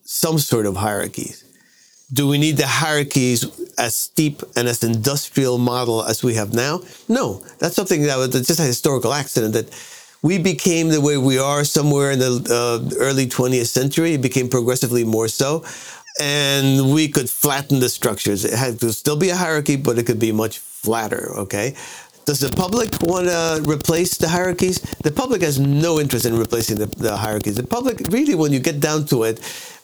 some 0.03 0.39
sort 0.39 0.67
of 0.67 0.77
hierarchies. 0.77 1.45
Do 2.13 2.27
we 2.27 2.39
need 2.39 2.57
the 2.57 2.67
hierarchies 2.67 3.45
as 3.79 3.95
steep 3.95 4.43
and 4.57 4.67
as 4.67 4.83
industrial 4.83 5.59
model 5.59 6.03
as 6.03 6.23
we 6.25 6.35
have 6.35 6.53
now? 6.53 6.81
No, 7.09 7.43
that's 7.59 7.77
something 7.77 8.03
that 8.03 8.17
was 8.17 8.31
just 8.31 8.59
a 8.59 8.65
historical 8.65 9.13
accident 9.13 9.55
that 9.55 9.69
we 10.23 10.39
became 10.39 10.89
the 10.89 11.01
way 11.01 11.17
we 11.17 11.39
are 11.39 11.65
somewhere 11.65 12.11
in 12.11 12.19
the 12.19 12.33
uh, 12.51 12.97
early 12.99 13.27
20th 13.27 13.67
century. 13.67 14.15
It 14.15 14.23
became 14.23 14.49
progressively 14.49 15.05
more 15.05 15.29
so. 15.29 15.65
And 16.21 16.93
we 16.93 17.09
could 17.09 17.31
flatten 17.31 17.81
the 17.81 17.89
structures. 17.89 18.45
It 18.45 18.53
had 18.53 18.81
to 18.81 18.93
still 18.93 19.17
be 19.17 19.31
a 19.31 19.37
hierarchy, 19.37 19.77
but 19.77 19.99
it 19.99 20.05
could 20.05 20.19
be 20.19 20.33
much 20.33 20.59
flatter, 20.59 21.31
okay? 21.39 21.75
Does 22.31 22.39
the 22.39 22.57
public 22.57 22.91
want 23.03 23.27
to 23.27 23.61
replace 23.69 24.17
the 24.17 24.29
hierarchies? 24.29 24.79
The 25.03 25.11
public 25.11 25.43
has 25.43 25.59
no 25.59 25.99
interest 25.99 26.27
in 26.27 26.39
replacing 26.39 26.79
the, 26.79 26.87
the, 26.87 27.17
hierarchies. 27.17 27.57
The 27.57 27.67
public, 27.67 28.07
really, 28.09 28.37
when 28.37 28.53
you 28.53 28.61
get 28.61 28.79
down 28.79 29.07
to 29.07 29.25
it, 29.25 29.41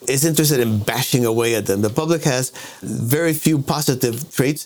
is 0.07 0.23
interested 0.23 0.61
in 0.61 0.79
bashing 0.79 1.25
away 1.25 1.55
at 1.55 1.65
them. 1.65 1.81
The 1.81 1.89
public 1.89 2.23
has 2.23 2.53
very 2.81 3.33
few 3.33 3.59
positive 3.59 4.33
traits. 4.33 4.65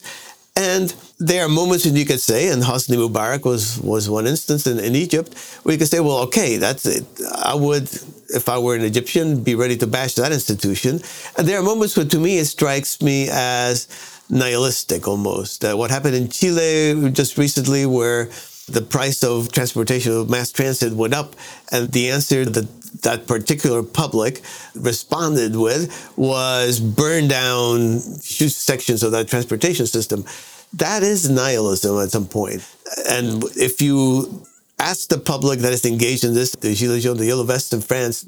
And 0.55 0.93
there 1.17 1.43
are 1.43 1.49
moments 1.49 1.83
when 1.85 1.95
you 1.95 2.05
could 2.05 2.21
say, 2.21 2.49
and 2.49 2.61
Hosni 2.61 2.97
Mubarak 2.97 3.45
was, 3.45 3.79
was 3.79 4.07
one 4.07 4.27
instance 4.27 4.67
in, 4.67 4.77
in 4.77 4.93
Egypt, 4.93 5.35
where 5.63 5.73
you 5.73 5.79
could 5.79 5.87
say, 5.87 6.01
well, 6.01 6.19
okay, 6.27 6.57
that's 6.57 6.85
it. 6.85 7.05
I 7.33 7.55
would, 7.55 7.89
if 8.29 8.47
I 8.47 8.59
were 8.59 8.75
an 8.75 8.83
Egyptian, 8.83 9.41
be 9.41 9.55
ready 9.55 9.75
to 9.77 9.87
bash 9.87 10.13
that 10.15 10.31
institution. 10.31 11.01
And 11.35 11.47
there 11.47 11.59
are 11.59 11.63
moments 11.63 11.97
where, 11.97 12.05
to 12.05 12.19
me, 12.19 12.37
it 12.37 12.45
strikes 12.45 13.01
me 13.01 13.27
as 13.31 13.87
nihilistic 14.31 15.07
almost. 15.07 15.63
Uh, 15.63 15.75
what 15.75 15.91
happened 15.91 16.15
in 16.15 16.29
Chile 16.29 17.11
just 17.11 17.37
recently, 17.37 17.85
where 17.85 18.29
the 18.67 18.81
price 18.81 19.23
of 19.23 19.51
transportation 19.51 20.13
of 20.13 20.29
mass 20.29 20.51
transit 20.51 20.93
went 20.93 21.13
up, 21.13 21.35
and 21.71 21.91
the 21.91 22.09
answer 22.09 22.45
that 22.45 22.67
that 23.01 23.27
particular 23.27 23.83
public 23.83 24.41
responded 24.75 25.55
with 25.55 26.11
was 26.17 26.79
burn 26.79 27.27
down 27.27 27.99
huge 28.23 28.53
sections 28.53 29.03
of 29.03 29.11
that 29.11 29.27
transportation 29.27 29.85
system. 29.85 30.25
That 30.73 31.03
is 31.03 31.29
nihilism 31.29 31.99
at 31.99 32.11
some 32.11 32.27
point. 32.27 32.63
And 33.09 33.43
if 33.55 33.81
you 33.81 34.45
ask 34.79 35.09
the 35.09 35.17
public 35.17 35.59
that 35.59 35.73
is 35.73 35.85
engaged 35.85 36.23
in 36.23 36.33
this, 36.33 36.51
the 36.51 36.73
jaunes, 36.73 37.03
the 37.03 37.25
Yellow 37.25 37.43
Vests 37.43 37.73
in 37.73 37.81
France, 37.81 38.25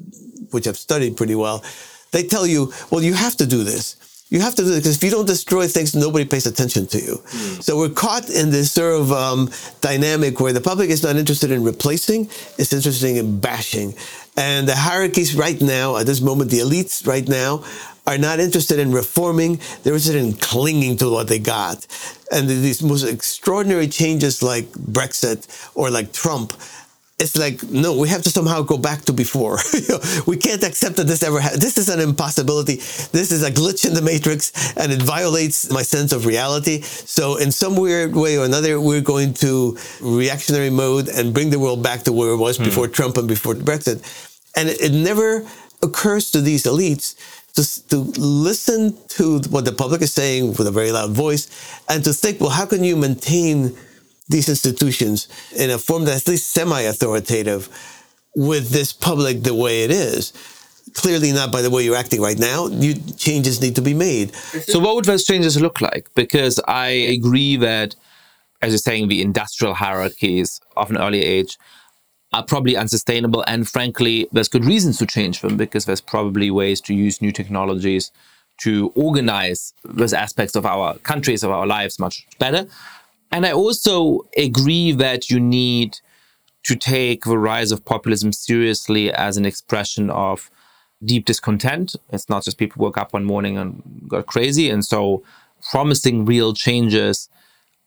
which 0.50 0.66
I've 0.66 0.76
studied 0.76 1.16
pretty 1.16 1.34
well, 1.34 1.64
they 2.12 2.22
tell 2.22 2.46
you, 2.46 2.72
well, 2.90 3.02
you 3.02 3.14
have 3.14 3.36
to 3.36 3.46
do 3.46 3.64
this 3.64 3.96
you 4.34 4.40
have 4.40 4.56
to 4.56 4.64
do 4.64 4.72
it 4.72 4.78
because 4.78 4.96
if 4.96 5.04
you 5.04 5.10
don't 5.10 5.26
destroy 5.26 5.68
things, 5.68 5.94
nobody 5.94 6.24
pays 6.24 6.44
attention 6.44 6.88
to 6.88 6.98
you. 6.98 7.14
Mm. 7.18 7.62
So 7.62 7.78
we're 7.78 7.88
caught 7.88 8.28
in 8.28 8.50
this 8.50 8.72
sort 8.72 9.00
of 9.00 9.12
um, 9.12 9.48
dynamic 9.80 10.40
where 10.40 10.52
the 10.52 10.60
public 10.60 10.90
is 10.90 11.04
not 11.04 11.14
interested 11.14 11.52
in 11.52 11.62
replacing, 11.62 12.24
it's 12.58 12.72
interested 12.72 13.16
in 13.16 13.38
bashing. 13.38 13.94
And 14.36 14.68
the 14.68 14.74
hierarchies 14.74 15.36
right 15.36 15.60
now, 15.60 15.96
at 15.98 16.06
this 16.06 16.20
moment, 16.20 16.50
the 16.50 16.58
elites 16.58 17.06
right 17.06 17.28
now, 17.28 17.62
are 18.08 18.18
not 18.18 18.40
interested 18.40 18.80
in 18.80 18.90
reforming, 18.90 19.60
they're 19.84 19.94
interested 19.94 20.16
in 20.16 20.32
clinging 20.32 20.96
to 20.96 21.10
what 21.12 21.28
they 21.28 21.38
got. 21.38 21.86
And 22.32 22.48
these 22.48 22.82
most 22.82 23.04
extraordinary 23.04 23.86
changes 23.86 24.42
like 24.42 24.66
Brexit 24.72 25.46
or 25.76 25.90
like 25.90 26.12
Trump 26.12 26.52
it's 27.18 27.36
like 27.36 27.62
no 27.70 27.96
we 27.96 28.08
have 28.08 28.22
to 28.22 28.30
somehow 28.30 28.62
go 28.62 28.76
back 28.76 29.02
to 29.02 29.12
before. 29.12 29.58
We 30.26 30.36
can't 30.36 30.62
accept 30.64 30.96
that 30.96 31.06
this 31.06 31.22
ever 31.22 31.40
happened 31.40 31.62
this 31.62 31.78
is 31.78 31.88
an 31.88 32.00
impossibility. 32.00 32.76
This 33.12 33.30
is 33.30 33.42
a 33.42 33.50
glitch 33.50 33.86
in 33.86 33.94
the 33.94 34.02
matrix 34.02 34.52
and 34.76 34.92
it 34.92 35.02
violates 35.02 35.70
my 35.70 35.82
sense 35.82 36.12
of 36.12 36.26
reality. 36.26 36.80
So 36.80 37.36
in 37.36 37.52
some 37.52 37.76
weird 37.76 38.14
way 38.16 38.36
or 38.38 38.44
another 38.44 38.80
we're 38.80 39.00
going 39.00 39.34
to 39.34 39.78
reactionary 40.00 40.70
mode 40.70 41.08
and 41.08 41.32
bring 41.32 41.50
the 41.50 41.58
world 41.58 41.82
back 41.82 42.02
to 42.04 42.12
where 42.12 42.30
it 42.30 42.38
was 42.38 42.58
mm. 42.58 42.64
before 42.64 42.88
trump 42.88 43.16
and 43.16 43.28
before 43.28 43.54
brexit. 43.54 43.98
And 44.56 44.68
it, 44.68 44.80
it 44.80 44.92
never 44.92 45.46
occurs 45.82 46.30
to 46.32 46.40
these 46.40 46.64
elites 46.64 47.14
to, 47.54 47.88
to 47.88 47.98
listen 48.18 48.96
to 49.08 49.38
what 49.50 49.64
the 49.64 49.72
public 49.72 50.02
is 50.02 50.12
saying 50.12 50.48
with 50.48 50.66
a 50.66 50.72
very 50.72 50.90
loud 50.90 51.10
voice 51.10 51.48
and 51.88 52.02
to 52.02 52.12
think 52.12 52.40
well 52.40 52.50
how 52.50 52.66
can 52.66 52.82
you 52.82 52.96
maintain 52.96 53.76
these 54.28 54.48
institutions 54.48 55.28
in 55.56 55.70
a 55.70 55.78
form 55.78 56.04
that's 56.04 56.22
at 56.22 56.28
least 56.28 56.50
semi-authoritative 56.50 57.68
with 58.34 58.70
this 58.70 58.92
public 58.92 59.42
the 59.42 59.54
way 59.54 59.84
it 59.84 59.90
is. 59.90 60.32
Clearly 60.94 61.32
not 61.32 61.50
by 61.50 61.62
the 61.62 61.70
way 61.70 61.84
you're 61.84 61.96
acting 61.96 62.20
right 62.20 62.38
now. 62.38 62.66
You, 62.66 62.94
changes 63.16 63.60
need 63.60 63.74
to 63.76 63.82
be 63.82 63.94
made. 63.94 64.34
So 64.34 64.78
what 64.78 64.94
would 64.94 65.04
those 65.04 65.24
changes 65.24 65.60
look 65.60 65.80
like? 65.80 66.08
Because 66.14 66.60
I 66.66 66.88
agree 66.88 67.56
that, 67.56 67.96
as 68.62 68.72
you're 68.72 68.78
saying, 68.78 69.08
the 69.08 69.22
industrial 69.22 69.74
hierarchies 69.74 70.60
of 70.76 70.90
an 70.90 70.98
early 70.98 71.22
age 71.22 71.58
are 72.32 72.44
probably 72.44 72.76
unsustainable. 72.76 73.44
And 73.46 73.68
frankly, 73.68 74.28
there's 74.32 74.48
good 74.48 74.64
reasons 74.64 74.98
to 74.98 75.06
change 75.06 75.40
them 75.40 75.56
because 75.56 75.84
there's 75.84 76.00
probably 76.00 76.50
ways 76.50 76.80
to 76.82 76.94
use 76.94 77.22
new 77.22 77.32
technologies 77.32 78.10
to 78.58 78.92
organize 78.94 79.72
those 79.84 80.12
aspects 80.12 80.54
of 80.54 80.64
our 80.64 80.96
countries, 80.98 81.42
of 81.42 81.50
our 81.50 81.66
lives 81.66 81.98
much 81.98 82.26
better. 82.38 82.66
And 83.34 83.44
I 83.44 83.50
also 83.50 84.28
agree 84.36 84.92
that 84.92 85.28
you 85.28 85.40
need 85.40 85.98
to 86.62 86.76
take 86.76 87.24
the 87.24 87.36
rise 87.36 87.72
of 87.72 87.84
populism 87.84 88.32
seriously 88.32 89.12
as 89.12 89.36
an 89.36 89.44
expression 89.44 90.08
of 90.08 90.52
deep 91.04 91.24
discontent. 91.24 91.96
It's 92.12 92.28
not 92.28 92.44
just 92.44 92.58
people 92.58 92.80
woke 92.80 92.96
up 92.96 93.12
one 93.12 93.24
morning 93.24 93.58
and 93.58 93.82
got 94.06 94.26
crazy. 94.26 94.70
And 94.70 94.84
so 94.84 95.24
promising 95.72 96.24
real 96.24 96.54
changes 96.54 97.28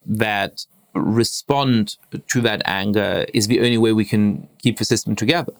that 0.04 0.66
respond 0.92 1.96
to 2.26 2.42
that 2.42 2.60
anger 2.66 3.24
is 3.32 3.46
the 3.46 3.60
only 3.60 3.78
way 3.78 3.94
we 3.94 4.04
can 4.04 4.46
keep 4.58 4.76
the 4.76 4.84
system 4.84 5.16
together. 5.16 5.54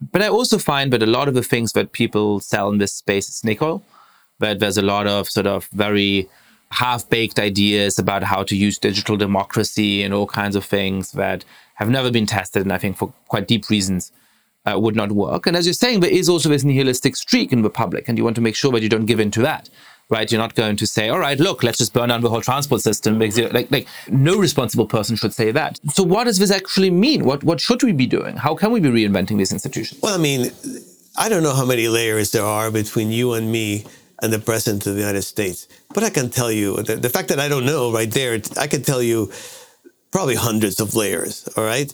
But 0.00 0.22
I 0.22 0.28
also 0.28 0.56
find 0.56 0.90
that 0.94 1.02
a 1.02 1.12
lot 1.18 1.28
of 1.28 1.34
the 1.34 1.42
things 1.42 1.72
that 1.72 1.92
people 1.92 2.40
sell 2.40 2.70
in 2.70 2.78
this 2.78 2.94
space 2.94 3.28
is 3.28 3.36
snake 3.36 3.60
oil, 3.60 3.84
that 4.38 4.60
there's 4.60 4.78
a 4.78 4.82
lot 4.94 5.06
of 5.06 5.28
sort 5.28 5.46
of 5.46 5.66
very 5.74 6.26
half 6.70 7.08
baked 7.08 7.38
ideas 7.38 7.98
about 7.98 8.22
how 8.22 8.42
to 8.44 8.56
use 8.56 8.78
digital 8.78 9.16
democracy 9.16 10.02
and 10.02 10.12
all 10.12 10.26
kinds 10.26 10.56
of 10.56 10.64
things 10.64 11.12
that 11.12 11.44
have 11.74 11.88
never 11.90 12.10
been 12.10 12.26
tested, 12.26 12.62
and 12.62 12.72
I 12.72 12.78
think 12.78 12.96
for 12.96 13.12
quite 13.28 13.46
deep 13.48 13.68
reasons. 13.68 14.12
Uh, 14.68 14.76
would 14.76 14.96
not 14.96 15.12
work. 15.12 15.46
And 15.46 15.56
as 15.56 15.64
you're 15.64 15.72
saying, 15.72 16.00
there 16.00 16.10
is 16.10 16.28
also 16.28 16.48
this 16.48 16.64
nihilistic 16.64 17.14
streak 17.14 17.52
in 17.52 17.62
the 17.62 17.70
public, 17.70 18.08
and 18.08 18.18
you 18.18 18.24
want 18.24 18.34
to 18.34 18.42
make 18.42 18.56
sure 18.56 18.72
that 18.72 18.82
you 18.82 18.88
don't 18.88 19.06
give 19.06 19.20
in 19.20 19.30
to 19.30 19.42
that, 19.42 19.68
right? 20.08 20.28
You're 20.28 20.40
not 20.40 20.56
going 20.56 20.74
to 20.74 20.86
say, 20.88 21.08
"All 21.08 21.20
right, 21.20 21.38
look, 21.38 21.62
let's 21.62 21.78
just 21.78 21.92
burn 21.92 22.08
down 22.08 22.20
the 22.20 22.28
whole 22.28 22.40
transport 22.40 22.80
system," 22.80 23.16
because 23.16 23.52
like, 23.52 23.70
like 23.70 23.86
no 24.08 24.36
responsible 24.36 24.86
person 24.88 25.14
should 25.14 25.32
say 25.32 25.52
that. 25.52 25.78
So, 25.92 26.02
what 26.02 26.24
does 26.24 26.38
this 26.38 26.50
actually 26.50 26.90
mean? 26.90 27.24
What 27.24 27.44
what 27.44 27.60
should 27.60 27.84
we 27.84 27.92
be 27.92 28.08
doing? 28.08 28.36
How 28.36 28.56
can 28.56 28.72
we 28.72 28.80
be 28.80 28.88
reinventing 28.88 29.38
these 29.38 29.52
institutions? 29.52 30.00
Well, 30.02 30.14
I 30.14 30.18
mean, 30.18 30.50
I 31.16 31.28
don't 31.28 31.44
know 31.44 31.54
how 31.54 31.64
many 31.64 31.86
layers 31.86 32.32
there 32.32 32.44
are 32.44 32.72
between 32.72 33.12
you 33.12 33.34
and 33.34 33.52
me 33.52 33.84
and 34.22 34.32
the 34.32 34.38
president 34.38 34.86
of 34.86 34.94
the 34.94 35.00
United 35.00 35.22
States. 35.22 35.68
But 35.94 36.04
I 36.04 36.10
can 36.10 36.30
tell 36.30 36.50
you, 36.50 36.76
the, 36.82 36.96
the 36.96 37.10
fact 37.10 37.28
that 37.28 37.40
I 37.40 37.48
don't 37.48 37.66
know 37.66 37.92
right 37.92 38.10
there, 38.10 38.40
I 38.56 38.66
can 38.66 38.82
tell 38.82 39.02
you 39.02 39.30
probably 40.10 40.34
hundreds 40.34 40.80
of 40.80 40.94
layers, 40.94 41.48
all 41.56 41.64
right? 41.64 41.92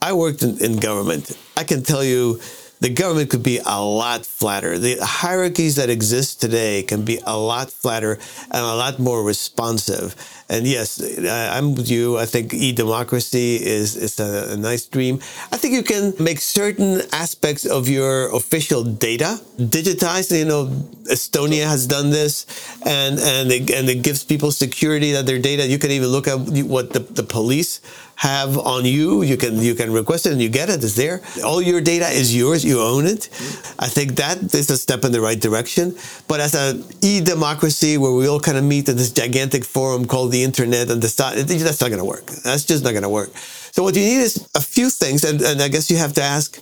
I 0.00 0.12
worked 0.12 0.42
in, 0.42 0.62
in 0.62 0.76
government. 0.76 1.36
I 1.56 1.64
can 1.64 1.82
tell 1.82 2.04
you 2.04 2.40
the 2.80 2.88
government 2.88 3.30
could 3.30 3.42
be 3.42 3.60
a 3.64 3.82
lot 3.82 4.24
flatter. 4.24 4.78
The 4.78 4.98
hierarchies 5.00 5.76
that 5.76 5.90
exist 5.90 6.40
today 6.40 6.82
can 6.82 7.04
be 7.04 7.20
a 7.26 7.36
lot 7.36 7.70
flatter 7.70 8.18
and 8.50 8.62
a 8.62 8.74
lot 8.74 8.98
more 8.98 9.24
responsive. 9.24 10.14
And 10.48 10.66
yes, 10.66 10.98
I'm 11.28 11.74
with 11.74 11.90
you. 11.90 12.16
I 12.16 12.24
think 12.24 12.54
e-democracy 12.54 13.56
is, 13.56 13.96
is 13.96 14.18
a, 14.18 14.54
a 14.54 14.56
nice 14.56 14.86
dream. 14.86 15.16
I 15.52 15.56
think 15.58 15.74
you 15.74 15.82
can 15.82 16.14
make 16.18 16.40
certain 16.40 17.02
aspects 17.12 17.66
of 17.66 17.88
your 17.88 18.34
official 18.34 18.82
data 18.82 19.40
digitized. 19.58 20.36
You 20.36 20.46
know, 20.46 20.66
Estonia 21.10 21.66
has 21.66 21.86
done 21.86 22.10
this, 22.10 22.46
and 22.86 23.18
and 23.18 23.52
it, 23.52 23.70
and 23.70 23.88
it 23.90 24.02
gives 24.02 24.24
people 24.24 24.50
security 24.50 25.12
that 25.12 25.26
their 25.26 25.38
data. 25.38 25.66
You 25.66 25.78
can 25.78 25.90
even 25.90 26.08
look 26.08 26.26
at 26.26 26.38
what 26.64 26.92
the, 26.94 27.00
the 27.00 27.22
police 27.22 27.80
have 28.18 28.58
on 28.58 28.84
you. 28.84 29.22
You 29.22 29.36
can 29.36 29.62
you 29.62 29.74
can 29.74 29.92
request 29.92 30.26
it 30.26 30.32
and 30.32 30.42
you 30.42 30.48
get 30.48 30.68
it. 30.68 30.82
It's 30.82 30.96
there. 30.96 31.22
All 31.44 31.62
your 31.62 31.80
data 31.80 32.08
is 32.08 32.34
yours. 32.34 32.64
You 32.64 32.80
own 32.80 33.06
it. 33.06 33.22
Mm-hmm. 33.30 33.84
I 33.86 33.86
think 33.86 34.16
that 34.16 34.42
is 34.54 34.68
a 34.70 34.76
step 34.76 35.04
in 35.04 35.12
the 35.12 35.20
right 35.20 35.40
direction. 35.40 35.94
But 36.26 36.40
as 36.40 36.54
a 36.54 36.82
e-democracy 37.00 37.96
where 37.96 38.12
we 38.12 38.26
all 38.26 38.40
kind 38.40 38.58
of 38.58 38.64
meet 38.64 38.88
in 38.88 38.96
this 38.96 39.12
gigantic 39.12 39.64
forum 39.64 40.04
called 40.04 40.32
the 40.32 40.42
internet 40.42 40.90
and 40.90 41.00
the 41.00 41.08
that's 41.08 41.80
not 41.80 41.88
going 41.88 41.98
to 41.98 42.04
work. 42.04 42.26
That's 42.42 42.64
just 42.64 42.82
not 42.82 42.90
going 42.90 43.04
to 43.04 43.08
work. 43.08 43.30
So 43.74 43.82
what 43.84 43.94
you 43.94 44.02
need 44.02 44.20
is 44.20 44.48
a 44.54 44.60
few 44.60 44.90
things, 44.90 45.24
and, 45.24 45.40
and 45.40 45.62
I 45.62 45.68
guess 45.68 45.90
you 45.90 45.98
have 45.98 46.14
to 46.14 46.22
ask, 46.22 46.60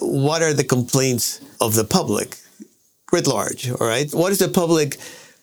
what 0.00 0.42
are 0.42 0.52
the 0.52 0.64
complaints 0.64 1.40
of 1.60 1.74
the 1.74 1.84
public 1.84 2.38
writ 3.12 3.26
large? 3.26 3.70
All 3.70 3.86
right, 3.86 4.12
what 4.12 4.32
is 4.32 4.38
the 4.38 4.48
public 4.48 4.98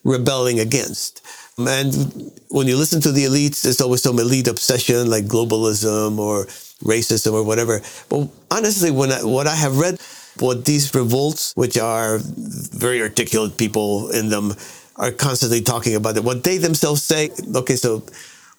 rebelling 0.05 0.59
against. 0.59 1.21
And 1.57 2.31
when 2.49 2.67
you 2.67 2.75
listen 2.75 2.99
to 3.01 3.11
the 3.11 3.25
elites, 3.25 3.61
there's 3.61 3.79
always 3.79 4.03
some 4.03 4.19
elite 4.19 4.47
obsession 4.47 5.09
like 5.09 5.25
globalism 5.25 6.19
or 6.19 6.45
racism 6.83 7.33
or 7.33 7.43
whatever. 7.43 7.81
But 8.09 8.27
honestly, 8.51 8.91
when 8.91 9.11
I, 9.11 9.23
what 9.23 9.47
I 9.47 9.55
have 9.55 9.77
read, 9.77 9.99
what 10.39 10.65
these 10.65 10.93
revolts, 10.93 11.53
which 11.55 11.77
are 11.77 12.19
very 12.21 13.01
articulate 13.01 13.57
people 13.57 14.09
in 14.09 14.29
them, 14.29 14.53
are 14.97 15.11
constantly 15.11 15.61
talking 15.61 15.95
about 15.95 16.17
it. 16.17 16.23
What 16.23 16.43
they 16.43 16.57
themselves 16.57 17.03
say, 17.03 17.29
okay, 17.55 17.75
so 17.75 18.03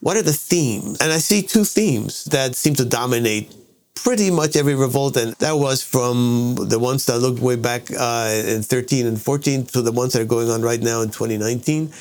what 0.00 0.16
are 0.16 0.22
the 0.22 0.32
themes? 0.32 0.98
And 1.00 1.12
I 1.12 1.18
see 1.18 1.42
two 1.42 1.64
themes 1.64 2.24
that 2.26 2.54
seem 2.54 2.74
to 2.74 2.84
dominate 2.84 3.54
pretty 3.94 4.30
much 4.30 4.56
every 4.56 4.74
revolt. 4.74 5.16
And 5.16 5.32
that 5.34 5.52
was 5.52 5.82
from 5.82 6.56
the 6.58 6.78
ones 6.78 7.06
that 7.06 7.18
looked 7.18 7.40
way 7.40 7.56
back 7.56 7.90
uh, 7.90 8.42
in 8.46 8.62
13 8.62 9.06
and 9.06 9.20
14 9.20 9.66
to 9.66 9.82
the 9.82 9.92
ones 9.92 10.12
that 10.12 10.22
are 10.22 10.26
going 10.26 10.50
on 10.50 10.62
right 10.62 10.80
now 10.80 11.02
in 11.02 11.08
2019. 11.08 11.92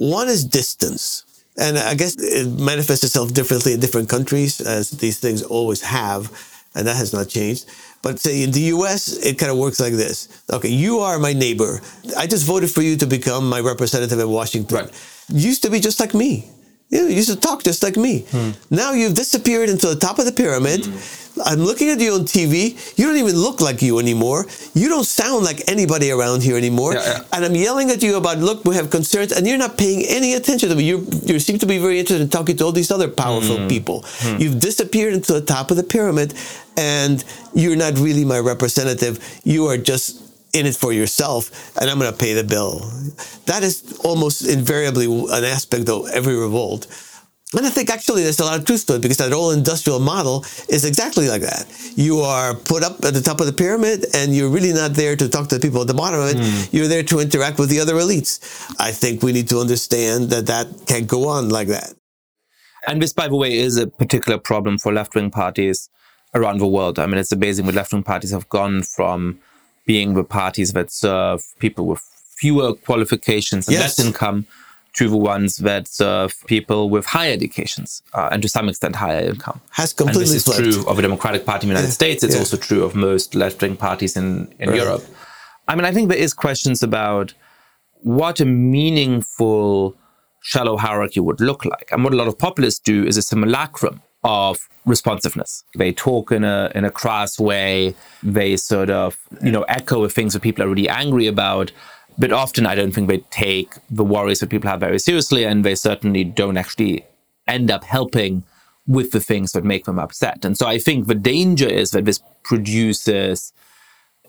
One 0.00 0.28
is 0.28 0.46
distance. 0.46 1.24
And 1.58 1.76
I 1.76 1.94
guess 1.94 2.16
it 2.16 2.48
manifests 2.58 3.04
itself 3.04 3.34
differently 3.34 3.74
in 3.74 3.80
different 3.80 4.08
countries, 4.08 4.58
as 4.62 4.90
these 4.90 5.20
things 5.20 5.42
always 5.42 5.82
have. 5.82 6.32
And 6.74 6.86
that 6.86 6.96
has 6.96 7.12
not 7.12 7.28
changed. 7.28 7.66
But 8.00 8.18
say 8.18 8.42
in 8.42 8.50
the 8.50 8.72
US, 8.76 9.18
it 9.18 9.36
kind 9.36 9.52
of 9.52 9.58
works 9.58 9.78
like 9.78 9.92
this. 9.92 10.28
Okay, 10.50 10.70
you 10.70 11.00
are 11.00 11.18
my 11.18 11.34
neighbor. 11.34 11.82
I 12.16 12.26
just 12.26 12.46
voted 12.46 12.70
for 12.70 12.80
you 12.80 12.96
to 12.96 13.06
become 13.06 13.46
my 13.46 13.60
representative 13.60 14.18
in 14.18 14.30
Washington. 14.30 14.74
Right. 14.74 14.90
Used 15.28 15.62
to 15.64 15.70
be 15.70 15.80
just 15.80 16.00
like 16.00 16.14
me. 16.14 16.48
You, 16.90 17.06
used 17.06 17.30
to 17.30 17.36
talk 17.36 17.62
just 17.62 17.82
like 17.82 17.96
me. 17.96 18.26
Hmm. 18.30 18.50
Now 18.70 18.92
you've 18.92 19.14
disappeared 19.14 19.68
into 19.68 19.86
the 19.86 19.96
top 19.96 20.18
of 20.18 20.24
the 20.26 20.32
pyramid. 20.32 20.86
I'm 21.46 21.60
looking 21.60 21.88
at 21.90 22.00
you 22.00 22.12
on 22.14 22.22
TV. 22.22 22.74
You 22.98 23.06
don't 23.06 23.16
even 23.16 23.36
look 23.36 23.60
like 23.60 23.80
you 23.80 23.98
anymore. 24.00 24.46
You 24.74 24.88
don't 24.88 25.06
sound 25.06 25.44
like 25.44 25.62
anybody 25.68 26.10
around 26.10 26.42
here 26.42 26.56
anymore. 26.56 26.94
Yeah, 26.94 27.04
yeah. 27.06 27.22
And 27.32 27.44
I'm 27.44 27.54
yelling 27.54 27.90
at 27.90 28.02
you 28.02 28.16
about, 28.16 28.38
look, 28.38 28.64
we 28.64 28.74
have 28.74 28.90
concerns, 28.90 29.30
and 29.32 29.46
you're 29.46 29.56
not 29.56 29.78
paying 29.78 30.04
any 30.08 30.34
attention 30.34 30.68
to 30.68 30.74
me. 30.74 30.84
You 30.84 31.06
you 31.24 31.38
seem 31.38 31.58
to 31.60 31.66
be 31.66 31.78
very 31.78 32.00
interested 32.00 32.22
in 32.22 32.28
talking 32.28 32.56
to 32.58 32.64
all 32.64 32.72
these 32.72 32.90
other 32.90 33.08
powerful 33.08 33.56
Hmm. 33.58 33.68
people. 33.68 34.04
You've 34.38 34.58
disappeared 34.58 35.14
into 35.14 35.32
the 35.32 35.40
top 35.40 35.70
of 35.70 35.76
the 35.76 35.84
pyramid, 35.84 36.34
and 36.76 37.22
you're 37.54 37.76
not 37.76 37.96
really 37.98 38.24
my 38.24 38.40
representative. 38.40 39.18
You 39.44 39.66
are 39.70 39.78
just 39.78 40.20
in 40.52 40.66
it 40.66 40.76
for 40.76 40.92
yourself, 40.92 41.76
and 41.80 41.88
I'm 41.90 41.98
going 41.98 42.10
to 42.10 42.16
pay 42.16 42.34
the 42.34 42.44
bill. 42.44 42.80
That 43.46 43.62
is 43.62 43.98
almost 44.04 44.46
invariably 44.46 45.06
an 45.06 45.44
aspect 45.44 45.88
of 45.88 46.08
every 46.10 46.36
revolt. 46.36 46.86
And 47.52 47.66
I 47.66 47.70
think 47.70 47.90
actually 47.90 48.22
there's 48.22 48.38
a 48.38 48.44
lot 48.44 48.60
of 48.60 48.64
truth 48.64 48.86
to 48.86 48.94
it 48.94 49.02
because 49.02 49.16
that 49.16 49.32
whole 49.32 49.50
industrial 49.50 49.98
model 49.98 50.44
is 50.68 50.84
exactly 50.84 51.28
like 51.28 51.42
that. 51.42 51.66
You 51.96 52.20
are 52.20 52.54
put 52.54 52.84
up 52.84 53.04
at 53.04 53.12
the 53.12 53.20
top 53.20 53.40
of 53.40 53.46
the 53.46 53.52
pyramid 53.52 54.06
and 54.14 54.32
you're 54.32 54.48
really 54.48 54.72
not 54.72 54.92
there 54.92 55.16
to 55.16 55.28
talk 55.28 55.48
to 55.48 55.56
the 55.56 55.60
people 55.60 55.80
at 55.80 55.88
the 55.88 55.94
bottom 55.94 56.20
of 56.20 56.28
it. 56.28 56.36
Hmm. 56.38 56.76
You're 56.76 56.86
there 56.86 57.02
to 57.02 57.18
interact 57.18 57.58
with 57.58 57.68
the 57.68 57.80
other 57.80 57.94
elites. 57.94 58.38
I 58.78 58.92
think 58.92 59.24
we 59.24 59.32
need 59.32 59.48
to 59.48 59.58
understand 59.58 60.30
that 60.30 60.46
that 60.46 60.68
can't 60.86 61.08
go 61.08 61.26
on 61.26 61.48
like 61.48 61.66
that. 61.68 61.94
And 62.86 63.02
this, 63.02 63.12
by 63.12 63.26
the 63.26 63.36
way, 63.36 63.58
is 63.58 63.76
a 63.76 63.88
particular 63.88 64.38
problem 64.38 64.78
for 64.78 64.92
left 64.92 65.16
wing 65.16 65.32
parties 65.32 65.90
around 66.34 66.58
the 66.58 66.68
world. 66.68 67.00
I 67.00 67.06
mean, 67.06 67.18
it's 67.18 67.32
amazing 67.32 67.66
what 67.66 67.74
left 67.74 67.92
wing 67.92 68.04
parties 68.04 68.30
have 68.30 68.48
gone 68.48 68.84
from 68.84 69.40
being 69.86 70.14
the 70.14 70.24
parties 70.24 70.72
that 70.72 70.90
serve 70.90 71.44
people 71.58 71.86
with 71.86 72.00
fewer 72.36 72.74
qualifications 72.74 73.66
and 73.68 73.74
Yes. 73.74 73.98
less 73.98 74.06
income 74.06 74.46
to 74.98 75.08
the 75.08 75.16
ones 75.16 75.56
that 75.58 75.86
serve 75.86 76.34
people 76.46 76.90
with 76.90 77.06
higher 77.06 77.32
educations 77.32 78.02
uh, 78.14 78.28
and 78.32 78.42
to 78.42 78.48
some 78.48 78.68
extent 78.68 78.96
higher 78.96 79.20
income. 79.28 79.60
Has 79.70 79.90
And 79.92 79.98
completely 79.98 80.22
this 80.34 80.34
is 80.34 80.44
flipped. 80.44 80.72
true 80.72 80.88
of 80.88 80.96
the 80.96 81.02
Democratic 81.02 81.46
Party 81.46 81.64
in 81.64 81.68
the 81.68 81.74
United 81.74 81.88
Yeah, 81.88 81.92
States. 82.02 82.24
It's 82.24 82.34
yeah. 82.34 82.40
also 82.40 82.56
true 82.56 82.82
of 82.84 82.94
most 82.94 83.34
left 83.34 83.62
wing 83.62 83.76
parties 83.76 84.16
in, 84.16 84.52
in 84.58 84.68
Right. 84.70 84.78
Europe. 84.78 85.04
I 85.68 85.76
mean, 85.76 85.84
I 85.84 85.92
think 85.92 86.08
there 86.08 86.18
is 86.18 86.34
questions 86.34 86.82
about 86.82 87.34
what 88.02 88.40
a 88.40 88.44
meaningful 88.46 89.94
shallow 90.42 90.76
hierarchy 90.76 91.20
would 91.20 91.40
look 91.40 91.64
like. 91.64 91.88
And 91.92 92.02
what 92.02 92.12
a 92.12 92.16
lot 92.16 92.26
of 92.28 92.38
populists 92.38 92.80
do 92.80 93.04
is 93.06 93.16
a 93.16 93.22
simulacrum 93.22 94.02
of 94.22 94.68
responsiveness. 94.84 95.64
They 95.76 95.92
talk 95.92 96.32
in 96.32 96.44
a 96.44 96.70
in 96.74 96.84
a 96.84 96.90
crass 96.90 97.38
way. 97.38 97.94
They 98.22 98.56
sort 98.56 98.90
of 98.90 99.16
you 99.42 99.52
know 99.52 99.62
echo 99.62 100.02
the 100.02 100.08
things 100.10 100.32
that 100.34 100.42
people 100.42 100.64
are 100.64 100.68
really 100.68 100.88
angry 100.88 101.26
about. 101.26 101.72
But 102.18 102.32
often, 102.32 102.66
I 102.66 102.74
don't 102.74 102.92
think 102.92 103.08
they 103.08 103.18
take 103.30 103.72
the 103.88 104.04
worries 104.04 104.40
that 104.40 104.50
people 104.50 104.68
have 104.68 104.80
very 104.80 104.98
seriously, 104.98 105.44
and 105.44 105.64
they 105.64 105.74
certainly 105.74 106.24
don't 106.24 106.56
actually 106.56 107.04
end 107.48 107.70
up 107.70 107.84
helping 107.84 108.42
with 108.86 109.12
the 109.12 109.20
things 109.20 109.52
that 109.52 109.64
make 109.64 109.84
them 109.84 109.98
upset. 109.98 110.44
And 110.44 110.56
so, 110.56 110.66
I 110.66 110.78
think 110.78 111.06
the 111.06 111.14
danger 111.14 111.68
is 111.68 111.92
that 111.92 112.04
this 112.04 112.20
produces 112.42 113.52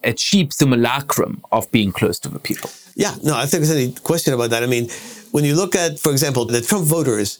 a 0.03 0.13
cheap 0.13 0.53
simulacrum 0.53 1.43
of 1.51 1.69
being 1.71 1.91
close 1.91 2.19
to 2.19 2.29
the 2.29 2.39
people. 2.39 2.69
Yeah, 2.95 3.15
no, 3.23 3.35
I 3.35 3.45
think 3.45 3.63
there's 3.63 3.71
any 3.71 3.93
question 3.93 4.33
about 4.33 4.49
that. 4.49 4.63
I 4.63 4.67
mean, 4.67 4.89
when 5.31 5.43
you 5.43 5.55
look 5.55 5.75
at, 5.75 5.99
for 5.99 6.11
example, 6.11 6.45
the 6.45 6.61
Trump 6.61 6.85
voters, 6.85 7.39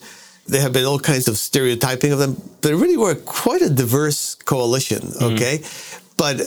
there 0.52 0.62
have 0.62 0.74
been 0.74 0.86
all 0.86 1.00
kinds 1.00 1.28
of 1.30 1.38
stereotyping 1.38 2.12
of 2.12 2.20
them, 2.20 2.34
but 2.34 2.70
they 2.70 2.74
really 2.76 2.98
were 2.98 3.16
quite 3.16 3.62
a 3.62 3.70
diverse 3.70 4.36
coalition, 4.36 5.00
mm-hmm. 5.00 5.34
okay? 5.34 5.64
But 6.18 6.42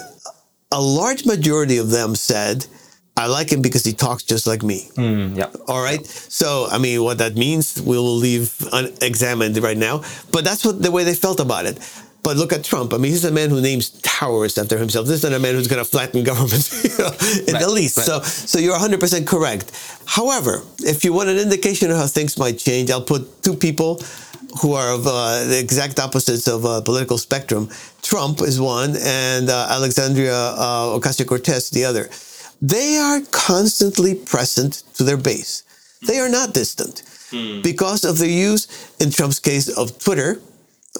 a 0.70 0.80
large 0.80 1.24
majority 1.24 1.78
of 1.78 1.90
them 1.90 2.14
said, 2.14 2.66
I 3.16 3.26
like 3.28 3.50
him 3.50 3.62
because 3.62 3.84
he 3.84 3.92
talks 3.92 4.22
just 4.24 4.46
like 4.46 4.62
me. 4.62 4.88
Mm, 4.96 5.36
yeah. 5.36 5.48
All 5.68 5.82
right. 5.82 6.04
So, 6.04 6.66
I 6.70 6.78
mean, 6.78 7.02
what 7.02 7.18
that 7.18 7.36
means, 7.36 7.80
we 7.80 7.96
will 7.96 8.16
leave 8.16 8.52
unexamined 8.72 9.56
right 9.62 9.76
now. 9.76 10.02
But 10.32 10.44
that's 10.44 10.64
what 10.64 10.82
the 10.82 10.90
way 10.90 11.04
they 11.04 11.14
felt 11.14 11.40
about 11.40 11.64
it. 11.64 11.78
But 12.24 12.36
look 12.36 12.52
at 12.52 12.64
Trump. 12.64 12.94
I 12.94 12.96
mean, 12.96 13.12
he's 13.12 13.24
a 13.24 13.30
man 13.30 13.50
who 13.50 13.60
names 13.60 13.90
towers 14.02 14.56
after 14.58 14.78
himself. 14.78 15.06
This 15.06 15.22
is 15.22 15.30
not 15.30 15.34
a 15.34 15.38
man 15.38 15.54
who's 15.54 15.68
going 15.68 15.84
to 15.84 15.88
flatten 15.88 16.24
government, 16.24 16.64
you 16.84 16.96
know, 16.98 17.12
in 17.46 17.54
the 17.62 17.70
least. 17.70 17.98
right. 17.98 18.06
So, 18.06 18.20
so 18.22 18.58
you're 18.58 18.76
100% 18.78 19.26
correct. 19.26 19.70
However, 20.06 20.62
if 20.80 21.04
you 21.04 21.12
want 21.12 21.28
an 21.28 21.38
indication 21.38 21.90
of 21.90 21.98
how 21.98 22.06
things 22.06 22.38
might 22.38 22.58
change, 22.58 22.90
I'll 22.90 23.02
put 23.14 23.42
two 23.42 23.54
people 23.54 24.02
who 24.60 24.72
are 24.72 24.90
of 24.94 25.06
uh, 25.06 25.44
the 25.44 25.58
exact 25.58 25.98
opposites 26.00 26.46
of 26.48 26.64
uh, 26.64 26.80
political 26.80 27.18
spectrum. 27.18 27.68
Trump 28.02 28.40
is 28.40 28.60
one, 28.60 28.94
and 29.02 29.50
uh, 29.50 29.66
Alexandria 29.70 30.34
uh, 30.34 30.98
Ocasio 30.98 31.26
Cortez 31.26 31.70
the 31.70 31.84
other. 31.84 32.08
They 32.62 32.96
are 32.96 33.20
constantly 33.32 34.14
present 34.14 34.84
to 34.94 35.02
their 35.02 35.16
base. 35.18 35.62
They 36.06 36.18
are 36.20 36.28
not 36.28 36.54
distant 36.54 37.02
because 37.62 38.04
of 38.04 38.18
the 38.18 38.28
use, 38.28 38.68
in 39.00 39.10
Trump's 39.10 39.40
case, 39.40 39.68
of 39.68 39.98
Twitter. 39.98 40.40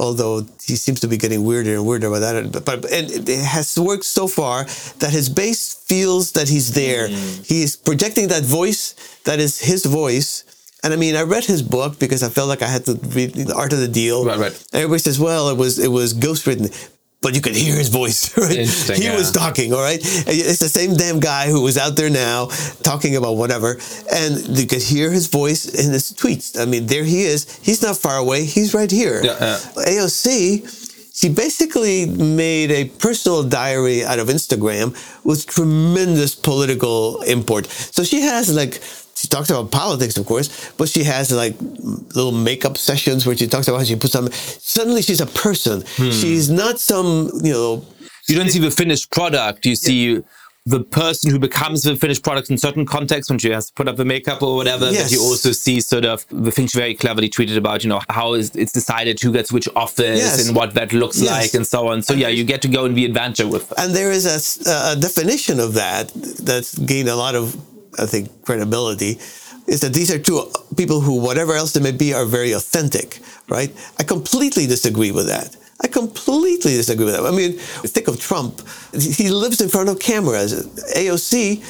Although 0.01 0.47
he 0.61 0.74
seems 0.74 0.99
to 1.01 1.09
be 1.09 1.16
getting 1.16 1.45
weirder 1.45 1.74
and 1.74 1.86
weirder 1.86 2.09
about 2.09 2.20
that, 2.20 2.51
but, 2.51 2.64
but 2.64 2.90
and 2.90 3.28
it 3.28 3.45
has 3.45 3.78
worked 3.78 4.05
so 4.05 4.26
far 4.26 4.64
that 4.99 5.11
his 5.12 5.28
base 5.28 5.74
feels 5.74 6.32
that 6.32 6.49
he's 6.49 6.74
there. 6.74 7.09
Mm. 7.09 7.47
He 7.47 7.62
is 7.62 7.76
projecting 7.76 8.26
that 8.28 8.42
voice 8.42 8.97
that 9.24 9.38
is 9.38 9.61
his 9.61 9.84
voice. 9.84 10.45
And 10.82 10.92
I 10.92 10.97
mean, 10.97 11.14
I 11.14 11.22
read 11.22 11.45
his 11.45 11.62
book 11.62 11.99
because 11.99 12.22
I 12.24 12.28
felt 12.28 12.49
like 12.49 12.61
I 12.61 12.66
had 12.66 12.84
to 12.86 12.95
read 13.14 13.34
the 13.34 13.55
art 13.55 13.72
of 13.72 13.78
the 13.78 13.88
deal. 13.88 14.24
Right, 14.24 14.38
right. 14.38 14.66
Everybody 14.72 14.99
says, 14.99 15.18
well, 15.18 15.49
it 15.49 15.57
was 15.57 15.78
it 15.78 15.92
was 15.92 16.12
ghostwritten, 16.12 16.68
but 17.25 17.35
you 17.35 17.41
could 17.41 17.57
hear 17.57 17.75
his 17.75 17.89
voice. 17.89 18.31
Right? 18.45 18.68
He 19.05 19.09
was 19.11 19.33
talking. 19.33 19.72
All 19.72 19.81
right, 19.81 20.01
it's 20.03 20.61
the 20.61 20.68
same 20.68 20.95
damn 20.95 21.18
guy 21.18 21.49
who 21.49 21.62
was 21.62 21.79
out 21.79 21.97
there 21.97 22.11
now 22.11 22.49
talking 22.83 23.16
about 23.16 23.37
whatever, 23.37 23.79
and 24.12 24.59
you 24.59 24.66
could 24.66 24.83
hear 24.83 25.11
his 25.11 25.29
voice 25.29 25.64
in 25.64 25.91
his 25.93 26.12
tweets. 26.12 26.61
I 26.61 26.66
mean, 26.66 26.85
there 26.87 27.05
he 27.05 27.22
is. 27.22 27.41
He's 27.62 27.81
not 27.81 27.97
far 27.97 28.18
away. 28.18 28.45
He's 28.45 28.75
right 28.75 28.91
here. 28.91 29.25
Yeah, 29.25 29.37
yeah. 29.41 29.57
AOC, 29.95 30.29
she 31.14 31.29
basically 31.31 32.05
made 32.07 32.70
a 32.70 32.85
personal 33.07 33.43
diary 33.45 34.05
out 34.05 34.18
of 34.18 34.29
Instagram 34.29 34.93
with 35.25 35.47
tremendous 35.47 36.35
political 36.35 37.22
import. 37.22 37.66
So 37.66 38.05
she 38.05 38.20
has 38.20 38.55
like, 38.55 38.83
she 39.25 39.29
talks 39.37 39.51
about 39.51 39.70
politics, 39.70 40.16
of 40.20 40.25
course, 40.27 40.49
but 40.79 40.89
she 40.89 41.03
has 41.05 41.31
like 41.33 41.55
little 42.18 42.33
makeup 42.51 42.77
sessions 42.79 43.27
where 43.27 43.37
she 43.37 43.47
talks 43.47 43.66
about 43.68 43.79
how 43.79 43.85
she 43.85 43.97
puts 43.97 44.14
on. 44.14 44.31
Suddenly 44.77 45.03
she's 45.03 45.20
a 45.20 45.27
person. 45.45 45.83
Hmm. 45.97 46.11
She's 46.11 46.47
not 46.51 46.79
some, 46.79 47.31
you 47.43 47.53
know, 47.53 47.72
You 48.29 48.37
don't 48.39 48.51
see 48.51 48.59
the 48.68 48.70
finished 48.70 49.11
product. 49.11 49.66
You 49.66 49.77
see 49.77 50.22
the 50.66 50.81
person 50.81 51.31
who 51.31 51.39
becomes 51.39 51.83
the 51.83 51.95
finished 51.95 52.22
product 52.29 52.49
in 52.53 52.57
certain 52.57 52.87
contexts 52.87 53.29
when 53.31 53.39
she 53.39 53.51
has 53.51 53.66
to 53.68 53.72
put 53.75 53.87
up 53.87 53.97
the 53.97 54.05
makeup 54.14 54.41
or 54.43 54.53
whatever. 54.57 54.87
But 54.91 55.12
you 55.12 55.20
also 55.20 55.53
see 55.53 55.77
sort 55.83 56.07
of 56.07 56.25
the 56.47 56.51
things 56.51 56.70
she 56.72 56.79
very 56.79 56.95
cleverly 56.95 57.29
tweeted 57.29 57.59
about, 57.59 57.85
you 57.85 57.91
know, 57.91 58.01
how 58.09 58.33
is 58.41 58.47
it's 58.62 58.72
decided 58.72 59.20
who 59.20 59.31
gets 59.39 59.53
which 59.53 59.68
office 59.77 60.20
Yes. 60.20 60.47
and 60.49 60.57
what 60.57 60.72
that 60.79 60.89
looks 61.03 61.18
Yes. 61.20 61.31
like 61.39 61.53
and 61.59 61.66
so 61.75 61.89
on. 61.91 62.01
So 62.01 62.14
yeah, 62.14 62.29
you 62.39 62.45
get 62.45 62.62
to 62.62 62.68
go 62.68 62.87
in 62.87 62.95
the 62.95 63.05
adventure 63.05 63.47
with 63.55 63.64
them. 63.68 63.77
And 63.83 63.95
there 63.99 64.11
is 64.18 64.25
a 64.66 64.97
definition 65.09 65.57
of 65.61 65.70
that 65.75 66.05
that's 66.49 66.72
gained 66.79 67.11
a 67.11 67.16
lot 67.25 67.35
of, 67.35 67.45
I 67.99 68.07
think, 68.07 68.45
credibility. 68.45 69.18
Is 69.66 69.80
that 69.80 69.95
these 69.95 70.11
are 70.12 70.18
two 70.18 70.51
people 70.76 71.01
who, 71.01 71.20
whatever 71.20 71.55
else 71.55 71.72
they 71.72 71.80
may 71.80 71.92
be, 71.92 72.12
are 72.12 72.26
very 72.26 72.53
authentic, 72.53 73.20
right? 73.49 73.74
I 73.99 74.03
completely 74.03 74.66
disagree 74.66 75.11
with 75.11 75.26
that. 75.28 75.57
I 75.80 75.88
completely 75.88 76.72
disagree 76.72 77.07
with 77.07 77.14
that. 77.14 77.24
I 77.24 77.30
mean, 77.30 77.59
think 77.59 78.09
of 78.09 78.20
Trump. 78.20 78.62
He 78.92 79.30
lives 79.30 79.61
in 79.61 79.68
front 79.68 79.88
of 79.88 79.99
cameras. 79.99 80.66
AOC 80.95 81.64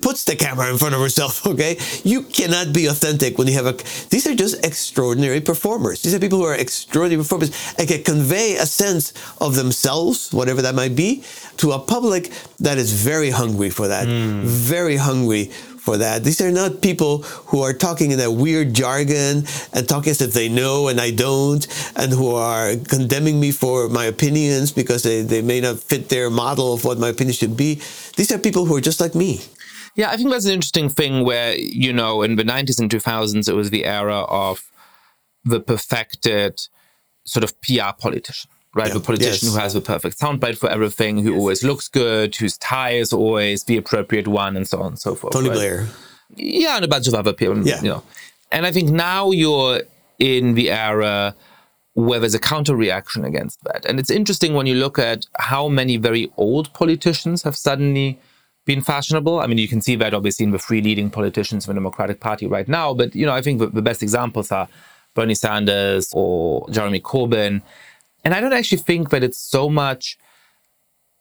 puts 0.00 0.24
the 0.24 0.36
camera 0.36 0.70
in 0.70 0.78
front 0.78 0.94
of 0.94 1.00
herself, 1.00 1.46
okay? 1.52 1.78
You 2.04 2.22
cannot 2.22 2.72
be 2.72 2.86
authentic 2.86 3.38
when 3.38 3.46
you 3.46 3.54
have 3.54 3.66
a. 3.66 3.72
These 4.10 4.26
are 4.26 4.34
just 4.34 4.64
extraordinary 4.64 5.40
performers. 5.40 6.02
These 6.02 6.14
are 6.14 6.18
people 6.18 6.38
who 6.38 6.44
are 6.44 6.54
extraordinary 6.54 7.22
performers 7.22 7.50
and 7.78 7.88
can 7.88 8.02
convey 8.02 8.56
a 8.56 8.66
sense 8.66 9.12
of 9.40 9.54
themselves, 9.54 10.32
whatever 10.32 10.62
that 10.62 10.74
might 10.74 10.96
be, 10.96 11.24
to 11.58 11.72
a 11.72 11.78
public 11.78 12.30
that 12.60 12.78
is 12.78 12.92
very 12.92 13.30
hungry 13.30 13.70
for 13.70 13.88
that, 13.88 14.06
hmm. 14.06 14.42
very 14.44 14.96
hungry 14.96 15.50
for 15.88 15.96
that. 15.96 16.22
These 16.22 16.42
are 16.42 16.52
not 16.52 16.82
people 16.82 17.22
who 17.48 17.62
are 17.62 17.72
talking 17.72 18.10
in 18.10 18.18
that 18.18 18.32
weird 18.32 18.74
jargon 18.74 19.44
and 19.72 19.88
talking 19.88 20.10
as 20.10 20.20
if 20.20 20.34
they 20.34 20.48
know 20.50 20.88
and 20.88 21.00
I 21.00 21.10
don't, 21.10 21.66
and 21.96 22.12
who 22.12 22.34
are 22.34 22.76
condemning 22.76 23.40
me 23.40 23.52
for 23.52 23.88
my 23.88 24.04
opinions 24.04 24.70
because 24.70 25.02
they, 25.02 25.22
they 25.22 25.40
may 25.40 25.62
not 25.62 25.78
fit 25.78 26.10
their 26.10 26.28
model 26.28 26.74
of 26.74 26.84
what 26.84 26.98
my 26.98 27.08
opinion 27.08 27.32
should 27.32 27.56
be. 27.56 27.80
These 28.16 28.30
are 28.32 28.38
people 28.38 28.66
who 28.66 28.76
are 28.76 28.82
just 28.82 29.00
like 29.00 29.14
me. 29.14 29.40
Yeah, 29.98 30.10
I 30.10 30.16
think 30.16 30.30
that's 30.30 30.44
an 30.46 30.52
interesting 30.52 30.88
thing 30.88 31.24
where, 31.24 31.56
you 31.58 31.92
know, 31.92 32.22
in 32.22 32.36
the 32.36 32.44
90s 32.44 32.78
and 32.78 32.88
2000s, 32.88 33.48
it 33.48 33.54
was 33.54 33.70
the 33.70 33.84
era 33.84 34.20
of 34.20 34.70
the 35.44 35.58
perfected 35.58 36.60
sort 37.24 37.42
of 37.42 37.60
PR 37.62 37.92
politician, 37.98 38.48
right? 38.76 38.86
Yeah. 38.86 38.94
The 38.94 39.00
politician 39.00 39.48
Yes. 39.48 39.52
who 39.54 39.58
has 39.60 39.74
the 39.74 39.80
perfect 39.80 40.20
soundbite 40.20 40.56
for 40.56 40.70
everything, 40.70 41.18
who 41.18 41.34
always 41.34 41.64
looks 41.64 41.88
good, 41.88 42.36
whose 42.36 42.56
tie 42.58 42.92
is 42.92 43.12
always 43.12 43.64
the 43.64 43.76
appropriate 43.76 44.28
one, 44.28 44.56
and 44.56 44.68
so 44.68 44.80
on 44.80 44.92
and 44.92 45.00
so 45.00 45.16
forth. 45.16 45.32
Tony 45.32 45.48
right? 45.48 45.56
Blair. 45.56 45.88
Yeah, 46.36 46.76
and 46.76 46.84
a 46.84 46.88
bunch 46.88 47.08
of 47.08 47.14
other 47.14 47.32
people. 47.32 47.66
Yeah. 47.66 47.82
You 47.82 47.88
know. 47.88 48.02
And 48.52 48.66
I 48.66 48.72
think 48.72 48.90
now 48.90 49.32
you're 49.32 49.82
in 50.20 50.54
the 50.54 50.70
era 50.70 51.34
where 51.94 52.20
there's 52.20 52.34
a 52.34 52.38
counter 52.38 52.76
reaction 52.76 53.24
against 53.24 53.58
that. 53.64 53.84
And 53.84 53.98
it's 53.98 54.10
interesting 54.10 54.54
when 54.54 54.66
you 54.66 54.76
look 54.76 54.96
at 54.96 55.26
how 55.38 55.66
many 55.68 55.96
very 55.96 56.30
old 56.36 56.72
politicians 56.72 57.42
have 57.42 57.56
suddenly 57.56 58.20
been 58.68 58.82
fashionable. 58.82 59.40
I 59.40 59.46
mean, 59.46 59.56
you 59.56 59.66
can 59.66 59.80
see 59.80 59.96
that 59.96 60.12
obviously 60.12 60.44
in 60.44 60.52
the 60.52 60.58
three 60.58 60.82
leading 60.82 61.10
politicians 61.10 61.64
of 61.64 61.68
the 61.68 61.80
Democratic 61.80 62.20
Party 62.20 62.46
right 62.46 62.68
now. 62.68 62.92
But, 62.92 63.16
you 63.16 63.24
know, 63.24 63.32
I 63.32 63.40
think 63.40 63.58
the, 63.60 63.68
the 63.68 63.80
best 63.80 64.02
examples 64.02 64.52
are 64.52 64.68
Bernie 65.14 65.34
Sanders 65.34 66.12
or 66.12 66.68
Jeremy 66.70 67.00
Corbyn. 67.00 67.62
And 68.24 68.34
I 68.34 68.40
don't 68.42 68.52
actually 68.52 68.78
think 68.78 69.08
that 69.08 69.24
it's 69.24 69.38
so 69.38 69.70
much 69.70 70.18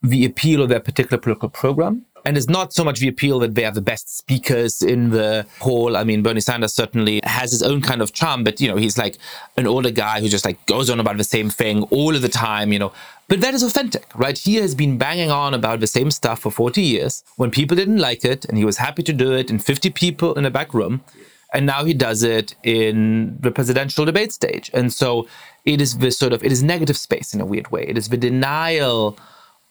the 0.04 0.26
appeal 0.26 0.62
of 0.62 0.68
their 0.68 0.82
particular 0.82 1.18
political 1.18 1.48
program. 1.48 2.06
And 2.28 2.36
it's 2.36 2.50
not 2.50 2.74
so 2.74 2.84
much 2.84 3.00
the 3.00 3.08
appeal 3.08 3.40
that 3.40 3.56
they 3.56 3.64
are 3.64 3.72
the 3.72 3.82
best 3.82 4.18
speakers 4.18 4.82
in 4.82 5.12
the 5.12 5.46
hall. 5.62 5.96
I 5.96 6.04
mean, 6.04 6.24
Bernie 6.24 6.42
Sanders 6.42 6.74
certainly 6.74 7.22
has 7.24 7.52
his 7.52 7.64
own 7.64 7.82
kind 7.82 8.02
of 8.02 8.12
charm, 8.12 8.44
but 8.44 8.60
you 8.60 8.68
know, 8.68 8.76
he's 8.76 8.98
like 8.98 9.18
an 9.56 9.66
older 9.66 9.92
guy 9.92 10.20
who 10.20 10.28
just 10.28 10.44
like 10.44 10.66
goes 10.66 10.90
on 10.90 11.00
about 11.00 11.16
the 11.16 11.24
same 11.24 11.50
thing 11.50 11.84
all 11.84 12.14
of 12.18 12.22
the 12.22 12.28
time, 12.28 12.74
you 12.74 12.80
know. 12.80 12.92
But 13.30 13.40
that 13.40 13.54
is 13.54 13.64
authentic, 13.64 14.12
right? 14.14 14.38
He 14.38 14.56
has 14.56 14.76
been 14.76 14.98
banging 14.98 15.32
on 15.32 15.54
about 15.54 15.80
the 15.80 15.88
same 15.88 16.12
stuff 16.12 16.42
for 16.42 16.52
40 16.52 16.82
years 16.82 17.24
when 17.38 17.50
people 17.50 17.78
didn't 17.78 18.00
like 18.00 18.26
it, 18.26 18.44
and 18.44 18.58
he 18.58 18.66
was 18.66 18.76
happy 18.76 19.04
to 19.04 19.14
do 19.14 19.32
it 19.32 19.50
in 19.50 19.58
50 19.58 19.90
people 19.92 20.34
in 20.34 20.44
a 20.44 20.52
back 20.52 20.74
room. 20.74 21.06
And 21.54 21.66
now 21.66 21.86
he 21.86 21.94
does 21.94 22.24
it 22.24 22.56
in 22.62 23.38
the 23.40 23.52
presidential 23.52 24.04
debate 24.04 24.34
stage. 24.34 24.70
And 24.74 24.92
so 24.92 25.30
it 25.64 25.80
is 25.80 26.00
this 26.00 26.18
sort 26.18 26.34
of, 26.34 26.44
it 26.44 26.52
is 26.52 26.62
negative 26.62 26.98
space 26.98 27.34
in 27.34 27.40
a 27.40 27.46
weird 27.46 27.72
way. 27.72 27.86
It 27.88 27.98
is 27.98 28.10
the 28.10 28.18
denial 28.18 29.18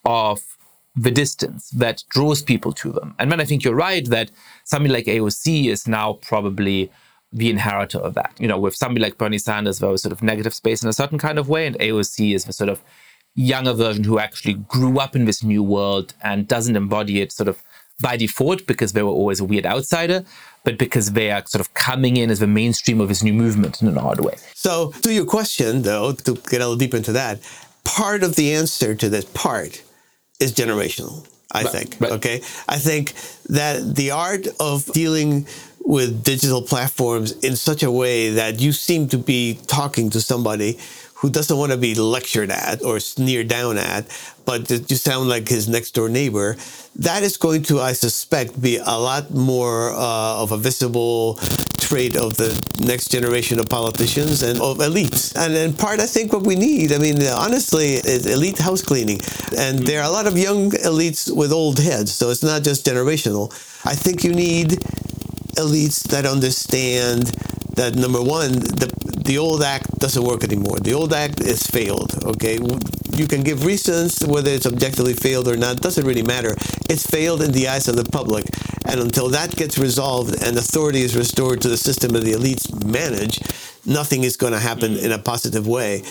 of 0.06 0.55
the 0.96 1.10
distance 1.10 1.70
that 1.70 2.02
draws 2.08 2.42
people 2.42 2.72
to 2.72 2.90
them. 2.90 3.14
And 3.18 3.30
then 3.30 3.40
I 3.40 3.44
think 3.44 3.62
you're 3.62 3.74
right 3.74 4.08
that 4.08 4.30
somebody 4.64 4.92
like 4.92 5.04
AOC 5.04 5.68
is 5.68 5.86
now 5.86 6.14
probably 6.14 6.90
the 7.32 7.50
inheritor 7.50 7.98
of 7.98 8.14
that. 8.14 8.34
You 8.38 8.48
know, 8.48 8.58
with 8.58 8.74
somebody 8.74 9.02
like 9.02 9.18
Bernie 9.18 9.38
Sanders, 9.38 9.78
there 9.78 9.90
was 9.90 10.02
sort 10.02 10.12
of 10.12 10.22
negative 10.22 10.54
space 10.54 10.82
in 10.82 10.88
a 10.88 10.94
certain 10.94 11.18
kind 11.18 11.38
of 11.38 11.48
way, 11.48 11.66
and 11.66 11.78
AOC 11.78 12.34
is 12.34 12.44
the 12.44 12.52
sort 12.52 12.70
of 12.70 12.80
younger 13.34 13.74
version 13.74 14.04
who 14.04 14.18
actually 14.18 14.54
grew 14.54 14.98
up 14.98 15.14
in 15.14 15.26
this 15.26 15.42
new 15.42 15.62
world 15.62 16.14
and 16.22 16.48
doesn't 16.48 16.76
embody 16.76 17.20
it 17.20 17.30
sort 17.30 17.48
of 17.48 17.62
by 18.00 18.16
default 18.16 18.66
because 18.66 18.92
they 18.92 19.02
were 19.02 19.10
always 19.10 19.40
a 19.40 19.44
weird 19.44 19.66
outsider, 19.66 20.24
but 20.64 20.78
because 20.78 21.12
they 21.12 21.30
are 21.30 21.44
sort 21.46 21.60
of 21.60 21.72
coming 21.74 22.16
in 22.16 22.30
as 22.30 22.40
the 22.40 22.46
mainstream 22.46 23.00
of 23.00 23.08
this 23.08 23.22
new 23.22 23.34
movement 23.34 23.82
in 23.82 23.88
an 23.88 23.98
odd 23.98 24.20
way. 24.20 24.34
So, 24.54 24.92
to 25.02 25.12
your 25.12 25.26
question, 25.26 25.82
though, 25.82 26.12
to 26.12 26.34
get 26.34 26.60
a 26.60 26.66
little 26.66 26.76
deeper 26.76 26.96
into 26.96 27.12
that, 27.12 27.40
part 27.84 28.22
of 28.22 28.36
the 28.36 28.54
answer 28.54 28.94
to 28.94 29.08
this 29.08 29.26
part 29.26 29.82
is 30.40 30.52
generational, 30.52 31.26
I 31.50 31.64
think. 31.64 31.96
right. 32.00 32.12
Okay. 32.12 32.36
I 32.68 32.78
think 32.78 33.14
that 33.48 33.94
the 33.94 34.10
art 34.10 34.46
of 34.60 34.86
dealing 34.92 35.46
with 35.80 36.24
digital 36.24 36.62
platforms 36.62 37.32
in 37.44 37.54
such 37.54 37.82
a 37.82 37.90
way 37.90 38.30
that 38.30 38.60
you 38.60 38.72
seem 38.72 39.08
to 39.08 39.18
be 39.18 39.58
talking 39.66 40.10
to 40.10 40.20
somebody 40.20 40.78
who 41.14 41.30
doesn't 41.30 41.56
want 41.56 41.72
to 41.72 41.78
be 41.78 41.94
lectured 41.94 42.50
at 42.50 42.82
or 42.82 43.00
sneered 43.00 43.48
down 43.48 43.78
at, 43.78 44.04
but 44.44 44.68
you 44.68 44.96
sound 44.96 45.28
like 45.28 45.48
his 45.48 45.66
next 45.68 45.92
door 45.92 46.08
neighbor, 46.08 46.56
that 46.96 47.22
is 47.22 47.36
going 47.36 47.62
to, 47.62 47.80
I 47.80 47.92
suspect, 47.92 48.60
be 48.60 48.76
a 48.76 48.98
lot 48.98 49.30
more 49.30 49.92
uh, 49.92 50.42
of 50.42 50.52
a 50.52 50.58
visible 50.58 51.38
of 52.16 52.36
the 52.36 52.50
next 52.80 53.12
generation 53.12 53.60
of 53.60 53.66
politicians 53.66 54.42
and 54.42 54.60
of 54.60 54.78
elites. 54.78 55.36
And 55.36 55.54
in 55.54 55.72
part, 55.72 56.00
I 56.00 56.06
think 56.06 56.32
what 56.32 56.42
we 56.42 56.56
need, 56.56 56.92
I 56.92 56.98
mean, 56.98 57.22
honestly, 57.22 57.94
is 57.94 58.26
elite 58.26 58.58
house 58.58 58.82
cleaning. 58.82 59.20
And 59.56 59.78
there 59.78 60.00
are 60.00 60.08
a 60.08 60.10
lot 60.10 60.26
of 60.26 60.36
young 60.36 60.72
elites 60.72 61.34
with 61.34 61.52
old 61.52 61.78
heads, 61.78 62.12
so 62.12 62.30
it's 62.30 62.42
not 62.42 62.64
just 62.64 62.84
generational. 62.84 63.52
I 63.84 63.94
think 63.94 64.24
you 64.24 64.32
need 64.32 64.82
elites 65.56 66.02
that 66.08 66.26
understand 66.26 67.24
that 67.76 67.94
number 67.94 68.22
one, 68.22 68.52
the 68.52 68.92
the 69.26 69.38
old 69.38 69.62
act 69.62 69.90
doesn't 69.98 70.22
work 70.22 70.44
anymore. 70.44 70.78
The 70.78 70.94
old 70.94 71.12
act 71.12 71.40
is 71.40 71.66
failed. 71.66 72.14
Okay, 72.24 72.60
you 73.12 73.26
can 73.26 73.42
give 73.42 73.64
reasons 73.64 74.24
whether 74.24 74.50
it's 74.50 74.66
objectively 74.66 75.14
failed 75.14 75.48
or 75.48 75.56
not 75.56 75.80
doesn't 75.80 76.06
really 76.06 76.22
matter. 76.22 76.54
It's 76.88 77.04
failed 77.04 77.42
in 77.42 77.50
the 77.50 77.68
eyes 77.68 77.88
of 77.88 77.96
the 77.96 78.04
public, 78.04 78.44
and 78.86 79.00
until 79.00 79.28
that 79.30 79.54
gets 79.56 79.78
resolved 79.78 80.42
and 80.42 80.56
authority 80.56 81.02
is 81.02 81.16
restored 81.16 81.60
to 81.62 81.68
the 81.68 81.76
system 81.76 82.12
that 82.12 82.20
the 82.20 82.34
elites 82.34 82.70
manage, 82.84 83.40
nothing 83.84 84.22
is 84.22 84.36
going 84.36 84.52
to 84.52 84.60
happen 84.60 84.94
mm. 84.94 85.02
in 85.02 85.12
a 85.12 85.18
positive 85.18 85.66
way. 85.66 86.02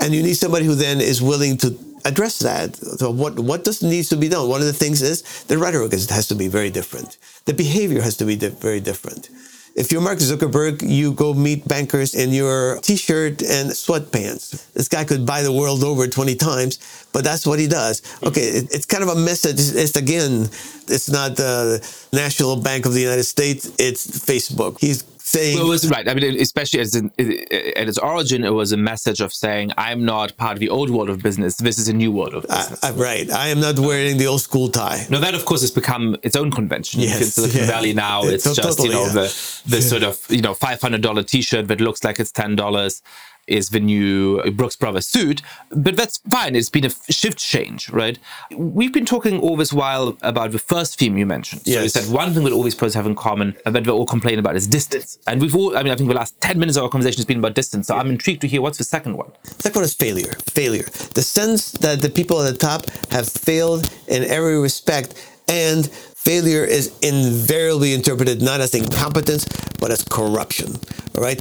And 0.00 0.14
you 0.14 0.22
need 0.22 0.34
somebody 0.34 0.64
who 0.64 0.74
then 0.74 1.00
is 1.00 1.20
willing 1.20 1.58
to 1.58 1.76
address 2.04 2.38
that. 2.40 2.76
So 2.76 3.10
what 3.10 3.38
what 3.38 3.64
does 3.64 3.82
needs 3.82 4.08
to 4.10 4.16
be 4.16 4.28
done? 4.28 4.48
One 4.48 4.60
of 4.60 4.66
the 4.66 4.72
things 4.72 5.02
is 5.02 5.44
the 5.44 5.58
rhetoric 5.58 5.92
is, 5.92 6.08
has 6.10 6.28
to 6.28 6.34
be 6.34 6.48
very 6.48 6.70
different. 6.70 7.18
The 7.44 7.54
behavior 7.54 8.02
has 8.02 8.16
to 8.18 8.24
be 8.24 8.36
di- 8.36 8.48
very 8.48 8.80
different. 8.80 9.28
If 9.74 9.90
you're 9.90 10.02
Mark 10.02 10.18
Zuckerberg, 10.18 10.82
you 10.86 11.12
go 11.12 11.32
meet 11.32 11.66
bankers 11.66 12.14
in 12.14 12.30
your 12.30 12.78
t-shirt 12.82 13.40
and 13.40 13.70
sweatpants. 13.70 14.70
This 14.74 14.86
guy 14.86 15.04
could 15.04 15.24
buy 15.24 15.40
the 15.42 15.52
world 15.52 15.82
over 15.82 16.06
20 16.06 16.34
times, 16.34 16.78
but 17.12 17.24
that's 17.24 17.46
what 17.46 17.58
he 17.58 17.68
does. 17.68 18.02
Okay, 18.22 18.42
it, 18.42 18.74
it's 18.74 18.84
kind 18.84 19.02
of 19.02 19.08
a 19.08 19.14
message. 19.14 19.54
It's, 19.54 19.74
it's 19.74 19.96
again, 19.96 20.42
it's 20.88 21.08
not 21.08 21.36
the 21.36 21.80
National 22.12 22.56
Bank 22.56 22.84
of 22.84 22.92
the 22.92 23.00
United 23.00 23.24
States. 23.24 23.72
It's 23.78 24.06
Facebook. 24.06 24.78
He's 24.78 25.04
saying 25.24 25.56
Well, 25.56 25.66
it 25.66 25.70
was 25.70 25.90
right. 25.90 26.08
I 26.08 26.14
mean, 26.14 26.40
especially 26.40 26.80
as 26.80 26.94
in, 26.94 27.10
at 27.18 27.88
its 27.88 27.98
origin, 27.98 28.44
it 28.44 28.50
was 28.50 28.72
a 28.72 28.76
message 28.76 29.20
of 29.20 29.32
saying, 29.32 29.72
"I'm 29.76 30.04
not 30.04 30.36
part 30.36 30.54
of 30.54 30.60
the 30.60 30.68
old 30.68 30.90
world 30.90 31.10
of 31.10 31.22
business. 31.22 31.56
This 31.56 31.78
is 31.78 31.88
a 31.88 31.92
new 31.92 32.12
world 32.12 32.34
of 32.34 32.42
business." 32.42 32.82
I, 32.84 32.88
I, 32.88 32.92
right. 32.92 33.30
I 33.30 33.48
am 33.48 33.60
not 33.60 33.78
wearing 33.78 34.18
the 34.18 34.26
old 34.26 34.40
school 34.40 34.68
tie. 34.68 35.06
Now 35.10 35.20
that, 35.20 35.34
of 35.34 35.44
course, 35.44 35.60
has 35.62 35.70
become 35.70 36.16
its 36.22 36.36
own 36.36 36.50
convention. 36.50 37.00
Yes, 37.00 37.20
in 37.20 37.26
Silicon 37.28 37.60
yeah. 37.60 37.66
Valley 37.66 37.92
now, 37.92 38.24
Yeah, 38.24 38.32
it's 38.32 38.44
just 38.44 38.62
totally, 38.62 38.88
you 38.88 38.94
know 38.94 39.06
yeah. 39.06 39.12
the 39.12 39.62
the 39.66 39.82
sort 39.82 40.02
of 40.02 40.24
you 40.30 40.42
know 40.42 40.54
five 40.54 40.80
hundred 40.80 41.02
dollar 41.02 41.22
T-shirt 41.22 41.68
that 41.68 41.80
looks 41.80 42.04
like 42.04 42.20
it's 42.20 42.32
ten 42.32 42.56
dollars 42.56 43.02
is 43.46 43.70
the 43.70 43.80
new 43.80 44.42
Brooks 44.52 44.76
Brothers 44.76 45.06
suit. 45.06 45.42
But 45.70 45.96
that's 45.96 46.18
fine. 46.30 46.54
It's 46.54 46.70
been 46.70 46.84
a 46.84 46.90
shift 47.10 47.38
change, 47.38 47.88
right? 47.90 48.18
We've 48.54 48.92
been 48.92 49.04
talking 49.06 49.40
all 49.40 49.56
this 49.56 49.72
while 49.72 50.16
about 50.22 50.52
the 50.52 50.58
first 50.58 50.98
theme 50.98 51.16
you 51.18 51.26
mentioned. 51.26 51.62
So 51.64 51.70
you 51.72 51.80
Yes. 51.80 51.92
said 51.94 52.12
one 52.12 52.32
thing 52.34 52.44
that 52.44 52.52
all 52.52 52.62
these 52.62 52.74
pros 52.74 52.94
have 52.94 53.06
in 53.06 53.14
common 53.14 53.56
and 53.66 53.74
that 53.74 53.84
they 53.84 53.90
all 53.90 54.06
complain 54.06 54.38
about 54.38 54.54
is 54.56 54.66
distance. 54.66 55.18
And 55.26 55.40
we've 55.40 55.54
all, 55.56 55.76
I 55.76 55.82
mean, 55.82 55.92
I 55.92 55.96
think 55.96 56.08
the 56.08 56.14
last 56.14 56.40
ten 56.40 56.58
minutes 56.58 56.76
of 56.76 56.84
our 56.84 56.88
conversation 56.88 57.18
has 57.18 57.26
been 57.26 57.38
about 57.38 57.54
distance. 57.54 57.88
So 57.88 57.96
I'm 57.96 58.10
intrigued 58.10 58.40
to 58.42 58.48
hear 58.48 58.62
what's 58.62 58.78
the 58.78 58.84
second 58.84 59.16
one. 59.16 59.30
The 59.44 59.62
Second 59.64 59.76
one 59.80 59.84
is 59.84 59.94
failure. 59.94 60.32
Failure. 60.50 60.86
The 61.14 61.22
sense 61.22 61.72
that 61.72 62.00
the 62.00 62.10
people 62.10 62.40
at 62.42 62.52
the 62.52 62.58
top 62.58 62.86
have 63.10 63.28
failed 63.28 63.90
in 64.08 64.24
every 64.24 64.58
respect, 64.60 65.14
and 65.48 65.90
failure 66.24 66.64
is 66.64 66.92
invariably 67.02 67.94
interpreted 67.94 68.40
not 68.40 68.60
as 68.60 68.74
incompetence, 68.74 69.44
but 69.80 69.90
as 69.90 70.04
corruption. 70.04 70.78
All 71.16 71.22
right? 71.22 71.40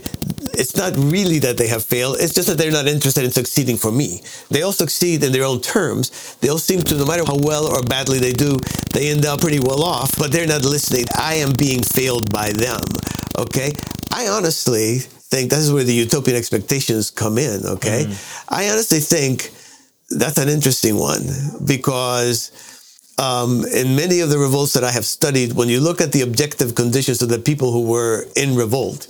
It's 0.53 0.75
not 0.75 0.93
really 0.97 1.37
that 1.39 1.57
they 1.57 1.67
have 1.67 1.85
failed, 1.85 2.17
it's 2.19 2.33
just 2.33 2.47
that 2.47 2.57
they're 2.57 2.71
not 2.71 2.87
interested 2.87 3.23
in 3.23 3.31
succeeding 3.31 3.77
for 3.77 3.91
me. 3.91 4.21
They 4.49 4.63
all 4.63 4.73
succeed 4.73 5.23
in 5.23 5.31
their 5.31 5.45
own 5.45 5.61
terms. 5.61 6.35
They 6.41 6.49
all 6.49 6.57
seem 6.57 6.81
to, 6.81 6.95
no 6.95 7.05
matter 7.05 7.23
how 7.25 7.37
well 7.37 7.67
or 7.67 7.83
badly 7.83 8.17
they 8.19 8.33
do, 8.33 8.57
they 8.93 9.11
end 9.11 9.25
up 9.25 9.41
pretty 9.41 9.59
well 9.59 9.83
off, 9.83 10.17
but 10.17 10.31
they're 10.31 10.47
not 10.47 10.65
listening. 10.65 11.05
I 11.15 11.35
am 11.35 11.53
being 11.53 11.83
failed 11.83 12.31
by 12.31 12.51
them. 12.51 12.81
Okay? 13.37 13.73
I 14.11 14.27
honestly 14.27 14.97
think 14.97 15.51
this 15.51 15.59
is 15.59 15.71
where 15.71 15.83
the 15.83 15.93
utopian 15.93 16.35
expectations 16.35 17.11
come 17.11 17.37
in. 17.37 17.65
Okay? 17.65 18.05
Mm-hmm. 18.05 18.53
I 18.53 18.69
honestly 18.69 18.99
think 18.99 19.51
that's 20.09 20.37
an 20.39 20.49
interesting 20.49 20.97
one 20.97 21.23
because 21.65 22.51
um, 23.21 23.63
in 23.67 23.95
many 23.95 24.19
of 24.21 24.29
the 24.29 24.39
revolts 24.39 24.73
that 24.73 24.83
I 24.83 24.91
have 24.91 25.05
studied, 25.05 25.53
when 25.53 25.69
you 25.69 25.79
look 25.79 26.01
at 26.01 26.11
the 26.11 26.21
objective 26.21 26.73
conditions 26.73 27.21
of 27.21 27.29
the 27.29 27.37
people 27.37 27.71
who 27.71 27.83
were 27.85 28.25
in 28.35 28.55
revolt, 28.55 29.07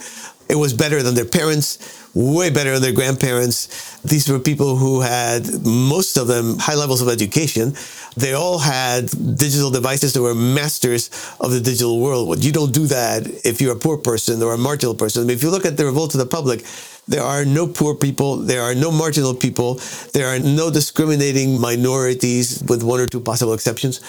it 0.50 0.56
was 0.56 0.74
better 0.74 1.02
than 1.02 1.16
their 1.16 1.32
parents, 1.40 1.80
way 2.14 2.50
better 2.50 2.74
than 2.74 2.82
their 2.82 2.92
grandparents. 2.92 3.70
These 4.02 4.28
were 4.28 4.38
people 4.38 4.76
who 4.76 5.00
had, 5.00 5.48
most 5.64 6.18
of 6.18 6.28
them, 6.28 6.58
high 6.60 6.76
levels 6.76 7.02
of 7.02 7.08
education. 7.08 7.74
They 8.18 8.34
all 8.34 8.60
had 8.60 9.10
digital 9.38 9.72
devices 9.72 10.12
that 10.12 10.22
were 10.22 10.36
masters 10.36 11.10
of 11.40 11.52
the 11.52 11.62
digital 11.62 12.02
world. 12.02 12.44
You 12.44 12.52
don't 12.52 12.74
do 12.74 12.88
that 12.88 13.26
if 13.46 13.62
you're 13.62 13.78
a 13.78 13.80
poor 13.80 13.98
person 13.98 14.44
or 14.44 14.54
a 14.54 14.58
marginal 14.58 14.94
person. 14.94 15.24
I 15.24 15.26
mean, 15.26 15.38
if 15.38 15.44
you 15.44 15.50
look 15.50 15.66
at 15.66 15.78
the 15.78 15.86
revolt 15.86 16.14
of 16.14 16.20
the 16.20 16.26
public, 16.26 16.66
There 17.08 17.24
are 17.24 17.44
no 17.46 17.68
poor 17.68 17.96
people. 17.96 18.38
There 18.38 18.62
are 18.62 18.76
no 18.76 18.92
marginal 18.92 19.34
people. 19.34 19.80
There 20.14 20.28
are 20.28 20.40
no 20.40 20.72
discriminating 20.72 21.60
minorities, 21.60 22.64
with 22.68 22.84
one 22.84 23.00
or 23.00 23.08
two 23.08 23.20
possible 23.20 23.54
exceptions. 23.54 24.00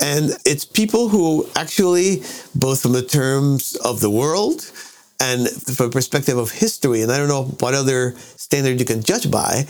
And 0.00 0.30
it's 0.44 0.64
people 0.64 1.08
who 1.08 1.48
actually, 1.56 2.22
both 2.54 2.82
from 2.82 2.92
the 2.92 3.02
terms 3.02 3.76
of 3.76 4.00
the 4.00 4.10
world 4.10 4.70
and 5.20 5.48
from 5.48 5.90
perspective 5.90 6.38
of 6.38 6.52
history, 6.52 7.02
and 7.02 7.10
I 7.10 7.18
don't 7.18 7.28
know 7.28 7.44
what 7.58 7.74
other 7.74 8.14
standard 8.36 8.78
you 8.78 8.86
can 8.86 9.02
judge 9.02 9.30
by, 9.30 9.66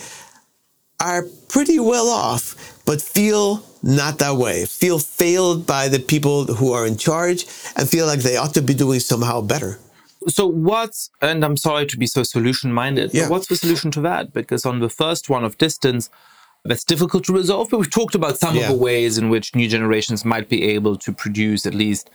are 1.01 1.25
pretty 1.49 1.79
well 1.79 2.09
off, 2.09 2.55
but 2.85 3.01
feel 3.01 3.65
not 3.83 4.19
that 4.19 4.37
way, 4.37 4.67
feel 4.67 4.99
failed 4.99 5.67
by 5.67 5.89
the 5.89 6.01
people 6.01 6.45
who 6.45 6.73
are 6.73 6.87
in 6.87 6.97
charge, 6.99 7.47
and 7.77 7.89
feel 7.89 8.07
like 8.07 8.21
they 8.21 8.37
ought 8.37 8.55
to 8.55 8.63
be 8.63 8.75
doing 8.75 9.01
somehow 9.01 9.41
better. 9.41 9.79
So 10.29 10.47
what's 10.47 11.11
and 11.21 11.45
I'm 11.45 11.57
sorry 11.57 11.87
to 11.87 11.97
be 11.97 12.07
so 12.07 12.23
solution 12.23 12.73
minded, 12.73 13.13
Yeah. 13.13 13.29
what's 13.29 13.47
the 13.49 13.57
solution 13.57 13.91
to 13.93 14.01
that? 14.03 14.33
Because 14.33 14.65
on 14.67 14.81
the 14.81 14.89
first 14.91 15.29
one 15.29 15.45
of 15.45 15.57
distance, 15.59 16.11
that's 16.65 16.85
difficult 16.85 17.25
to 17.25 17.33
resolve, 17.33 17.69
but 17.71 17.79
we've 17.79 17.91
talked 17.91 18.15
about 18.15 18.39
some 18.39 18.55
Yeah. 18.57 18.63
of 18.63 18.69
the 18.73 18.77
ways 18.77 19.17
in 19.17 19.29
which 19.31 19.55
new 19.55 19.69
generations 19.69 20.25
might 20.25 20.49
be 20.49 20.65
able 20.65 20.97
to 20.97 21.13
produce 21.13 21.65
at 21.67 21.75
least 21.75 22.11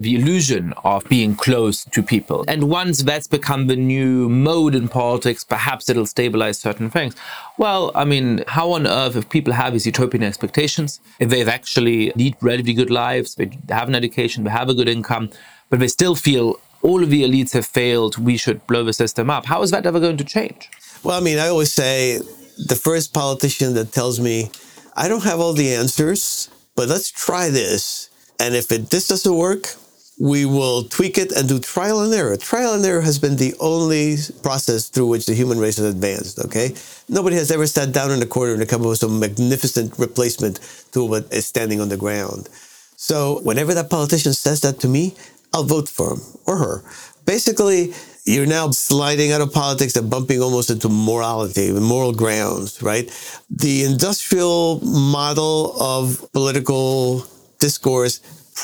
the 0.00 0.14
illusion 0.14 0.72
of 0.84 1.04
being 1.08 1.34
close 1.34 1.84
to 1.84 2.00
people. 2.04 2.44
And 2.46 2.70
once 2.70 3.02
that's 3.02 3.26
become 3.26 3.66
the 3.66 3.74
new 3.74 4.28
mode 4.28 4.76
in 4.76 4.86
politics, 4.86 5.42
perhaps 5.42 5.88
it'll 5.88 6.06
stabilize 6.06 6.56
certain 6.58 6.88
things. 6.88 7.16
Well, 7.58 7.90
I 7.96 8.04
mean, 8.04 8.44
how 8.46 8.70
on 8.70 8.86
earth, 8.86 9.16
if 9.16 9.28
people 9.28 9.54
have 9.54 9.72
these 9.72 9.86
utopian 9.86 10.22
expectations, 10.22 11.00
if 11.18 11.30
they've 11.30 11.48
actually 11.48 12.12
lead 12.14 12.36
relatively 12.40 12.74
good 12.74 12.90
lives, 12.90 13.34
they 13.34 13.50
have 13.70 13.88
an 13.88 13.96
education, 13.96 14.44
they 14.44 14.50
have 14.50 14.68
a 14.68 14.74
good 14.74 14.88
income, 14.88 15.30
but 15.68 15.80
they 15.80 15.88
still 15.88 16.14
feel 16.14 16.60
all 16.82 17.02
of 17.02 17.10
the 17.10 17.22
elites 17.22 17.52
have 17.52 17.66
failed, 17.66 18.18
we 18.18 18.36
should 18.36 18.66
blow 18.66 18.84
the 18.84 18.92
system 18.92 19.30
up. 19.30 19.46
How 19.46 19.62
is 19.62 19.70
that 19.70 19.86
ever 19.86 20.00
going 20.00 20.16
to 20.16 20.24
change? 20.24 20.70
Well, 21.02 21.18
I 21.18 21.22
mean, 21.22 21.38
I 21.38 21.48
always 21.48 21.72
say 21.72 22.18
the 22.66 22.76
first 22.76 23.14
politician 23.14 23.74
that 23.74 23.92
tells 23.92 24.18
me, 24.20 24.50
I 24.96 25.08
don't 25.08 25.24
have 25.24 25.40
all 25.40 25.52
the 25.52 25.74
answers, 25.74 26.50
but 26.74 26.88
let's 26.88 27.10
try 27.10 27.50
this. 27.50 28.10
And 28.40 28.54
if 28.54 28.70
it, 28.72 28.90
this 28.90 29.08
doesn't 29.08 29.34
work, 29.34 29.74
we 30.20 30.44
will 30.44 30.82
tweak 30.84 31.16
it 31.16 31.30
and 31.32 31.48
do 31.48 31.60
trial 31.60 32.00
and 32.00 32.12
error. 32.12 32.36
Trial 32.36 32.74
and 32.74 32.84
error 32.84 33.00
has 33.00 33.18
been 33.18 33.36
the 33.36 33.54
only 33.60 34.16
process 34.42 34.88
through 34.88 35.06
which 35.06 35.26
the 35.26 35.34
human 35.34 35.58
race 35.58 35.76
has 35.76 35.86
advanced, 35.86 36.40
okay? 36.40 36.74
Nobody 37.08 37.36
has 37.36 37.52
ever 37.52 37.66
sat 37.66 37.92
down 37.92 38.10
in 38.10 38.20
a 38.20 38.26
corner 38.26 38.54
and 38.54 38.68
come 38.68 38.82
up 38.82 38.88
with 38.88 38.98
some 38.98 39.20
magnificent 39.20 39.96
replacement 39.98 40.58
to 40.92 41.04
what 41.04 41.32
is 41.32 41.46
standing 41.46 41.80
on 41.80 41.88
the 41.88 41.96
ground. 41.96 42.48
So 42.96 43.40
whenever 43.44 43.74
that 43.74 43.90
politician 43.90 44.32
says 44.32 44.60
that 44.62 44.80
to 44.80 44.88
me, 44.88 45.14
I'll 45.52 45.64
vote 45.64 45.88
for 45.88 46.14
him 46.14 46.20
or 46.46 46.56
her. 46.56 46.84
Basically, 47.24 47.92
you're 48.24 48.46
now 48.46 48.70
sliding 48.70 49.32
out 49.32 49.40
of 49.40 49.52
politics 49.52 49.96
and 49.96 50.10
bumping 50.10 50.42
almost 50.42 50.70
into 50.70 50.88
morality, 50.88 51.72
moral 51.72 52.12
grounds, 52.12 52.82
right? 52.82 53.10
The 53.50 53.84
industrial 53.84 54.80
model 54.84 55.80
of 55.80 56.30
political 56.32 57.26
discourse 57.58 58.20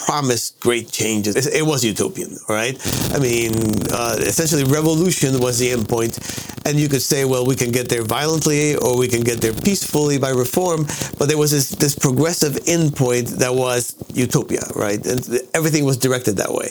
promised 0.07 0.59
great 0.61 0.91
changes. 0.91 1.37
It, 1.37 1.55
it 1.61 1.63
was 1.63 1.85
utopian, 1.85 2.37
right? 2.49 2.75
I 3.15 3.19
mean, 3.19 3.53
uh, 3.93 4.17
essentially, 4.21 4.65
revolution 4.65 5.39
was 5.41 5.59
the 5.59 5.71
end 5.71 5.89
point. 5.89 6.19
And 6.67 6.81
you 6.81 6.89
could 6.89 7.03
say, 7.03 7.25
well, 7.27 7.45
we 7.47 7.57
can 7.57 7.71
get 7.71 7.89
there 7.91 8.03
violently 8.03 8.75
or 8.77 8.97
we 8.97 9.07
can 9.07 9.23
get 9.23 9.41
there 9.41 9.53
peacefully 9.53 10.19
by 10.19 10.31
reform. 10.31 10.87
But 11.19 11.29
there 11.29 11.37
was 11.37 11.51
this, 11.51 11.69
this 11.71 11.95
progressive 11.95 12.59
end 12.67 12.97
point 12.97 13.29
that 13.43 13.55
was 13.55 13.95
utopia, 14.15 14.63
right? 14.75 15.05
And 15.05 15.21
everything 15.53 15.85
was 15.85 15.99
directed 15.99 16.37
that 16.39 16.51
way. 16.51 16.69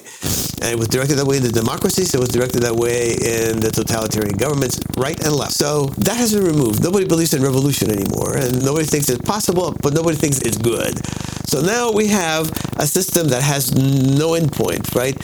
And 0.62 0.72
it 0.74 0.80
was 0.80 0.88
directed 0.88 1.16
that 1.18 1.28
way 1.28 1.38
in 1.38 1.44
the 1.44 1.52
democracies, 1.52 2.16
it 2.16 2.20
was 2.20 2.30
directed 2.30 2.64
that 2.64 2.76
way 2.76 3.12
in 3.12 3.60
the 3.60 3.70
totalitarian 3.72 4.36
governments, 4.36 4.80
right 4.98 5.20
and 5.24 5.36
left. 5.36 5.54
So 5.54 5.88
that 6.08 6.18
has 6.18 6.34
been 6.34 6.46
removed. 6.46 6.84
Nobody 6.84 7.06
believes 7.06 7.34
in 7.34 7.44
revolution 7.44 7.92
anymore. 7.92 8.38
And 8.38 8.64
nobody 8.66 8.86
thinks 8.86 9.10
it's 9.10 9.22
possible, 9.22 9.76
but 9.84 9.94
nobody 9.94 10.18
thinks 10.18 10.40
it's 10.40 10.58
good. 10.58 10.98
So 11.46 11.62
now 11.62 11.92
we 11.92 12.08
have 12.08 12.50
a 12.78 12.88
system 12.88 13.13
that 13.14 13.44
has 13.44 13.74
no 13.74 14.32
endpoint, 14.32 14.96
right? 14.96 15.16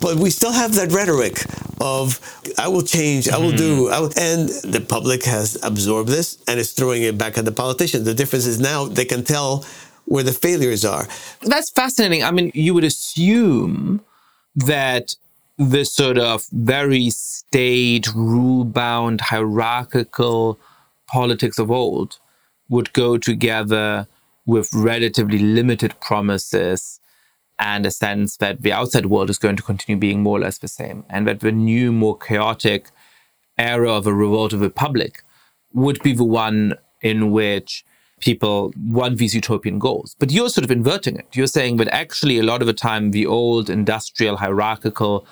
But 0.00 0.16
we 0.16 0.30
still 0.30 0.52
have 0.52 0.74
that 0.74 0.92
rhetoric 0.92 1.44
of 1.80 2.20
I 2.58 2.68
will 2.68 2.82
change, 2.82 3.28
I 3.28 3.38
will 3.38 3.52
do, 3.52 3.84
mm-hmm. 3.84 3.94
I 3.94 4.00
will, 4.00 4.12
and 4.18 4.48
the 4.48 4.84
public 4.86 5.24
has 5.24 5.58
absorbed 5.62 6.08
this 6.08 6.38
and 6.46 6.58
is 6.60 6.72
throwing 6.72 7.02
it 7.02 7.16
back 7.16 7.38
at 7.38 7.44
the 7.44 7.52
politicians. 7.52 8.04
The 8.04 8.14
difference 8.14 8.46
is 8.46 8.60
now 8.60 8.84
they 8.86 9.04
can 9.04 9.24
tell 9.24 9.64
where 10.04 10.24
the 10.24 10.32
failures 10.32 10.84
are. 10.84 11.06
That's 11.42 11.70
fascinating. 11.70 12.24
I 12.24 12.30
mean, 12.32 12.50
you 12.54 12.74
would 12.74 12.84
assume 12.84 14.00
that 14.56 15.14
the 15.56 15.84
sort 15.84 16.18
of 16.18 16.44
very 16.52 17.10
state, 17.10 18.08
rule 18.14 18.64
bound, 18.64 19.20
hierarchical 19.20 20.58
politics 21.06 21.58
of 21.58 21.70
old 21.70 22.18
would 22.68 22.92
go 22.92 23.18
together 23.18 24.06
with 24.46 24.68
relatively 24.72 25.38
limited 25.38 25.98
promises 26.00 26.98
and 27.60 27.84
a 27.84 27.90
sense 27.90 28.38
that 28.38 28.62
the 28.62 28.72
outside 28.72 29.06
world 29.06 29.28
is 29.28 29.38
going 29.38 29.54
to 29.54 29.62
continue 29.62 30.00
being 30.00 30.22
more 30.22 30.38
or 30.38 30.40
less 30.40 30.58
the 30.58 30.66
same, 30.66 31.04
and 31.10 31.26
that 31.28 31.40
the 31.40 31.52
new, 31.52 31.92
more 31.92 32.16
chaotic 32.16 32.90
era 33.58 33.92
of 33.92 34.06
a 34.06 34.14
revolt 34.14 34.54
of 34.54 34.60
the 34.60 34.70
public 34.70 35.22
would 35.74 36.02
be 36.02 36.14
the 36.14 36.24
one 36.24 36.74
in 37.02 37.30
which 37.30 37.84
people 38.20 38.72
want 38.76 39.18
these 39.18 39.34
utopian 39.34 39.78
goals. 39.78 40.16
But 40.18 40.32
you're 40.32 40.48
sort 40.48 40.64
of 40.64 40.70
inverting 40.70 41.16
it. 41.16 41.26
You're 41.34 41.46
saying 41.46 41.76
that 41.76 41.88
actually, 41.88 42.38
a 42.38 42.42
lot 42.42 42.62
of 42.62 42.66
the 42.66 42.72
time, 42.72 43.10
the 43.10 43.26
old 43.26 43.68
industrial 43.68 44.38
hierarchical 44.38 45.26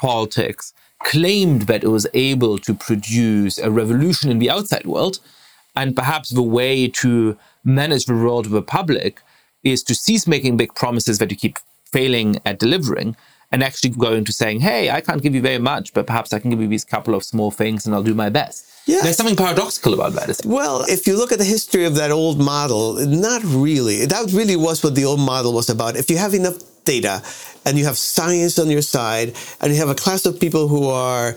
politics 0.00 0.72
claimed 1.02 1.62
that 1.62 1.84
it 1.84 1.88
was 1.88 2.06
able 2.14 2.58
to 2.58 2.74
produce 2.74 3.58
a 3.58 3.70
revolution 3.70 4.30
in 4.30 4.38
the 4.38 4.50
outside 4.50 4.86
world. 4.86 5.20
And 5.76 5.94
perhaps 5.94 6.30
the 6.30 6.42
way 6.42 6.88
to 6.88 7.36
manage 7.62 8.06
the 8.06 8.14
world 8.14 8.46
of 8.46 8.52
the 8.52 8.62
public 8.62 9.20
is 9.62 9.82
to 9.82 9.94
cease 9.94 10.26
making 10.26 10.56
big 10.56 10.74
promises 10.74 11.18
that 11.18 11.30
you 11.30 11.36
keep 11.36 11.58
failing 11.96 12.28
at 12.44 12.58
delivering 12.58 13.16
and 13.52 13.62
actually 13.62 13.90
go 13.90 14.12
into 14.20 14.32
saying, 14.32 14.58
hey, 14.68 14.90
I 14.90 15.00
can't 15.00 15.22
give 15.22 15.34
you 15.36 15.42
very 15.50 15.62
much, 15.72 15.94
but 15.96 16.08
perhaps 16.08 16.32
I 16.32 16.38
can 16.40 16.50
give 16.50 16.60
you 16.60 16.66
these 16.66 16.84
couple 16.84 17.14
of 17.14 17.22
small 17.22 17.50
things 17.60 17.86
and 17.86 17.94
I'll 17.94 18.08
do 18.12 18.14
my 18.14 18.30
best. 18.40 18.58
Yeah. 18.86 19.00
There's 19.02 19.16
something 19.16 19.36
paradoxical 19.36 19.94
about 19.94 20.12
that. 20.14 20.40
Well, 20.44 20.84
if 20.96 21.06
you 21.06 21.16
look 21.16 21.30
at 21.30 21.38
the 21.38 21.50
history 21.56 21.84
of 21.84 21.94
that 21.94 22.10
old 22.10 22.38
model, 22.40 22.94
not 23.28 23.42
really. 23.44 24.06
That 24.06 24.32
really 24.32 24.56
was 24.56 24.82
what 24.82 24.94
the 24.96 25.04
old 25.04 25.20
model 25.20 25.52
was 25.60 25.70
about. 25.70 25.96
If 25.96 26.10
you 26.10 26.18
have 26.18 26.34
enough 26.34 26.58
data 26.84 27.22
and 27.64 27.78
you 27.78 27.84
have 27.84 27.96
science 27.96 28.58
on 28.58 28.68
your 28.70 28.82
side 28.82 29.28
and 29.60 29.72
you 29.72 29.78
have 29.78 29.88
a 29.88 29.94
class 30.04 30.26
of 30.26 30.40
people 30.44 30.66
who 30.66 30.88
are 30.88 31.36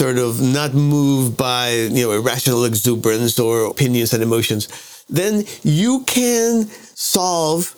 sort 0.00 0.18
of 0.18 0.42
not 0.42 0.74
moved 0.74 1.36
by, 1.36 1.70
you 1.96 2.02
know, 2.04 2.12
irrational 2.12 2.66
exuberance 2.66 3.38
or 3.38 3.64
opinions 3.64 4.12
and 4.12 4.22
emotions, 4.22 4.68
then 5.08 5.44
you 5.62 6.04
can 6.04 6.68
solve 6.94 7.74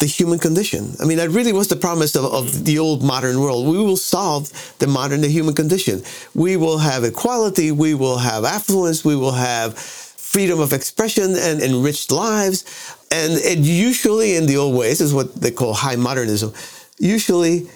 the 0.00 0.06
human 0.06 0.38
condition. 0.38 0.94
I 1.00 1.04
mean, 1.04 1.18
that 1.18 1.30
really 1.30 1.52
was 1.52 1.68
the 1.68 1.76
promise 1.76 2.16
of, 2.16 2.24
of 2.24 2.64
the 2.64 2.78
old 2.78 3.02
modern 3.02 3.38
world. 3.40 3.68
We 3.68 3.78
will 3.78 3.96
solve 3.96 4.50
the 4.78 4.86
modern, 4.86 5.20
the 5.20 5.28
human 5.28 5.54
condition. 5.54 6.02
We 6.34 6.56
will 6.56 6.78
have 6.78 7.04
equality, 7.04 7.70
we 7.70 7.94
will 7.94 8.18
have 8.18 8.44
affluence, 8.44 9.04
we 9.04 9.14
will 9.14 9.32
have 9.32 9.78
freedom 9.78 10.58
of 10.60 10.72
expression 10.72 11.34
and 11.36 11.60
enriched 11.60 12.10
lives. 12.10 12.64
And 13.10 13.32
it 13.34 13.58
usually, 13.58 14.36
in 14.36 14.46
the 14.46 14.56
old 14.56 14.76
ways, 14.76 15.00
is 15.00 15.12
what 15.12 15.34
they 15.34 15.50
call 15.50 15.74
high 15.74 15.96
modernism, 15.96 16.52
usually 16.98 17.68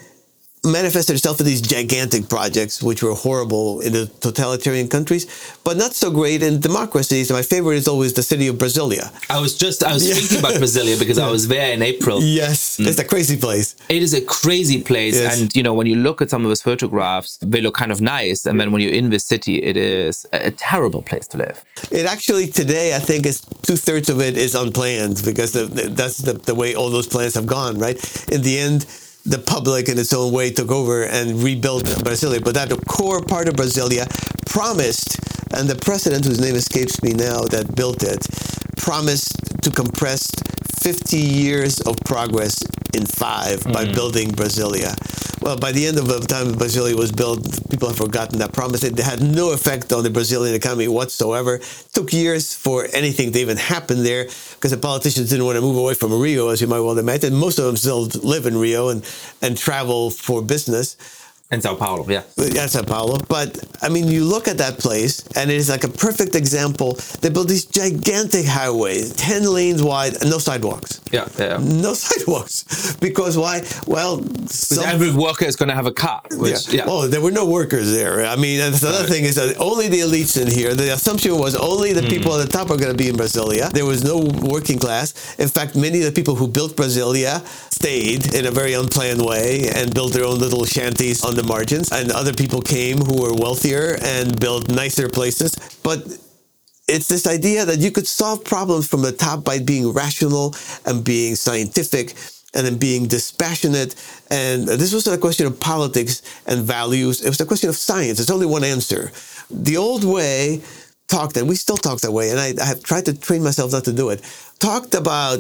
manifested 0.65 1.17
itself 1.17 1.41
in 1.41 1.47
these 1.47 1.61
gigantic 1.61 2.29
projects, 2.29 2.83
which 2.83 3.03
were 3.03 3.15
horrible 3.15 3.81
in 3.81 3.93
the 3.93 4.07
totalitarian 4.21 4.89
countries, 4.89 5.27
but 5.65 5.77
not 5.77 5.93
so 5.95 6.11
great 6.11 6.43
in 6.43 6.61
democracies. 6.61 7.31
My 7.31 7.43
favorite 7.43 7.77
is 7.77 7.89
always 7.89 8.15
the 8.15 8.23
city 8.23 8.49
of 8.49 8.57
Brasilia. 8.57 9.13
I 9.31 9.41
was 9.41 9.57
just, 9.57 9.85
I 9.85 9.93
was 9.93 10.03
thinking 10.09 10.39
about 10.39 10.55
Brasilia 10.55 10.99
because 10.99 11.19
I 11.19 11.31
was 11.37 11.49
there 11.49 11.73
in 11.73 11.83
April. 11.83 12.23
Yes, 12.23 12.79
mm. 12.79 12.87
it's 12.87 12.99
a 12.99 13.05
crazy 13.05 13.37
place. 13.37 13.77
It 13.89 14.03
is 14.03 14.15
a 14.15 14.21
crazy 14.21 14.83
place. 14.83 15.15
Yes. 15.15 15.41
And, 15.41 15.55
you 15.55 15.63
know, 15.63 15.75
when 15.75 15.87
you 15.87 15.97
look 15.97 16.23
at 16.23 16.31
some 16.31 16.43
of 16.43 16.49
those 16.49 16.63
photographs, 16.63 17.39
they 17.39 17.61
look 17.61 17.75
kind 17.75 17.93
of 17.93 18.01
nice. 18.01 18.47
And 18.47 18.61
then 18.61 18.73
when 18.73 18.81
you're 18.81 18.93
in 18.93 19.11
the 19.11 19.19
city, 19.19 19.63
it 19.63 19.77
is 19.77 20.27
a, 20.33 20.49
a 20.49 20.51
terrible 20.51 21.03
place 21.03 21.27
to 21.29 21.39
live. 21.39 21.65
It 21.91 22.07
actually 22.07 22.47
today, 22.49 22.97
I 22.97 22.99
think, 22.99 23.27
is 23.27 23.41
two 23.63 23.77
thirds 23.77 24.09
of 24.09 24.21
it 24.21 24.37
is 24.37 24.55
unplanned 24.55 25.23
because 25.25 25.53
the, 25.53 25.67
that's 25.67 26.19
the, 26.19 26.35
the 26.35 26.55
way 26.55 26.75
all 26.75 26.91
those 26.91 27.07
plans 27.07 27.35
have 27.35 27.47
gone. 27.47 27.79
Right 27.79 27.99
in 28.29 28.43
the 28.43 28.59
end, 28.59 28.87
the 29.25 29.39
public 29.39 29.89
in 29.89 29.99
its 29.99 30.13
own 30.13 30.33
way 30.33 30.51
took 30.51 30.71
over 30.71 31.05
and 31.05 31.43
rebuilt 31.43 31.85
Brasilia. 31.85 32.45
But 32.45 32.55
that 32.55 32.71
core 32.87 33.23
part 33.23 33.49
of 33.49 33.55
Brasilia 33.55 34.07
promised, 34.47 35.19
and 35.55 35.69
the 35.69 35.77
president, 35.77 36.25
whose 36.25 36.41
name 36.41 36.55
escapes 36.55 37.03
me 37.03 37.13
now, 37.13 37.45
that 37.45 37.75
built 37.75 38.03
it, 38.03 38.27
promised 38.77 39.63
to 39.63 39.71
compress 39.71 40.31
50 40.83 41.17
years 41.17 41.81
of 41.81 41.97
progress 42.05 42.63
in 42.93 43.07
5 43.07 43.65
by 43.65 43.87
mm. 43.87 43.95
building 43.95 44.31
Brasilia. 44.31 44.95
Well, 45.45 45.59
by 45.59 45.73
the 45.73 45.87
end 45.87 45.99
of 45.99 46.07
the 46.07 46.21
time 46.21 46.55
Brasilia 46.55 46.95
was 46.95 47.13
built, 47.13 47.69
people 47.69 47.89
have 47.89 47.99
forgotten 47.99 48.39
that 48.39 48.55
promise. 48.55 48.83
It 48.83 48.99
had 48.99 49.21
no 49.21 49.53
effect 49.53 49.93
on 49.93 50.03
the 50.03 50.09
Brazilian 50.09 50.55
economy 50.55 50.89
whatsoever. 50.89 51.57
It 51.57 51.89
took 51.93 52.15
years 52.15 52.55
for 52.55 52.89
anything 52.95 53.31
to 53.33 53.39
even 53.41 53.59
happen 53.59 54.05
there 54.05 54.25
because 54.25 54.71
the 54.71 54.79
politicians 54.79 55.29
didn't 55.29 55.45
want 55.45 55.57
to 55.57 55.61
move 55.61 55.77
away 55.77 55.93
from 55.93 56.19
Rio, 56.19 56.49
as 56.49 56.63
you 56.63 56.67
might 56.67 56.81
well 56.81 56.99
imagine. 56.99 57.35
Most 57.35 57.59
of 57.59 57.67
them 57.67 57.77
still 57.77 58.05
live 58.23 58.47
in 58.47 58.57
Rio 58.57 58.89
and, 58.89 59.05
and 59.43 59.59
travel 59.59 60.09
for 60.09 60.41
business. 60.41 60.97
In 61.55 61.61
Sao 61.63 61.77
Paulo, 61.77 62.05
yeah. 62.09 62.23
Yeah, 62.37 62.67
Sao 62.67 62.83
Paulo. 62.83 63.17
But 63.29 63.49
I 63.81 63.89
mean, 63.89 64.09
you 64.09 64.25
look 64.25 64.49
at 64.49 64.59
that 64.59 64.79
place, 64.85 65.23
and 65.37 65.51
it 65.53 65.57
is 65.57 65.69
like 65.75 65.85
a 65.85 65.89
perfect 66.07 66.35
example. 66.35 66.99
They 67.21 67.31
built 67.31 67.47
these 67.49 67.65
gigantic 67.65 68.45
highways, 68.45 69.13
10 69.15 69.45
lanes 69.59 69.81
wide, 69.81 70.15
and 70.21 70.29
no 70.31 70.39
sidewalks. 70.39 71.01
Yeah, 71.13 71.29
yeah. 71.39 71.59
No 71.63 71.95
sidewalks. 72.09 72.97
Because 72.97 73.39
why? 73.39 73.63
Well, 73.87 74.15
some- 74.49 74.85
every 74.85 75.13
worker 75.13 75.45
is 75.45 75.55
going 75.55 75.69
to 75.69 75.77
have 75.81 75.87
a 75.87 75.93
car. 75.93 76.23
Which, 76.33 76.73
yeah. 76.73 76.87
Oh, 76.89 77.07
there 77.07 77.21
were 77.21 77.31
no 77.31 77.47
workers 77.47 77.93
there. 77.93 78.27
I 78.27 78.35
mean, 78.35 78.59
and 78.61 78.75
the 78.75 78.89
other 78.89 79.07
thing 79.07 79.23
is 79.25 79.37
that 79.37 79.57
only 79.61 79.87
the 79.89 80.01
elites 80.01 80.35
in 80.43 80.49
here. 80.51 80.75
The 80.75 80.93
assumption 80.93 81.39
was 81.39 81.55
only 81.55 81.93
the 81.93 82.03
people 82.15 82.33
Hmm. 82.35 82.41
at 82.41 82.47
the 82.47 82.53
top 82.59 82.67
are 82.73 82.77
going 82.83 82.91
to 82.97 82.99
be 83.05 83.09
in 83.09 83.17
Brasilia. 83.17 83.71
There 83.71 83.87
was 83.87 84.03
no 84.03 84.19
working 84.55 84.79
class. 84.81 85.15
In 85.39 85.49
fact, 85.49 85.77
many 85.77 85.99
of 86.01 86.07
the 86.07 86.13
people 86.19 86.35
who 86.35 86.49
built 86.49 86.73
Brasilia 86.75 87.35
stayed 87.73 88.35
in 88.35 88.47
a 88.47 88.51
very 88.51 88.75
unplanned 88.75 89.23
way 89.25 89.69
and 89.79 89.95
built 89.95 90.13
their 90.15 90.25
own 90.25 90.39
little 90.41 90.65
shanties 90.65 91.23
on 91.23 91.37
the 91.37 91.44
margins. 91.47 91.93
And 91.93 92.11
other 92.11 92.33
people 92.33 92.61
came 92.61 92.99
who 92.99 93.23
were 93.23 93.35
wealthier 93.35 93.99
and 94.03 94.39
built 94.39 94.69
nicer 94.69 95.09
places. 95.09 95.57
But 95.83 96.07
it's 96.87 97.09
this 97.09 97.27
idea 97.27 97.65
that 97.65 97.79
you 97.79 97.91
could 97.91 98.07
solve 98.07 98.45
problems 98.45 98.87
from 98.87 99.03
the 99.03 99.13
top 99.13 99.45
by 99.45 99.59
being 99.59 99.93
rational 99.93 100.55
and 100.85 101.05
being 101.05 101.35
scientific 101.35 102.15
and 102.55 102.67
then 102.67 102.77
being 102.77 103.07
dispassionate. 103.07 103.95
And 104.31 104.69
this 104.69 104.93
was 104.93 105.07
not 105.07 105.17
a 105.17 105.21
question 105.21 105.47
of 105.47 105.59
politics 105.59 106.23
and 106.47 106.63
values. 106.63 107.25
It 107.25 107.29
was 107.29 107.41
a 107.41 107.47
question 107.47 107.69
of 107.69 107.77
science. 107.77 108.19
There's 108.19 108.31
only 108.31 108.47
one 108.47 108.65
answer. 108.65 109.11
The 109.51 109.77
old 109.77 110.05
way 110.05 110.63
talked, 111.09 111.37
and 111.37 111.49
we 111.49 111.57
still 111.57 111.77
talk 111.77 112.01
that 112.01 112.13
way, 112.13 112.31
and 112.31 112.41
I, 112.41 112.55
I 112.61 112.67
have 112.67 112.83
tried 112.83 113.07
to 113.07 113.19
train 113.19 113.43
myself 113.43 113.73
not 113.73 113.85
to 113.85 113.93
do 113.93 114.11
it, 114.11 114.23
talked 114.59 114.95
about 114.95 115.39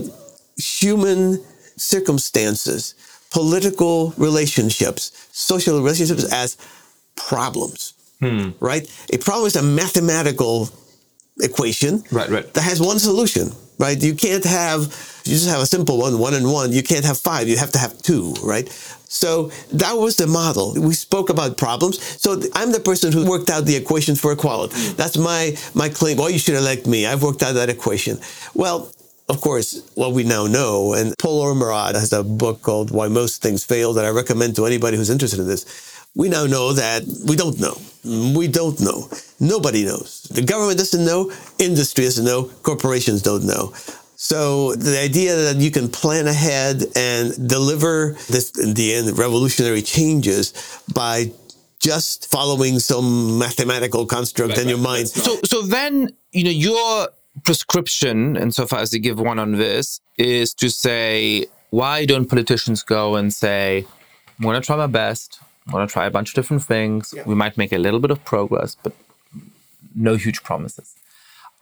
human 0.57 1.42
circumstances, 1.76 2.94
political 3.35 4.14
relationships, 4.16 5.11
social 5.32 5.76
relationships 5.82 6.24
as 6.32 6.57
problems, 7.16 7.95
hmm. 8.20 8.51
right? 8.61 8.85
A 9.12 9.18
problem 9.18 9.49
is 9.49 9.57
a 9.57 9.62
mathematical 9.62 10.70
equation 11.43 12.05
Right, 12.12 12.30
right. 12.30 12.55
that 12.55 12.62
has 12.62 12.80
one 12.80 13.01
solution, 13.01 13.51
right? 13.80 14.01
You 14.01 14.14
can't 14.14 14.45
have, 14.45 14.82
you 15.24 15.32
just 15.32 15.49
have 15.49 15.61
a 15.61 15.66
simple 15.66 15.99
one, 15.99 16.20
one 16.20 16.35
and 16.35 16.47
one. 16.61 16.70
You 16.70 16.85
can't 16.85 17.05
have 17.05 17.18
five. 17.18 17.49
You 17.49 17.57
have 17.59 17.72
to 17.72 17.78
have 17.78 18.01
two, 18.03 18.35
right? 18.41 18.68
So 19.09 19.51
that 19.72 19.95
was 19.95 20.14
the 20.14 20.28
model. 20.28 20.74
We 20.78 20.95
spoke 20.95 21.28
about 21.28 21.59
problems. 21.59 22.01
So 22.22 22.41
I'm 22.55 22.70
the 22.70 22.78
person 22.91 23.12
who 23.12 23.28
worked 23.28 23.51
out 23.51 23.64
the 23.64 23.74
equations 23.74 24.20
for 24.20 24.30
equality. 24.30 24.76
Hmm. 24.76 24.95
That's 24.95 25.16
my, 25.18 25.57
my 25.74 25.89
claim. 25.89 26.20
Oh, 26.20 26.28
you 26.28 26.39
should 26.39 26.55
elect 26.55 26.87
me. 26.87 27.05
I've 27.05 27.24
worked 27.24 27.43
out 27.43 27.55
that 27.55 27.68
equation. 27.68 28.18
Well, 28.55 28.93
of 29.28 29.40
course, 29.40 29.90
what 29.94 30.12
we 30.12 30.22
now 30.22 30.46
know, 30.46 30.92
and 30.92 31.14
Paul 31.18 31.42
Ormerod 31.44 31.94
has 31.94 32.12
a 32.12 32.22
book 32.22 32.62
called 32.62 32.90
Why 32.90 33.08
Most 33.08 33.42
Things 33.42 33.64
Fail 33.64 33.92
that 33.94 34.04
I 34.04 34.10
recommend 34.10 34.56
to 34.56 34.66
anybody 34.66 34.96
who's 34.96 35.10
interested 35.10 35.40
in 35.40 35.46
this. 35.46 35.64
We 36.14 36.28
now 36.28 36.46
know 36.46 36.72
that 36.74 37.02
we 37.26 37.34
don't 37.34 37.58
know. 37.58 37.74
Mm, 38.04 38.36
we 38.36 38.48
don't 38.48 38.78
know. 38.80 39.08
Nobody 39.40 39.84
knows. 39.84 40.22
The 40.30 40.42
government 40.42 40.78
doesn't 40.78 41.04
know. 41.04 41.32
Industry 41.58 42.04
doesn't 42.04 42.24
know. 42.24 42.44
Corporations 42.62 43.22
don't 43.22 43.44
know. 43.44 43.72
So 44.16 44.74
the 44.74 45.00
idea 45.00 45.34
that 45.36 45.56
you 45.56 45.70
can 45.70 45.88
plan 45.88 46.28
ahead 46.28 46.84
and 46.94 47.48
deliver 47.48 48.12
this, 48.28 48.56
in 48.58 48.74
the 48.74 48.94
end, 48.94 49.18
revolutionary 49.18 49.82
changes 49.82 50.52
by 50.94 51.32
just 51.80 52.30
following 52.30 52.78
some 52.78 53.38
mathematical 53.38 54.06
construct 54.06 54.56
in 54.58 54.68
your 54.68 54.78
mind. 54.78 55.08
So, 55.08 55.38
so 55.44 55.62
then, 55.62 56.10
you 56.32 56.44
know, 56.44 56.50
your 56.50 57.08
prescription, 57.45 58.36
insofar 58.36 58.80
as 58.80 58.92
you 58.92 59.01
give 59.01 59.20
one 59.20 59.38
on 59.38 59.53
this, 59.53 60.01
is 60.18 60.55
to 60.55 60.70
say, 60.70 61.47
why 61.70 62.05
don't 62.05 62.26
politicians 62.26 62.82
go 62.82 63.16
and 63.16 63.32
say, 63.32 63.86
I'm 64.38 64.42
going 64.42 64.61
to 64.61 64.64
try 64.64 64.76
my 64.76 64.86
best. 64.86 65.40
I'm 65.66 65.72
going 65.72 65.86
to 65.86 65.92
try 65.92 66.07
a 66.07 66.11
bunch 66.11 66.30
of 66.30 66.34
different 66.34 66.62
things. 66.62 67.14
We 67.26 67.34
might 67.34 67.57
make 67.57 67.72
a 67.72 67.78
little 67.78 68.01
bit 68.01 68.11
of 68.11 68.24
progress, 68.24 68.76
but 68.82 68.92
no 69.95 70.16
huge 70.16 70.42
promises. 70.42 70.95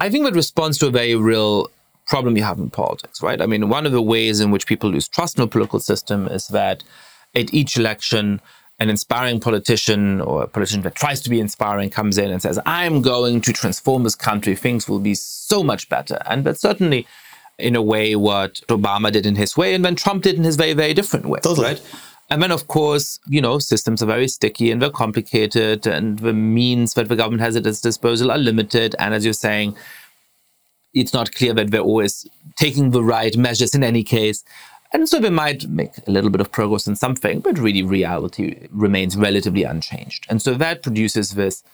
I 0.01 0.11
think 0.11 0.25
that 0.25 0.35
responds 0.35 0.79
to 0.79 0.87
a 0.87 0.91
very 0.91 1.15
real 1.15 1.71
problem 2.07 2.37
you 2.37 2.43
have 2.43 2.59
in 2.59 2.71
politics, 2.71 3.23
right? 3.23 3.41
I 3.41 3.47
mean, 3.47 3.69
one 3.69 3.87
of 3.87 3.93
the 3.93 4.03
ways 4.03 4.41
in 4.41 4.51
which 4.51 4.67
people 4.67 4.91
lose 4.91 5.09
trust 5.09 5.39
in 5.39 5.43
the 5.43 5.49
political 5.49 5.81
system 5.81 6.27
is 6.27 6.49
that 6.49 6.83
at 7.35 7.55
each 7.55 7.77
election, 7.77 8.41
an 8.83 8.91
inspiring 8.91 9.39
politician 9.39 10.21
or 10.21 10.43
a 10.43 10.49
politician 10.49 10.83
that 10.83 10.97
tries 10.97 11.21
to 11.21 11.31
be 11.31 11.39
inspiring 11.39 11.89
comes 11.89 12.19
in 12.19 12.31
and 12.33 12.43
says, 12.43 12.59
I'm 12.67 13.01
going 13.01 13.41
to 13.43 13.53
transform 13.53 14.03
this 14.03 14.17
country. 14.17 14.57
Things 14.57 14.89
will 14.89 14.99
be 14.99 15.15
so 15.15 15.63
much 15.63 15.89
better. 15.89 16.19
And 16.27 16.43
that's 16.45 16.61
certainly, 16.61 17.07
in 17.59 17.77
a 17.77 17.83
way, 17.83 18.17
what 18.17 18.55
Obama 18.69 19.13
did 19.13 19.25
in 19.25 19.37
his 19.37 19.57
way, 19.57 19.73
and 19.75 19.85
then 19.85 19.95
Trump 19.95 20.25
did 20.25 20.35
in 20.35 20.43
his 20.43 20.57
very, 20.57 20.73
very 20.73 20.95
different 20.95 21.27
way, 21.27 21.39
Totally. 21.41 21.69
right? 21.69 21.83
And 22.29 22.43
then, 22.43 22.51
of 22.51 22.67
course, 22.67 23.21
you 23.29 23.41
know, 23.41 23.61
systems 23.61 24.03
are 24.03 24.07
very 24.07 24.27
sticky 24.27 24.73
and 24.73 24.83
they're 24.83 24.91
complicated, 24.91 25.87
and 25.87 26.19
the 26.19 26.33
means 26.33 26.95
that 26.95 27.09
the 27.09 27.17
government 27.17 27.43
has 27.43 27.55
at 27.55 27.67
its 27.67 27.81
disposal 27.81 28.33
are 28.33 28.39
limited. 28.39 28.97
And 28.99 29.15
as 29.15 29.25
you're 29.25 29.33
saying, 29.35 29.77
it's 30.93 31.13
not 31.13 31.33
clear 31.33 31.55
that 31.55 31.71
they're 31.71 31.81
always 31.81 32.27
taking 32.57 32.91
the 32.91 33.05
right 33.05 33.37
measures 33.37 33.75
in 33.75 33.85
any 33.85 34.03
case. 34.03 34.43
And 34.93 35.09
so 35.09 35.19
they 35.19 35.31
might 35.31 35.69
make 35.69 35.93
a 36.07 36.11
little 36.11 36.31
bit 36.31 36.41
of 36.41 36.53
progress 36.53 36.87
in 36.87 36.97
something, 36.97 37.41
but 37.41 37.59
really 37.59 37.83
reality 37.83 38.69
remains 38.71 39.17
relatively 39.17 39.65
unchanged. 39.65 40.27
And 40.29 40.43
so 40.43 40.55
that 40.55 40.83
produces 40.83 41.31
this 41.31 41.65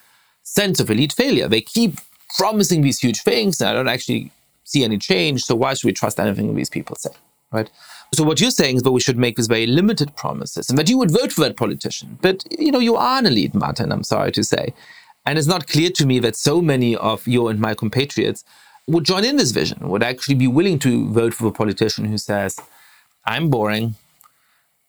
sense 0.45 0.79
of 0.81 0.91
elite 0.91 1.13
failure. 1.13 1.49
They 1.49 1.61
keep 1.61 1.99
promising 2.37 2.83
these 2.83 3.01
huge 3.01 3.23
things, 3.23 3.61
and 3.61 3.71
I 3.71 3.73
don't 3.73 3.89
actually 3.89 4.31
see 4.65 4.85
any 4.85 4.99
change. 4.99 5.43
So 5.43 5.57
why 5.57 5.75
should 5.75 5.87
we 5.87 5.93
trust 5.93 6.21
anything 6.21 6.55
these 6.55 6.71
people 6.71 6.95
say, 6.97 7.11
right? 7.51 7.71
So 8.15 8.25
what 8.25 8.41
you're 8.41 8.51
saying 8.51 8.77
is 8.77 8.83
that 8.85 8.93
we 8.93 9.01
should 9.01 9.19
make 9.19 9.37
these 9.37 9.49
very 9.49 9.67
limited 9.67 10.15
promises, 10.15 10.71
and 10.71 10.79
that 10.79 10.89
you 10.89 10.97
would 10.99 11.11
vote 11.11 11.33
for 11.33 11.43
that 11.43 11.57
politician. 11.57 12.19
But 12.23 12.45
you 12.57 12.71
know, 12.71 12.79
you 12.79 12.97
are 12.97 13.19
an 13.19 13.27
elite, 13.27 13.55
Martin. 13.55 13.93
I'm 13.93 14.05
sorry 14.05 14.33
to 14.33 14.45
say, 14.45 14.73
and 15.27 15.39
it's 15.39 15.49
not 15.49 15.67
clear 15.67 15.91
to 15.91 16.07
me 16.07 16.19
that 16.21 16.37
so 16.37 16.63
many 16.63 16.97
of 16.97 17.27
your 17.27 17.51
and 17.51 17.61
my 17.61 17.75
compatriots 17.75 18.45
would 18.87 19.05
join 19.05 19.25
in 19.25 19.37
this 19.37 19.51
vision, 19.51 19.89
would 19.89 20.03
actually 20.03 20.35
be 20.35 20.47
willing 20.47 20.79
to 20.79 21.07
vote 21.11 21.35
for 21.35 21.47
a 21.49 21.53
politician 21.53 22.07
who 22.07 22.17
says, 22.17 22.59
"I'm 23.33 23.51
boring." 23.51 23.87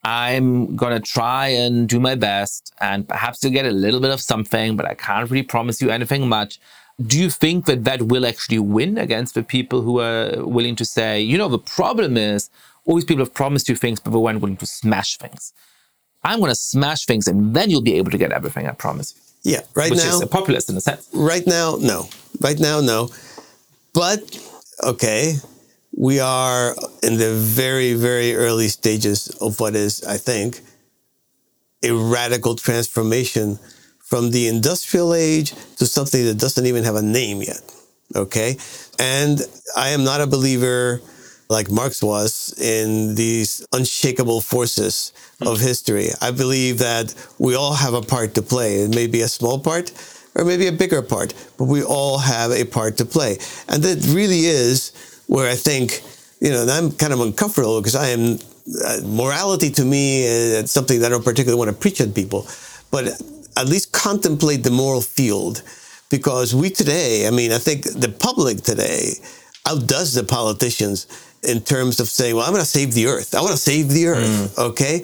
I'm 0.04 0.76
going 0.78 0.94
to 0.94 1.06
try 1.18 1.48
and 1.64 1.88
do 1.94 2.00
my 2.00 2.16
best 2.16 2.74
and 2.80 3.06
perhaps 3.14 3.44
you'll 3.44 3.52
get 3.60 3.66
a 3.66 3.72
little 3.72 4.00
bit 4.00 4.12
of 4.12 4.22
something, 4.22 4.78
but 4.78 4.86
I 4.86 4.94
can't 4.94 5.30
really 5.30 5.44
promise 5.44 5.82
you 5.82 5.90
anything 5.90 6.24
much. 6.30 6.60
Do 7.12 7.20
you 7.20 7.30
think 7.30 7.66
that 7.66 7.84
that 7.84 8.04
will 8.04 8.26
actually 8.26 8.60
win 8.60 8.98
against 8.98 9.34
the 9.36 9.44
people 9.44 9.82
who 9.82 10.00
are 10.00 10.46
willing 10.46 10.76
to 10.78 10.86
say, 10.86 11.22
you 11.22 11.38
know, 11.38 11.50
the 11.50 11.60
problem 11.60 12.16
is 12.16 12.50
all 12.86 12.96
these 12.96 13.06
people 13.06 13.24
have 13.26 13.34
promised 13.34 13.68
you 13.70 13.76
things, 13.76 14.00
but 14.00 14.12
they 14.12 14.18
weren't 14.18 14.42
willing 14.42 14.58
to 14.58 14.66
smash 14.66 15.18
things. 15.18 15.54
I'm 16.24 16.40
going 16.40 16.52
to 16.52 16.56
smash 16.56 17.06
things 17.06 17.28
and 17.28 17.54
then 17.56 17.70
you'll 17.70 17.82
be 17.92 17.96
able 17.96 18.12
to 18.12 18.18
get 18.18 18.32
everything 18.32 18.68
I 18.68 18.72
promise 18.72 19.14
you, 19.44 19.52
Yeah, 19.54 19.62
right 19.76 19.92
which 19.92 20.00
now. 20.00 20.16
is 20.16 20.22
a 20.22 20.28
populist 20.28 20.70
in 20.70 20.78
a 20.78 20.82
sense. 20.82 21.10
Right 21.14 21.46
now, 21.46 21.76
no. 21.80 22.08
Right 22.40 22.60
now, 22.60 22.80
no. 22.80 23.10
But 23.94 24.22
okay, 24.84 25.36
we 25.96 26.20
are 26.20 26.76
in 27.04 27.18
the 27.18 27.34
very, 27.34 27.94
very 27.94 28.36
early 28.36 28.68
stages 28.68 29.30
of 29.42 29.60
what 29.60 29.76
is, 29.76 30.04
I 30.04 30.18
think, 30.18 30.62
a 31.84 31.92
radical 31.92 32.56
transformation 32.56 33.60
from 34.00 34.32
the 34.32 34.48
industrial 34.48 35.14
age 35.14 35.54
to 35.78 35.86
something 35.86 36.26
that 36.26 36.38
doesn't 36.38 36.66
even 36.66 36.84
have 36.84 36.96
a 36.96 37.02
name 37.02 37.42
yet. 37.42 37.62
Okay. 38.16 38.58
And 38.98 39.42
I 39.78 39.90
am 39.90 40.04
not 40.04 40.22
a 40.22 40.28
believer 40.28 41.02
like 41.50 41.72
Marx 41.72 42.04
was 42.04 42.54
in 42.60 43.16
these 43.16 43.66
unshakable 43.74 44.42
forces 44.42 45.14
of 45.42 45.60
history. 45.60 46.10
I 46.22 46.32
believe 46.32 46.78
that 46.80 47.14
we 47.40 47.56
all 47.56 47.74
have 47.74 47.94
a 47.94 48.02
part 48.02 48.36
to 48.36 48.42
play. 48.42 48.82
It 48.82 48.94
may 48.94 49.08
be 49.08 49.22
a 49.22 49.28
small 49.28 49.60
part 49.60 49.92
or 50.36 50.46
maybe 50.46 50.68
a 50.68 50.72
bigger 50.72 51.02
part, 51.02 51.34
but 51.58 51.66
we 51.66 51.84
all 51.84 52.20
have 52.20 52.52
a 52.52 52.66
part 52.66 52.98
to 52.98 53.06
play. 53.06 53.40
And 53.68 53.82
that 53.84 54.06
really 54.14 54.46
is 54.46 54.92
where 55.30 55.48
I 55.48 55.56
think, 55.56 56.02
you 56.42 56.50
know, 56.50 56.64
and 56.64 56.72
I'm 56.72 56.92
kind 56.92 57.14
of 57.14 57.22
uncomfortable 57.22 57.80
because 57.80 57.96
I 57.96 58.08
am, 58.10 58.40
uh, 58.84 59.02
morality 59.06 59.70
to 59.70 59.86
me 59.86 60.24
is 60.24 60.72
something 60.72 61.00
that 61.00 61.06
I 61.06 61.10
don't 61.10 61.24
particularly 61.24 61.60
want 61.60 61.70
to 61.70 61.78
preach 61.78 62.02
at 62.02 62.16
people, 62.16 62.48
but 62.90 63.06
at 63.56 63.68
least 63.68 63.92
contemplate 63.92 64.64
the 64.64 64.72
moral 64.72 65.02
field 65.02 65.62
because 66.10 66.56
we 66.56 66.72
today, 66.72 67.28
I 67.28 67.30
mean, 67.30 67.52
I 67.52 67.60
think 67.60 67.84
the 67.84 68.10
public 68.10 68.62
today 68.62 69.14
outdoes 69.68 70.16
the 70.16 70.24
politicians 70.24 71.06
in 71.44 71.62
terms 71.62 72.00
of 72.00 72.08
saying, 72.10 72.36
well, 72.36 72.46
I'm 72.46 72.52
going 72.52 72.64
to 72.64 72.70
save 72.70 72.96
the 72.96 73.06
earth. 73.06 73.36
I 73.36 73.42
want 73.42 73.52
to 73.52 73.58
save 73.58 73.90
the 73.90 74.08
earth. 74.08 74.58
Okay. 74.58 75.04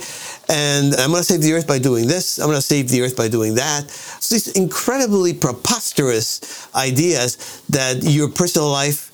And 0.50 0.96
I'm 0.96 1.12
going 1.12 1.22
to 1.22 1.24
save 1.24 1.42
the 1.42 1.54
earth 1.54 1.68
by 1.68 1.78
doing 1.78 2.08
this. 2.08 2.40
I'm 2.40 2.48
going 2.48 2.58
to 2.58 2.62
save 2.62 2.90
the 2.90 3.04
earth 3.04 3.16
by 3.16 3.28
doing 3.28 3.56
that. 3.56 3.84
It's 3.86 4.30
these 4.30 4.48
incredibly 4.54 5.34
preposterous 5.34 6.68
ideas 6.74 7.62
that 7.70 8.02
your 8.02 8.30
personal 8.30 8.70
life 8.70 9.12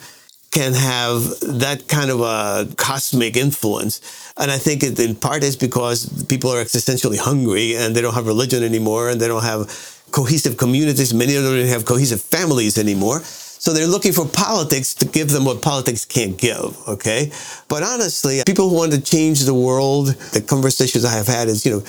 can 0.52 0.74
have 0.74 1.24
that 1.42 1.88
kind 1.88 2.12
of 2.12 2.22
a 2.22 2.68
cosmic 2.76 3.38
influence. 3.38 4.02
And 4.38 4.52
I 4.52 4.58
think 4.58 4.84
it 4.84 5.00
in 5.00 5.16
part 5.16 5.44
is 5.44 5.56
because 5.56 6.24
people 6.26 6.52
are 6.52 6.64
existentially 6.64 7.18
hungry 7.18 7.76
and 7.78 7.96
they 7.96 8.02
don't 8.02 8.14
have 8.14 8.28
religion 8.28 8.64
anymore 8.64 9.10
and 9.10 9.22
they 9.22 9.28
don't 9.28 9.44
have 9.44 9.68
cohesive 10.12 10.58
communities. 10.58 11.14
Many 11.14 11.36
of 11.36 11.44
them 11.44 11.56
don't 11.56 11.68
have 11.68 11.86
cohesive 11.86 12.22
families 12.22 12.78
anymore. 12.78 13.22
So 13.22 13.74
they're 13.74 13.88
looking 13.88 14.12
for 14.12 14.28
politics 14.28 14.94
to 14.96 15.06
give 15.06 15.30
them 15.30 15.46
what 15.46 15.62
politics 15.62 16.04
can't 16.04 16.36
give, 16.38 16.78
okay? 16.88 17.32
But 17.70 17.84
honestly, 17.84 18.42
people 18.46 18.70
who 18.70 18.76
want 18.76 18.92
to 18.94 19.00
change 19.00 19.42
the 19.42 19.54
world, 19.54 20.08
the 20.34 20.42
conversations 20.42 21.06
I 21.06 21.14
have 21.16 21.28
had 21.28 21.48
is, 21.48 21.66
you 21.66 21.72
know, 21.74 21.84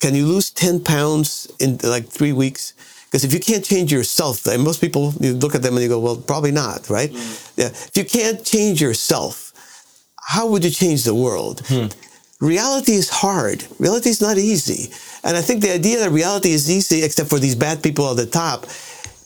Can 0.00 0.14
you 0.14 0.26
lose 0.26 0.50
10 0.50 0.80
pounds 0.80 1.46
in 1.60 1.78
like 1.82 2.08
three 2.08 2.32
weeks? 2.32 2.72
Because 3.10 3.24
if 3.24 3.32
you 3.34 3.40
can't 3.40 3.64
change 3.64 3.90
yourself, 3.90 4.46
and 4.46 4.62
most 4.62 4.80
people, 4.80 5.12
you 5.18 5.34
look 5.34 5.56
at 5.56 5.62
them 5.62 5.74
and 5.74 5.82
you 5.82 5.88
go, 5.88 5.98
well, 5.98 6.16
probably 6.16 6.52
not, 6.52 6.88
right? 6.88 7.10
Mm. 7.10 7.52
Yeah. 7.56 7.66
If 7.66 7.96
you 7.96 8.04
can't 8.04 8.44
change 8.44 8.80
yourself, 8.80 9.52
how 10.22 10.46
would 10.46 10.64
you 10.64 10.70
change 10.70 11.02
the 11.02 11.14
world? 11.14 11.62
Hmm. 11.66 11.86
Reality 12.40 12.92
is 12.92 13.10
hard. 13.10 13.66
Reality 13.80 14.10
is 14.10 14.20
not 14.20 14.38
easy. 14.38 14.94
And 15.24 15.36
I 15.36 15.42
think 15.42 15.60
the 15.60 15.74
idea 15.74 15.98
that 15.98 16.10
reality 16.10 16.52
is 16.52 16.70
easy, 16.70 17.02
except 17.02 17.28
for 17.28 17.40
these 17.40 17.56
bad 17.56 17.82
people 17.82 18.08
at 18.08 18.16
the 18.16 18.26
top, 18.26 18.66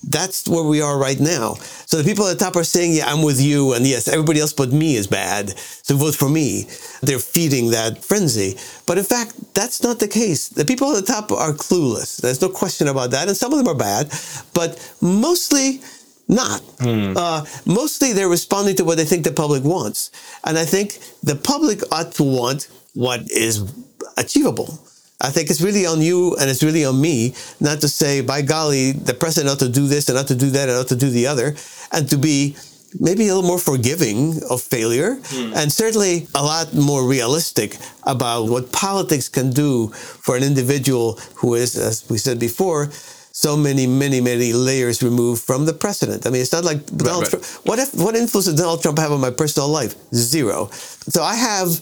that's 0.09 0.48
where 0.48 0.64
we 0.64 0.80
are 0.80 0.98
right 0.98 1.18
now. 1.20 1.55
So 1.86 1.98
the 1.98 2.05
people 2.05 2.26
at 2.26 2.38
the 2.38 2.44
top 2.44 2.57
are 2.57 2.64
saying, 2.64 2.92
yeah, 2.92 3.07
I'm 3.07 3.22
with 3.22 3.40
you. 3.40 3.74
And 3.74 3.86
yes, 3.86 4.09
everybody 4.09 4.40
else 4.40 4.52
but 4.52 4.72
me 4.72 4.96
is 4.96 5.07
bad. 5.07 5.57
So 5.59 5.96
vote 5.96 6.14
for 6.14 6.28
me. 6.28 6.66
They're 7.02 7.18
feeding 7.18 7.70
that 7.70 8.05
frenzy. 8.05 8.57
But 8.86 8.98
in 8.98 9.05
fact, 9.05 9.34
that's 9.55 9.82
not 9.82 9.98
the 9.98 10.09
case. 10.09 10.48
The 10.48 10.64
people 10.64 10.94
at 10.94 11.05
the 11.05 11.12
top 11.12 11.32
are 11.32 11.52
clueless. 11.52 12.20
There's 12.20 12.42
no 12.42 12.48
question 12.48 12.88
about 12.88 13.11
that. 13.12 13.28
And 13.28 13.36
some 13.36 13.52
of 13.52 13.59
them 13.59 13.68
are 13.68 13.78
bad, 13.78 14.12
but 14.52 14.78
mostly 15.00 15.80
not. 16.28 16.62
Mm. 16.78 17.16
Uh, 17.16 17.44
mostly 17.66 18.12
they're 18.12 18.28
responding 18.28 18.76
to 18.76 18.84
what 18.84 18.96
they 18.96 19.05
think 19.05 19.24
the 19.24 19.32
public 19.32 19.64
wants. 19.64 20.11
And 20.44 20.59
I 20.59 20.64
think 20.64 20.98
the 21.22 21.36
public 21.36 21.80
ought 21.92 22.12
to 22.12 22.22
want 22.22 22.68
what 22.94 23.30
is 23.30 23.72
achievable. 24.16 24.78
I 25.25 25.31
think 25.31 25.49
it's 25.51 25.62
really 25.62 25.87
on 25.87 26.03
you 26.03 26.37
and 26.37 26.51
it's 26.51 26.62
really 26.62 26.85
on 26.85 27.01
me 27.01 27.35
not 27.59 27.81
to 27.81 27.89
say, 27.89 28.20
by 28.20 28.43
golly, 28.43 28.93
the 28.93 29.14
president 29.14 29.53
ought 29.53 29.64
to 29.66 29.72
do 29.81 29.87
this 29.89 30.09
and 30.09 30.18
ought 30.18 30.29
to 30.29 30.37
do 30.37 30.51
that 30.51 30.68
and 30.68 30.77
ought 30.79 30.89
to 30.89 30.97
do 30.97 31.11
the 31.11 31.27
other, 31.27 31.57
and 31.93 32.09
to 32.11 32.18
be 32.18 32.57
maybe 33.01 33.27
a 33.27 33.35
little 33.35 33.49
more 33.49 33.59
forgiving 33.59 34.41
of 34.51 34.62
failure 34.62 35.16
mm. 35.16 35.57
and 35.57 35.72
certainly 35.72 36.29
a 36.35 36.43
lot 36.43 36.72
more 36.75 37.03
realistic 37.09 37.77
about 38.05 38.49
what 38.49 38.70
politics 38.70 39.29
can 39.29 39.51
do 39.51 39.89
for 40.25 40.37
an 40.37 40.45
individual 40.45 41.18
who 41.35 41.55
is, 41.55 41.77
as 41.77 42.09
we 42.09 42.18
said 42.18 42.39
before, 42.39 42.91
so 43.33 43.57
many, 43.57 43.85
many, 43.87 44.20
many 44.20 44.53
layers 44.53 45.03
removed 45.03 45.43
from 45.43 45.66
the 45.66 45.72
president. 45.72 46.25
I 46.25 46.31
mean, 46.31 46.41
it's 46.41 46.53
not 46.53 46.64
like 46.64 46.87
Donald 46.87 47.25
right, 47.25 47.33
right. 47.33 47.43
Trump. 47.43 47.66
What 47.66 47.79
if, 47.81 47.95
what 47.95 48.14
influence 48.14 48.47
does 48.47 48.55
Donald 48.55 48.81
Trump 48.81 48.99
have 48.99 49.11
on 49.11 49.20
my 49.20 49.31
personal 49.31 49.68
life? 49.68 49.97
Zero. 50.14 50.68
So 51.14 51.20
I 51.20 51.35
have 51.35 51.81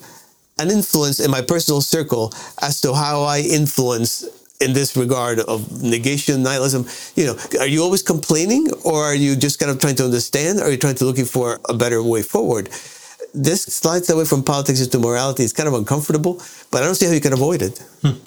an 0.63 0.71
influence 0.71 1.21
in 1.21 1.31
my 1.31 1.43
personal 1.43 1.81
circle 1.81 2.33
as 2.61 2.81
to 2.81 2.95
how 2.95 3.23
I 3.23 3.41
influence 3.41 4.25
in 4.61 4.73
this 4.73 4.97
regard 4.97 5.41
of 5.41 5.83
negation, 5.83 6.43
nihilism. 6.43 6.87
You 7.17 7.27
know, 7.27 7.37
are 7.61 7.67
you 7.67 7.83
always 7.83 8.03
complaining 8.03 8.69
or 8.85 9.03
are 9.03 9.15
you 9.15 9.35
just 9.37 9.59
kind 9.59 9.71
of 9.71 9.79
trying 9.81 9.97
to 9.97 10.05
understand? 10.05 10.61
Or 10.61 10.65
are 10.65 10.71
you 10.71 10.77
trying 10.77 10.95
to 10.97 11.05
looking 11.05 11.25
for 11.25 11.61
a 11.69 11.75
better 11.75 12.03
way 12.03 12.23
forward? 12.23 12.71
This 13.35 13.63
slides 13.65 14.09
away 14.11 14.25
from 14.25 14.45
politics 14.45 14.81
into 14.81 14.99
morality. 14.99 15.43
It's 15.43 15.53
kind 15.53 15.69
of 15.69 15.75
uncomfortable, 15.75 16.41
but 16.71 16.83
I 16.83 16.87
don't 16.87 16.95
see 16.95 17.07
how 17.07 17.13
you 17.13 17.21
can 17.21 17.33
avoid 17.33 17.63
it. 17.63 17.79
Hmm. 18.03 18.19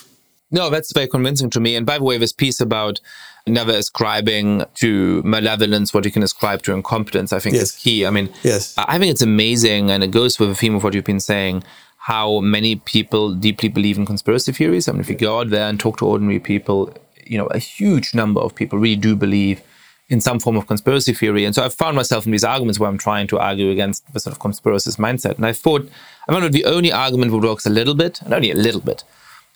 No, 0.52 0.70
that's 0.70 0.92
very 0.94 1.08
convincing 1.08 1.50
to 1.52 1.60
me. 1.60 1.76
And 1.76 1.86
by 1.86 1.98
the 1.98 2.04
way, 2.04 2.18
this 2.18 2.34
piece 2.34 2.60
about 2.60 3.00
never 3.48 3.72
ascribing 3.72 4.64
to 4.76 5.22
malevolence 5.24 5.94
what 5.94 6.06
you 6.06 6.12
can 6.12 6.24
ascribe 6.24 6.64
to 6.64 6.74
incompetence, 6.74 7.32
I 7.32 7.40
think 7.40 7.56
yes. 7.56 7.64
is 7.64 7.72
key. 7.72 8.06
I 8.06 8.10
mean, 8.10 8.34
yes. 8.44 8.74
I 8.78 8.98
think 8.98 9.12
it's 9.12 9.22
amazing, 9.22 9.92
and 9.92 10.04
it 10.04 10.12
goes 10.12 10.40
with 10.40 10.50
the 10.50 10.56
theme 10.56 10.76
of 10.76 10.84
what 10.84 10.94
you've 10.94 11.04
been 11.04 11.20
saying 11.20 11.64
how 12.06 12.40
many 12.40 12.76
people 12.76 13.34
deeply 13.34 13.68
believe 13.68 13.98
in 13.98 14.06
conspiracy 14.06 14.52
theories. 14.52 14.88
I 14.88 14.92
mean, 14.92 15.02
if 15.02 15.10
you 15.10 15.16
go 15.16 15.40
out 15.40 15.50
there 15.50 15.68
and 15.68 15.80
talk 15.80 15.98
to 15.98 16.06
ordinary 16.06 16.40
people, 16.40 16.96
you 17.26 17.36
know, 17.36 17.48
a 17.48 17.58
huge 17.58 18.14
number 18.14 18.40
of 18.40 18.54
people 18.54 18.78
really 18.78 18.96
do 18.96 19.16
believe 19.16 19.60
in 20.08 20.22
some 20.22 20.40
form 20.40 20.56
of 20.56 20.68
conspiracy 20.68 21.14
theory. 21.14 21.46
And 21.46 21.56
so 21.56 21.64
I've 21.64 21.74
found 21.74 21.96
myself 21.96 22.28
in 22.28 22.32
these 22.32 22.44
arguments 22.44 22.80
where 22.80 22.88
I'm 22.88 23.00
trying 23.00 23.26
to 23.30 23.40
argue 23.40 23.72
against 23.72 24.14
the 24.14 24.20
sort 24.20 24.36
of 24.36 24.40
conspiracist 24.40 25.00
mindset. 25.00 25.38
And 25.38 25.48
I 25.48 25.54
thought, 25.54 25.90
I 26.30 26.34
found 26.34 26.54
the 26.54 26.66
only 26.66 26.92
argument 26.92 27.32
that 27.32 27.40
works 27.40 27.66
a 27.66 27.72
little 27.72 27.96
bit, 27.96 28.22
and 28.22 28.32
only 28.36 28.52
a 28.52 28.56
little 28.56 28.82
bit, 28.82 29.04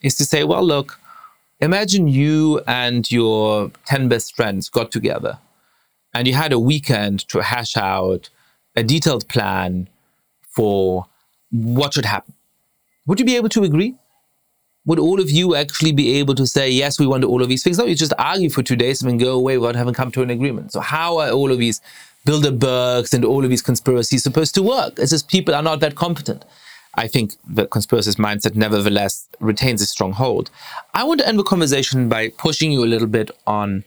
is 0.02 0.16
to 0.16 0.26
say, 0.26 0.44
well, 0.44 0.64
look, 0.64 1.00
imagine 1.60 2.08
you 2.08 2.62
and 2.66 3.12
your 3.12 3.72
10 3.86 4.10
best 4.10 4.36
friends 4.36 4.70
got 4.70 4.92
together 4.92 5.38
and 6.16 6.28
you 6.28 6.34
had 6.34 6.52
a 6.52 6.58
weekend 6.58 7.28
to 7.28 7.44
hash 7.44 7.78
out 7.78 8.30
a 8.76 8.82
detailed 8.82 9.28
plan 9.28 9.88
for 10.42 11.06
what 11.52 11.94
should 11.94 12.06
happen. 12.06 12.34
Would 13.10 13.20
you 13.20 13.26
be 13.26 13.38
able 13.38 13.50
to 13.50 13.64
agree? 13.64 13.96
Would 14.86 15.00
all 15.00 15.20
of 15.20 15.32
you 15.32 15.56
actually 15.56 15.92
be 15.92 16.18
able 16.20 16.36
to 16.36 16.46
say, 16.46 16.70
yes, 16.70 17.00
we 17.00 17.08
want 17.08 17.24
all 17.24 17.42
of 17.42 17.50
these 17.50 17.64
things? 17.64 17.80
No, 17.80 17.86
you 17.86 17.96
just 17.96 18.14
argue 18.20 18.52
for 18.52 18.62
two 18.62 18.76
days 18.76 19.02
and 19.02 19.10
then 19.10 19.18
go 19.18 19.34
away 19.34 19.58
without 19.58 19.76
having 19.76 19.96
come 19.96 20.12
to 20.12 20.22
an 20.22 20.30
agreement. 20.30 20.74
So, 20.74 20.80
how 20.80 21.18
are 21.18 21.32
all 21.32 21.52
of 21.52 21.58
these 21.58 21.82
Bilderbergs 22.28 23.12
and 23.12 23.26
all 23.26 23.44
of 23.44 23.50
these 23.50 23.64
conspiracies 23.64 24.22
supposed 24.22 24.54
to 24.56 24.62
work? 24.62 25.00
It's 25.00 25.10
just 25.10 25.28
people 25.28 25.56
are 25.56 25.64
not 25.64 25.80
that 25.80 25.96
competent. 25.96 26.46
I 26.94 27.08
think 27.08 27.34
the 27.48 27.66
conspiracist 27.66 28.18
mindset 28.18 28.54
nevertheless 28.54 29.28
retains 29.40 29.82
a 29.82 29.88
strong 29.88 30.12
hold. 30.12 30.52
I 30.94 31.04
want 31.04 31.20
to 31.22 31.28
end 31.28 31.40
the 31.40 31.44
conversation 31.44 32.10
by 32.10 32.30
pushing 32.30 32.72
you 32.72 32.84
a 32.84 32.92
little 32.94 33.08
bit 33.08 33.32
on 33.48 33.86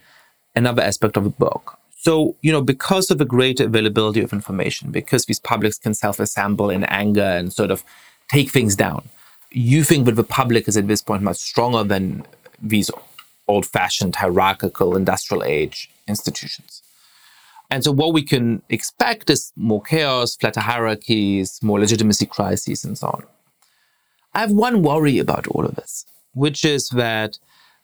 another 0.57 0.83
aspect 0.83 1.17
of 1.17 1.23
the 1.23 1.31
book. 1.31 1.79
So, 1.97 2.35
you 2.43 2.51
know, 2.51 2.61
because 2.61 3.09
of 3.13 3.19
the 3.19 3.25
greater 3.25 3.67
availability 3.67 4.21
of 4.21 4.33
information, 4.33 4.91
because 4.91 5.27
these 5.27 5.39
publics 5.39 5.79
can 5.79 5.95
self 5.95 6.19
assemble 6.19 6.71
in 6.71 6.83
anger 6.85 7.23
and 7.23 7.53
sort 7.53 7.71
of 7.71 7.85
take 8.33 8.51
things 8.51 8.75
down. 8.75 9.09
You 9.51 9.85
think 9.85 10.07
that 10.07 10.17
the 10.17 10.25
public 10.41 10.67
is 10.67 10.77
at 10.77 10.89
this 10.89 11.03
point 11.03 11.23
much 11.23 11.37
stronger 11.37 11.85
than 11.85 12.25
these 12.61 12.91
old 13.47 13.67
fashioned 13.67 14.17
hierarchical 14.17 14.97
industrial 14.97 15.45
age 15.45 15.91
institutions. 16.09 16.83
And 17.71 17.85
so 17.85 17.93
what 17.93 18.13
we 18.13 18.23
can 18.23 18.63
expect 18.69 19.31
is 19.31 19.53
more 19.57 19.83
chaos, 19.83 20.37
flatter 20.37 20.61
hierarchies, 20.61 21.59
more 21.63 21.81
legitimacy 21.81 22.27
crises, 22.27 22.85
and 22.85 22.97
so 22.99 23.09
on. 23.09 23.25
I 24.35 24.41
have 24.41 24.53
one 24.53 24.83
worry 24.83 25.19
about 25.19 25.47
all 25.49 25.65
of 25.65 25.75
this, 25.75 26.07
which 26.35 26.65
is 26.65 26.89
that 26.91 27.39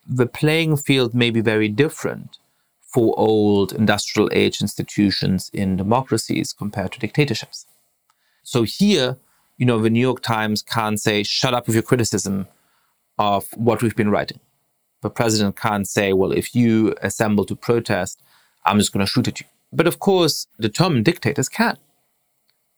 the 0.06 0.26
playing 0.26 0.76
field 0.76 1.14
may 1.14 1.30
be 1.30 1.42
very 1.42 1.68
different 1.68 2.38
for 2.80 3.14
old 3.18 3.72
industrial 3.72 4.30
age 4.32 4.62
institutions 4.62 5.50
in 5.52 5.76
democracies 5.76 6.54
compared 6.54 6.92
to 6.92 6.98
dictatorships. 6.98 7.66
So 8.42 8.62
here, 8.62 9.18
you 9.58 9.66
know, 9.66 9.80
the 9.80 9.90
New 9.90 10.00
York 10.00 10.22
Times 10.22 10.62
can't 10.62 11.00
say, 11.00 11.22
shut 11.22 11.52
up 11.52 11.66
with 11.66 11.74
your 11.74 11.82
criticism 11.82 12.46
of 13.18 13.48
what 13.56 13.82
we've 13.82 13.96
been 13.96 14.10
writing. 14.10 14.40
The 15.02 15.10
president 15.10 15.56
can't 15.56 15.86
say, 15.86 16.12
well, 16.12 16.32
if 16.32 16.54
you 16.54 16.94
assemble 17.02 17.44
to 17.46 17.56
protest, 17.56 18.22
I'm 18.64 18.78
just 18.78 18.92
going 18.92 19.04
to 19.04 19.10
shoot 19.10 19.28
at 19.28 19.40
you. 19.40 19.46
But 19.72 19.86
of 19.86 19.98
course, 19.98 20.46
determined 20.60 21.04
dictators 21.04 21.48
can, 21.48 21.76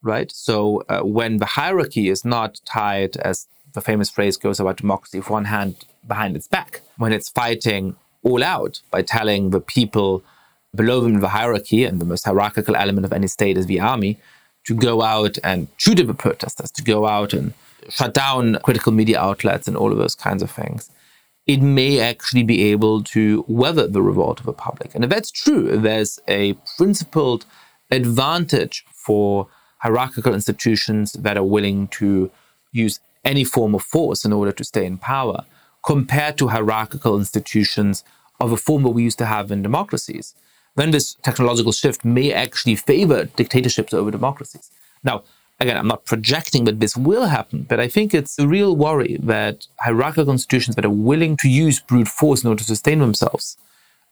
right? 0.03 0.33
So 0.33 0.83
uh, 0.89 1.03
when 1.03 1.37
the 1.37 1.47
hierarchy 1.47 2.09
is 2.09 2.25
not 2.25 2.61
tied, 2.65 3.17
as 3.19 3.47
the 3.75 3.81
famous 3.81 4.11
phrase 4.11 4.37
goes 4.37 4.59
about 4.59 4.79
democracy, 4.79 5.19
with 5.19 5.31
one 5.31 5.45
hand 5.45 5.85
behind 6.07 6.35
its 6.35 6.49
back, 6.49 6.81
when 6.97 7.13
it's 7.13 7.29
fighting 7.29 7.97
all 8.23 8.43
out 8.43 8.81
by 8.91 9.03
telling 9.03 9.51
the 9.51 9.61
people 9.61 10.23
below 10.75 11.01
them 11.01 11.15
in 11.15 11.21
the 11.21 11.29
hierarchy, 11.29 11.85
and 11.85 12.01
the 12.01 12.05
most 12.05 12.25
hierarchical 12.25 12.77
element 12.77 13.05
of 13.05 13.13
any 13.13 13.27
state 13.27 13.57
is 13.57 13.67
the 13.67 13.81
army, 13.81 14.19
to 14.71 14.75
go 14.77 15.03
out 15.03 15.37
and 15.43 15.67
shoot 15.79 15.99
at 15.99 16.07
the 16.07 16.15
protesters, 16.15 16.71
to 16.71 16.83
go 16.85 17.05
out 17.05 17.33
and 17.33 17.53
shut 17.89 18.15
down 18.15 18.57
critical 18.63 18.93
media 18.93 19.19
outlets 19.19 19.67
and 19.67 19.77
all 19.77 19.91
of 19.91 19.99
those 19.99 20.15
kinds 20.15 20.45
of 20.45 20.51
things, 20.51 20.89
it 21.45 21.61
may 21.61 21.99
actually 21.99 22.45
be 22.45 22.63
able 22.71 23.03
to 23.03 23.45
weather 23.49 23.89
the 23.89 24.01
revolt 24.01 24.39
of 24.39 24.47
the 24.47 24.53
public. 24.53 24.95
And 24.95 25.03
if 25.03 25.11
that's 25.11 25.33
true, 25.33 25.77
there's 25.77 26.21
a 26.29 26.53
principled 26.77 27.47
advantage 27.91 28.85
for 28.93 29.49
hierarchical 29.79 30.35
institutions 30.35 31.15
that 31.15 31.37
are 31.37 31.43
willing 31.57 31.89
to 31.89 32.31
use 32.71 33.01
any 33.25 33.43
form 33.43 33.75
of 33.75 33.83
force 33.83 34.25
in 34.25 34.33
order 34.33 34.53
to 34.53 34.63
stay 34.63 34.87
in 34.87 34.99
power, 34.99 35.45
compared 35.85 36.39
to 36.39 36.49
hierarchical 36.49 37.19
institutions 37.19 38.05
of 38.39 38.53
a 38.53 38.57
form 38.57 38.85
that 38.85 38.91
we 38.91 39.03
used 39.03 39.19
to 39.19 39.27
have 39.27 39.51
in 39.51 39.63
democracies 39.63 40.33
then 40.77 40.91
this 40.91 41.15
technological 41.23 41.73
shift 41.73 42.05
may 42.05 42.33
actually 42.33 42.77
favor 42.77 43.25
dictatorships 43.25 43.93
over 43.93 44.11
democracies. 44.11 44.71
Now, 45.03 45.23
again, 45.59 45.77
I'm 45.77 45.89
not 45.89 46.05
projecting 46.05 46.65
that 46.65 46.81
this 46.81 46.97
will 46.97 47.27
happen, 47.27 47.67
but 47.69 47.81
I 47.81 47.89
think 47.89 48.15
it's 48.15 48.39
a 48.39 48.47
real 48.47 48.77
worry 48.77 49.19
that 49.23 49.67
hierarchical 49.81 50.33
institutions 50.33 50.77
that 50.77 50.85
are 50.85 50.91
willing 50.91 51.37
to 51.39 51.49
use 51.49 51.81
brute 51.81 52.09
force 52.09 52.43
in 52.43 52.49
order 52.49 52.61
to 52.61 52.65
sustain 52.65 52.99
themselves 52.99 53.57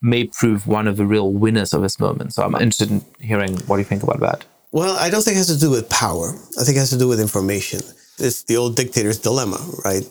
may 0.00 0.24
prove 0.24 0.66
one 0.66 0.86
of 0.86 0.96
the 0.96 1.06
real 1.06 1.32
winners 1.32 1.72
of 1.72 1.82
this 1.82 1.98
moment. 1.98 2.34
So 2.34 2.42
I'm 2.44 2.54
interested 2.54 2.90
in 2.90 3.04
hearing 3.20 3.56
what 3.66 3.78
you 3.78 3.84
think 3.84 4.02
about 4.02 4.20
that. 4.20 4.44
Well, 4.70 4.96
I 4.96 5.11
don't 5.11 5.22
think 5.22 5.36
it 5.36 5.38
has 5.38 5.46
to 5.48 5.59
do 5.59 5.70
with 5.70 5.88
power. 5.88 6.34
I 6.59 6.64
think 6.64 6.76
it 6.76 6.80
has 6.80 6.90
to 6.90 6.98
do 6.98 7.09
with 7.09 7.20
information. 7.20 7.80
It's 8.18 8.42
the 8.42 8.56
old 8.56 8.76
dictator's 8.76 9.18
dilemma, 9.18 9.59
right? 9.84 10.06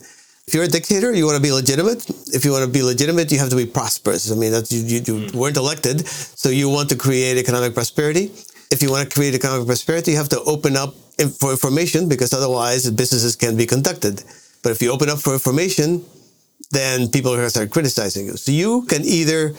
If 0.47 0.53
you're 0.53 0.63
a 0.63 0.67
dictator, 0.69 1.13
you 1.13 1.25
want 1.25 1.35
to 1.35 1.43
be 1.43 1.51
legitimate. 1.51 2.09
If 2.33 2.45
you 2.45 2.53
want 2.53 2.63
to 2.63 2.71
be 2.71 2.81
legitimate, 2.81 3.29
you 3.33 3.37
have 3.39 3.49
to 3.49 3.57
be 3.57 3.65
prosperous. 3.65 4.31
I 4.31 4.35
mean, 4.35 4.53
that's, 4.53 4.71
you, 4.71 4.79
you, 4.81 5.03
you 5.05 5.27
hmm. 5.27 5.37
weren't 5.37 5.57
elected, 5.57 6.07
so 6.07 6.47
you 6.47 6.69
want 6.69 6.87
to 6.89 6.95
create 6.95 7.37
economic 7.37 7.73
prosperity. 7.73 8.31
If 8.71 8.81
you 8.81 8.89
want 8.89 9.09
to 9.09 9.13
create 9.13 9.35
economic 9.35 9.67
prosperity, 9.67 10.11
you 10.11 10.17
have 10.17 10.29
to 10.29 10.39
open 10.43 10.77
up 10.77 10.95
for 11.39 11.51
information 11.51 12.07
because 12.07 12.31
otherwise 12.31 12.89
businesses 12.91 13.35
can 13.35 13.57
be 13.57 13.65
conducted. 13.65 14.23
But 14.63 14.71
if 14.71 14.81
you 14.81 14.89
open 14.89 15.09
up 15.09 15.19
for 15.19 15.33
information, 15.33 16.05
then 16.71 17.09
people 17.09 17.33
are 17.33 17.35
going 17.35 17.47
to 17.47 17.49
start 17.49 17.69
criticizing 17.69 18.27
you. 18.27 18.37
So 18.37 18.53
you 18.53 18.83
can 18.83 19.03
either 19.03 19.53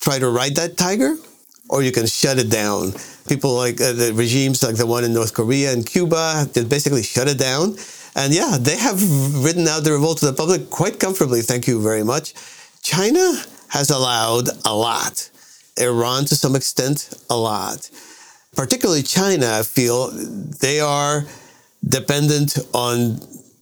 try 0.00 0.18
to 0.18 0.28
ride 0.28 0.56
that 0.56 0.76
tiger 0.76 1.16
or 1.68 1.84
you 1.84 1.92
can 1.92 2.06
shut 2.06 2.40
it 2.40 2.50
down. 2.50 2.94
People 3.28 3.54
like 3.54 3.80
uh, 3.80 3.92
the 3.92 4.12
regimes 4.12 4.64
like 4.64 4.74
the 4.74 4.86
one 4.86 5.04
in 5.04 5.14
North 5.14 5.34
Korea 5.34 5.72
and 5.72 5.86
Cuba, 5.86 6.48
they 6.52 6.64
basically 6.64 7.04
shut 7.04 7.28
it 7.28 7.38
down 7.38 7.76
And 8.14 8.34
yeah, 8.34 8.58
they 8.60 8.76
have 8.76 9.00
ridden 9.44 9.66
out 9.66 9.84
the 9.84 9.92
revolt 9.92 10.18
to 10.18 10.26
the 10.26 10.32
public 10.32 10.70
quite 10.70 11.00
comfortably. 11.00 11.42
Thank 11.42 11.66
you 11.66 11.80
very 11.82 12.04
much. 12.04 12.34
China 12.82 13.42
has 13.68 13.90
allowed 13.90 14.48
a 14.64 14.74
lot. 14.74 15.30
Iran, 15.78 16.24
to 16.26 16.36
some 16.36 16.54
extent, 16.54 17.08
a 17.30 17.36
lot. 17.36 17.88
Particularly 18.54 19.02
China, 19.02 19.58
I 19.60 19.62
feel 19.62 20.10
they 20.10 20.80
are 20.80 21.24
dependent 21.88 22.58
on 22.74 23.20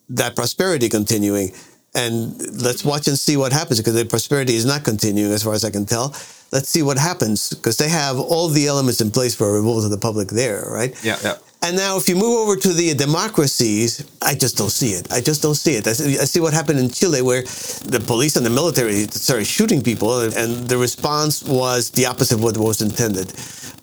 that 0.09 0.35
prosperity 0.35 0.89
continuing. 0.89 1.53
And 1.95 2.63
let's 2.63 2.85
watch 2.85 3.07
and 3.09 3.19
see 3.19 3.37
what 3.37 3.53
happens 3.53 3.79
because 3.79 3.95
the 3.95 4.05
prosperity 4.05 4.55
is 4.55 4.65
not 4.65 4.85
continuing 4.85 5.33
as 5.33 5.43
far 5.43 5.55
as 5.55 5.65
I 5.65 5.71
can 5.71 5.87
tell. 5.87 6.15
Let's 6.53 6.69
see 6.69 6.83
what 6.83 6.99
happens 6.99 7.51
because 7.51 7.77
they 7.77 7.89
have 7.89 8.19
all 8.19 8.49
the 8.49 8.67
elements 8.67 9.01
in 9.01 9.11
place 9.13 9.35
for 9.35 9.49
a 9.49 9.53
revolt 9.53 9.85
of 9.85 9.91
the 9.91 9.99
public 9.99 10.29
there, 10.29 10.65
right? 10.69 10.93
Yeah, 11.05 11.19
yeah. 11.23 11.37
And 11.63 11.77
now, 11.77 11.99
if 11.99 12.09
you 12.09 12.17
move 12.17 12.39
over 12.39 12.57
to 12.57 12.73
the 12.73 12.95
democracies, 12.95 14.03
I 14.23 14.35
just 14.35 14.57
don't 14.57 14.71
see 14.71 14.93
it. 14.93 15.13
I 15.13 15.21
just 15.21 15.43
don't 15.43 15.55
see 15.55 15.75
it. 15.75 15.87
I 15.87 15.93
see, 15.93 16.41
what 16.41 16.55
happened 16.55 16.79
in 16.79 16.89
Chile, 16.89 17.21
where 17.21 17.43
the 17.43 18.03
police 18.07 18.37
and 18.37 18.47
the 18.47 18.51
military 18.51 19.05
started 19.09 19.45
shooting 19.45 19.83
people, 19.83 20.21
and 20.21 20.67
the 20.67 20.79
response 20.79 21.43
was 21.43 21.91
the 21.91 22.07
opposite 22.07 22.37
of 22.37 22.43
what 22.43 22.57
was 22.57 22.81
intended. 22.81 23.29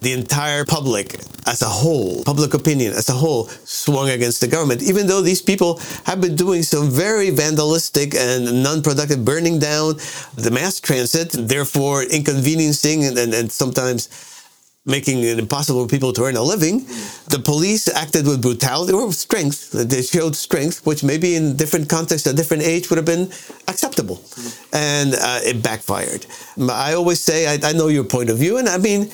The 0.02 0.14
entire 0.14 0.66
public, 0.66 1.20
as 1.46 1.62
a 1.62 1.70
whole, 1.70 2.24
public 2.24 2.56
opinion 2.56 2.94
as 2.94 3.10
a 3.10 3.14
whole, 3.14 3.48
swung 3.64 4.10
against 4.10 4.42
the 4.42 4.48
government, 4.48 4.82
even 4.82 5.06
though 5.06 5.22
these 5.22 5.44
people 5.44 5.80
have 6.06 6.20
been 6.20 6.36
doing 6.36 6.64
some 6.64 6.90
very 6.90 7.30
vandalistic 7.30 8.16
and 8.16 8.64
non 8.64 8.82
productive 8.82 9.24
burning 9.24 9.60
down 9.60 9.98
the 10.36 10.50
mass 10.50 10.80
transit, 10.80 11.30
therefore 11.32 12.04
inconveniencing 12.04 13.06
and, 13.06 13.20
and, 13.20 13.36
and 13.36 13.52
sometimes 13.52 14.10
making 14.88 15.22
it 15.22 15.38
impossible 15.38 15.84
for 15.84 15.90
people 15.90 16.14
to 16.14 16.24
earn 16.24 16.38
a 16.38 16.42
living. 16.42 16.80
The 17.28 17.42
police 17.44 17.88
acted 17.90 18.26
with 18.26 18.42
brutality 18.42 18.94
or 18.94 19.12
strength. 19.12 19.72
They 19.72 20.02
showed 20.02 20.36
strength, 20.36 20.86
which 20.86 21.04
maybe 21.04 21.36
in 21.36 21.58
different 21.58 21.90
contexts, 21.90 22.26
a 22.26 22.34
different 22.34 22.64
age 22.64 22.90
would 22.90 22.98
have 22.98 23.06
been 23.06 23.30
acceptable. 23.68 24.24
And 24.72 25.14
uh, 25.14 25.42
it 25.44 25.62
backfired. 25.62 26.26
I 26.58 26.94
always 26.94 27.20
say, 27.20 27.48
I, 27.48 27.70
I, 27.70 27.74
know 27.74 27.90
your 27.90 28.06
point 28.06 28.30
of 28.30 28.38
view, 28.38 28.58
and 28.58 28.70
I 28.70 28.78
mean, 28.78 29.12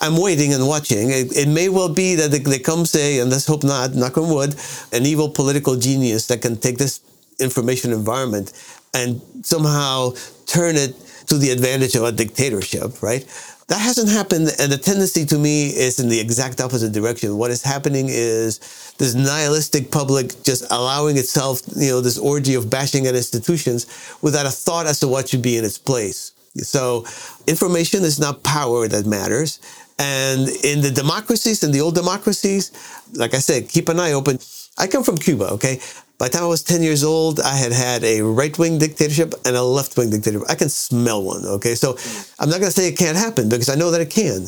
I'm 0.00 0.16
waiting 0.16 0.54
and 0.54 0.66
watching. 0.66 1.10
It, 1.10 1.36
it 1.36 1.48
may 1.48 1.68
well 1.68 1.92
be 1.92 2.14
that 2.16 2.32
there 2.32 2.58
comes 2.58 2.94
a, 2.96 3.20
and 3.20 3.30
let's 3.30 3.46
hope 3.46 3.62
not, 3.62 3.94
knock 3.94 4.16
on 4.16 4.30
wood, 4.30 4.56
an 4.92 5.04
evil 5.04 5.28
political 5.28 5.76
genius 5.76 6.26
that 6.28 6.40
can 6.40 6.56
take 6.56 6.78
this 6.78 7.00
information 7.38 7.92
environment 7.92 8.52
and 8.94 9.20
somehow 9.42 10.12
turn 10.46 10.76
it 10.76 10.94
to 11.26 11.38
the 11.38 11.50
advantage 11.50 11.94
of 11.94 12.04
a 12.04 12.12
dictatorship, 12.12 13.02
right? 13.02 13.24
That 13.72 13.80
hasn't 13.80 14.10
happened, 14.10 14.54
and 14.58 14.70
the 14.70 14.76
tendency 14.76 15.24
to 15.24 15.38
me 15.38 15.68
is 15.68 15.98
in 15.98 16.10
the 16.10 16.20
exact 16.20 16.60
opposite 16.60 16.92
direction. 16.92 17.38
What 17.38 17.50
is 17.50 17.62
happening 17.62 18.08
is 18.10 18.58
this 18.98 19.14
nihilistic 19.14 19.90
public 19.90 20.42
just 20.42 20.70
allowing 20.70 21.16
itself, 21.16 21.62
you 21.74 21.88
know, 21.88 22.02
this 22.02 22.18
orgy 22.18 22.52
of 22.52 22.68
bashing 22.68 23.06
at 23.06 23.14
institutions 23.14 23.86
without 24.20 24.44
a 24.44 24.50
thought 24.50 24.84
as 24.84 25.00
to 25.00 25.08
what 25.08 25.30
should 25.30 25.40
be 25.40 25.56
in 25.56 25.64
its 25.64 25.78
place. 25.78 26.32
So, 26.56 27.06
information 27.46 28.02
is 28.02 28.20
not 28.20 28.42
power 28.42 28.88
that 28.88 29.06
matters. 29.06 29.58
And 29.98 30.50
in 30.62 30.82
the 30.82 30.90
democracies, 30.90 31.64
in 31.64 31.72
the 31.72 31.80
old 31.80 31.94
democracies, 31.94 32.72
like 33.14 33.32
I 33.32 33.38
said, 33.38 33.70
keep 33.70 33.88
an 33.88 33.98
eye 33.98 34.12
open. 34.12 34.38
I 34.76 34.86
come 34.86 35.02
from 35.02 35.16
Cuba, 35.16 35.46
okay? 35.52 35.80
By 36.22 36.28
the 36.28 36.34
time 36.34 36.44
I 36.44 36.46
was 36.46 36.62
10 36.62 36.84
years 36.84 37.02
old, 37.02 37.40
I 37.40 37.56
had 37.56 37.72
had 37.72 38.04
a 38.04 38.22
right 38.22 38.56
wing 38.56 38.78
dictatorship 38.78 39.34
and 39.44 39.56
a 39.56 39.62
left 39.64 39.96
wing 39.96 40.08
dictatorship. 40.10 40.48
I 40.48 40.54
can 40.54 40.68
smell 40.68 41.20
one, 41.20 41.44
okay? 41.44 41.74
So 41.74 41.98
I'm 42.38 42.48
not 42.48 42.58
to 42.60 42.70
say 42.70 42.86
it 42.86 42.96
can't 42.96 43.16
happen 43.16 43.48
because 43.48 43.68
I 43.68 43.74
know 43.74 43.90
that 43.90 44.00
it 44.00 44.10
can, 44.10 44.46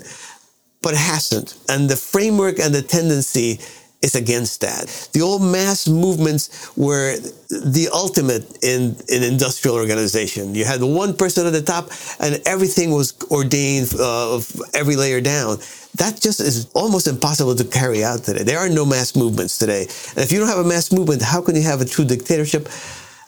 but 0.82 0.92
it 0.92 0.98
hasn't. 0.98 1.58
And 1.68 1.90
the 1.90 1.96
framework 1.96 2.60
and 2.60 2.72
the 2.72 2.80
tendency 2.80 3.58
is 4.02 4.14
against 4.14 4.60
that. 4.60 5.08
The 5.12 5.22
old 5.22 5.42
mass 5.42 5.88
movements 5.88 6.70
were 6.76 7.16
the 7.48 7.88
ultimate 7.92 8.62
in, 8.62 8.96
in 9.08 9.22
industrial 9.22 9.76
organization. 9.76 10.54
You 10.54 10.64
had 10.64 10.82
one 10.82 11.16
person 11.16 11.46
at 11.46 11.52
the 11.52 11.62
top 11.62 11.90
and 12.20 12.42
everything 12.46 12.90
was 12.90 13.14
ordained 13.30 13.94
uh, 13.98 14.34
of 14.34 14.60
every 14.74 14.96
layer 14.96 15.20
down 15.20 15.58
that 15.96 16.20
just 16.20 16.40
is 16.40 16.68
almost 16.74 17.06
impossible 17.06 17.54
to 17.54 17.64
carry 17.64 18.02
out 18.02 18.24
today. 18.24 18.42
There 18.42 18.58
are 18.58 18.68
no 18.68 18.84
mass 18.84 19.14
movements 19.14 19.58
today. 19.58 19.82
And 19.82 20.18
if 20.18 20.32
you 20.32 20.38
don't 20.40 20.48
have 20.48 20.58
a 20.58 20.68
mass 20.68 20.92
movement, 20.92 21.22
how 21.22 21.40
can 21.40 21.54
you 21.54 21.62
have 21.62 21.80
a 21.80 21.84
true 21.84 22.04
dictatorship? 22.04 22.68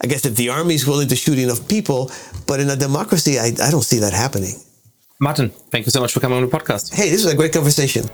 I 0.00 0.06
guess 0.06 0.26
if 0.26 0.36
the 0.36 0.50
army 0.50 0.74
is 0.74 0.86
willing 0.86 1.08
to 1.08 1.16
shoot 1.16 1.38
enough 1.38 1.68
people, 1.68 2.10
but 2.46 2.60
in 2.60 2.68
a 2.68 2.76
democracy, 2.76 3.38
I, 3.38 3.52
I 3.62 3.70
don't 3.70 3.84
see 3.84 3.98
that 4.00 4.12
happening. 4.12 4.54
Martin, 5.20 5.50
thank 5.70 5.86
you 5.86 5.90
so 5.90 6.00
much 6.00 6.12
for 6.12 6.20
coming 6.20 6.36
on 6.36 6.48
the 6.48 6.54
podcast. 6.54 6.94
Hey, 6.94 7.08
this 7.08 7.24
was 7.24 7.32
a 7.32 7.36
great 7.36 7.52
conversation. 7.52 8.04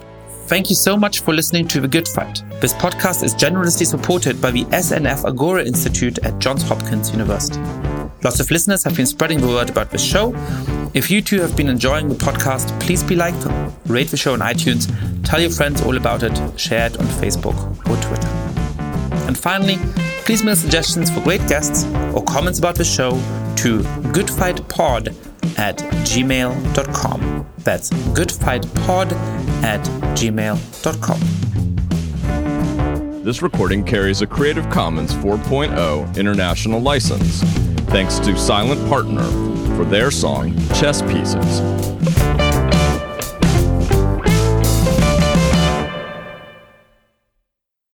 Thank 0.52 0.68
you 0.68 0.76
so 0.76 0.98
much 0.98 1.20
for 1.20 1.32
listening 1.32 1.66
to 1.68 1.80
The 1.80 1.88
Good 1.88 2.06
Fight. 2.06 2.42
This 2.60 2.74
podcast 2.74 3.22
is 3.22 3.32
generously 3.32 3.86
supported 3.86 4.38
by 4.38 4.50
the 4.50 4.64
SNF 4.66 5.24
Agora 5.24 5.64
Institute 5.64 6.18
at 6.26 6.38
Johns 6.40 6.60
Hopkins 6.60 7.10
University. 7.10 7.58
Lots 8.22 8.38
of 8.38 8.50
listeners 8.50 8.84
have 8.84 8.94
been 8.94 9.06
spreading 9.06 9.40
the 9.40 9.46
word 9.46 9.70
about 9.70 9.90
this 9.90 10.04
show. 10.04 10.34
If 10.92 11.10
you 11.10 11.22
too 11.22 11.40
have 11.40 11.56
been 11.56 11.70
enjoying 11.70 12.10
the 12.10 12.16
podcast, 12.16 12.78
please 12.82 13.02
be 13.02 13.16
like, 13.16 13.32
rate 13.86 14.08
the 14.08 14.18
show 14.18 14.34
on 14.34 14.40
iTunes, 14.40 14.92
tell 15.24 15.40
your 15.40 15.48
friends 15.48 15.80
all 15.80 15.96
about 15.96 16.22
it, 16.22 16.60
share 16.60 16.88
it 16.88 16.98
on 16.98 17.06
Facebook 17.06 17.56
or 17.88 17.96
Twitter. 18.02 18.28
And 19.26 19.38
finally, 19.38 19.78
please 20.26 20.44
mail 20.44 20.54
suggestions 20.54 21.10
for 21.10 21.22
great 21.22 21.48
guests 21.48 21.86
or 22.14 22.22
comments 22.24 22.58
about 22.58 22.74
the 22.74 22.84
show 22.84 23.12
to 23.56 23.78
goodfightpod 24.12 25.31
at 25.56 25.78
gmail.com. 25.78 27.46
That's 27.58 27.90
goodfightpod 27.90 29.12
at 29.62 29.80
gmail.com. 30.16 31.20
This 33.22 33.40
recording 33.40 33.84
carries 33.84 34.20
a 34.20 34.26
Creative 34.26 34.68
Commons 34.70 35.12
4.0 35.14 36.16
international 36.16 36.80
license 36.80 37.42
thanks 37.92 38.18
to 38.18 38.36
Silent 38.36 38.84
Partner 38.88 39.22
for 39.76 39.84
their 39.84 40.10
song 40.10 40.56
Chess 40.74 41.02
Pieces. 41.02 42.51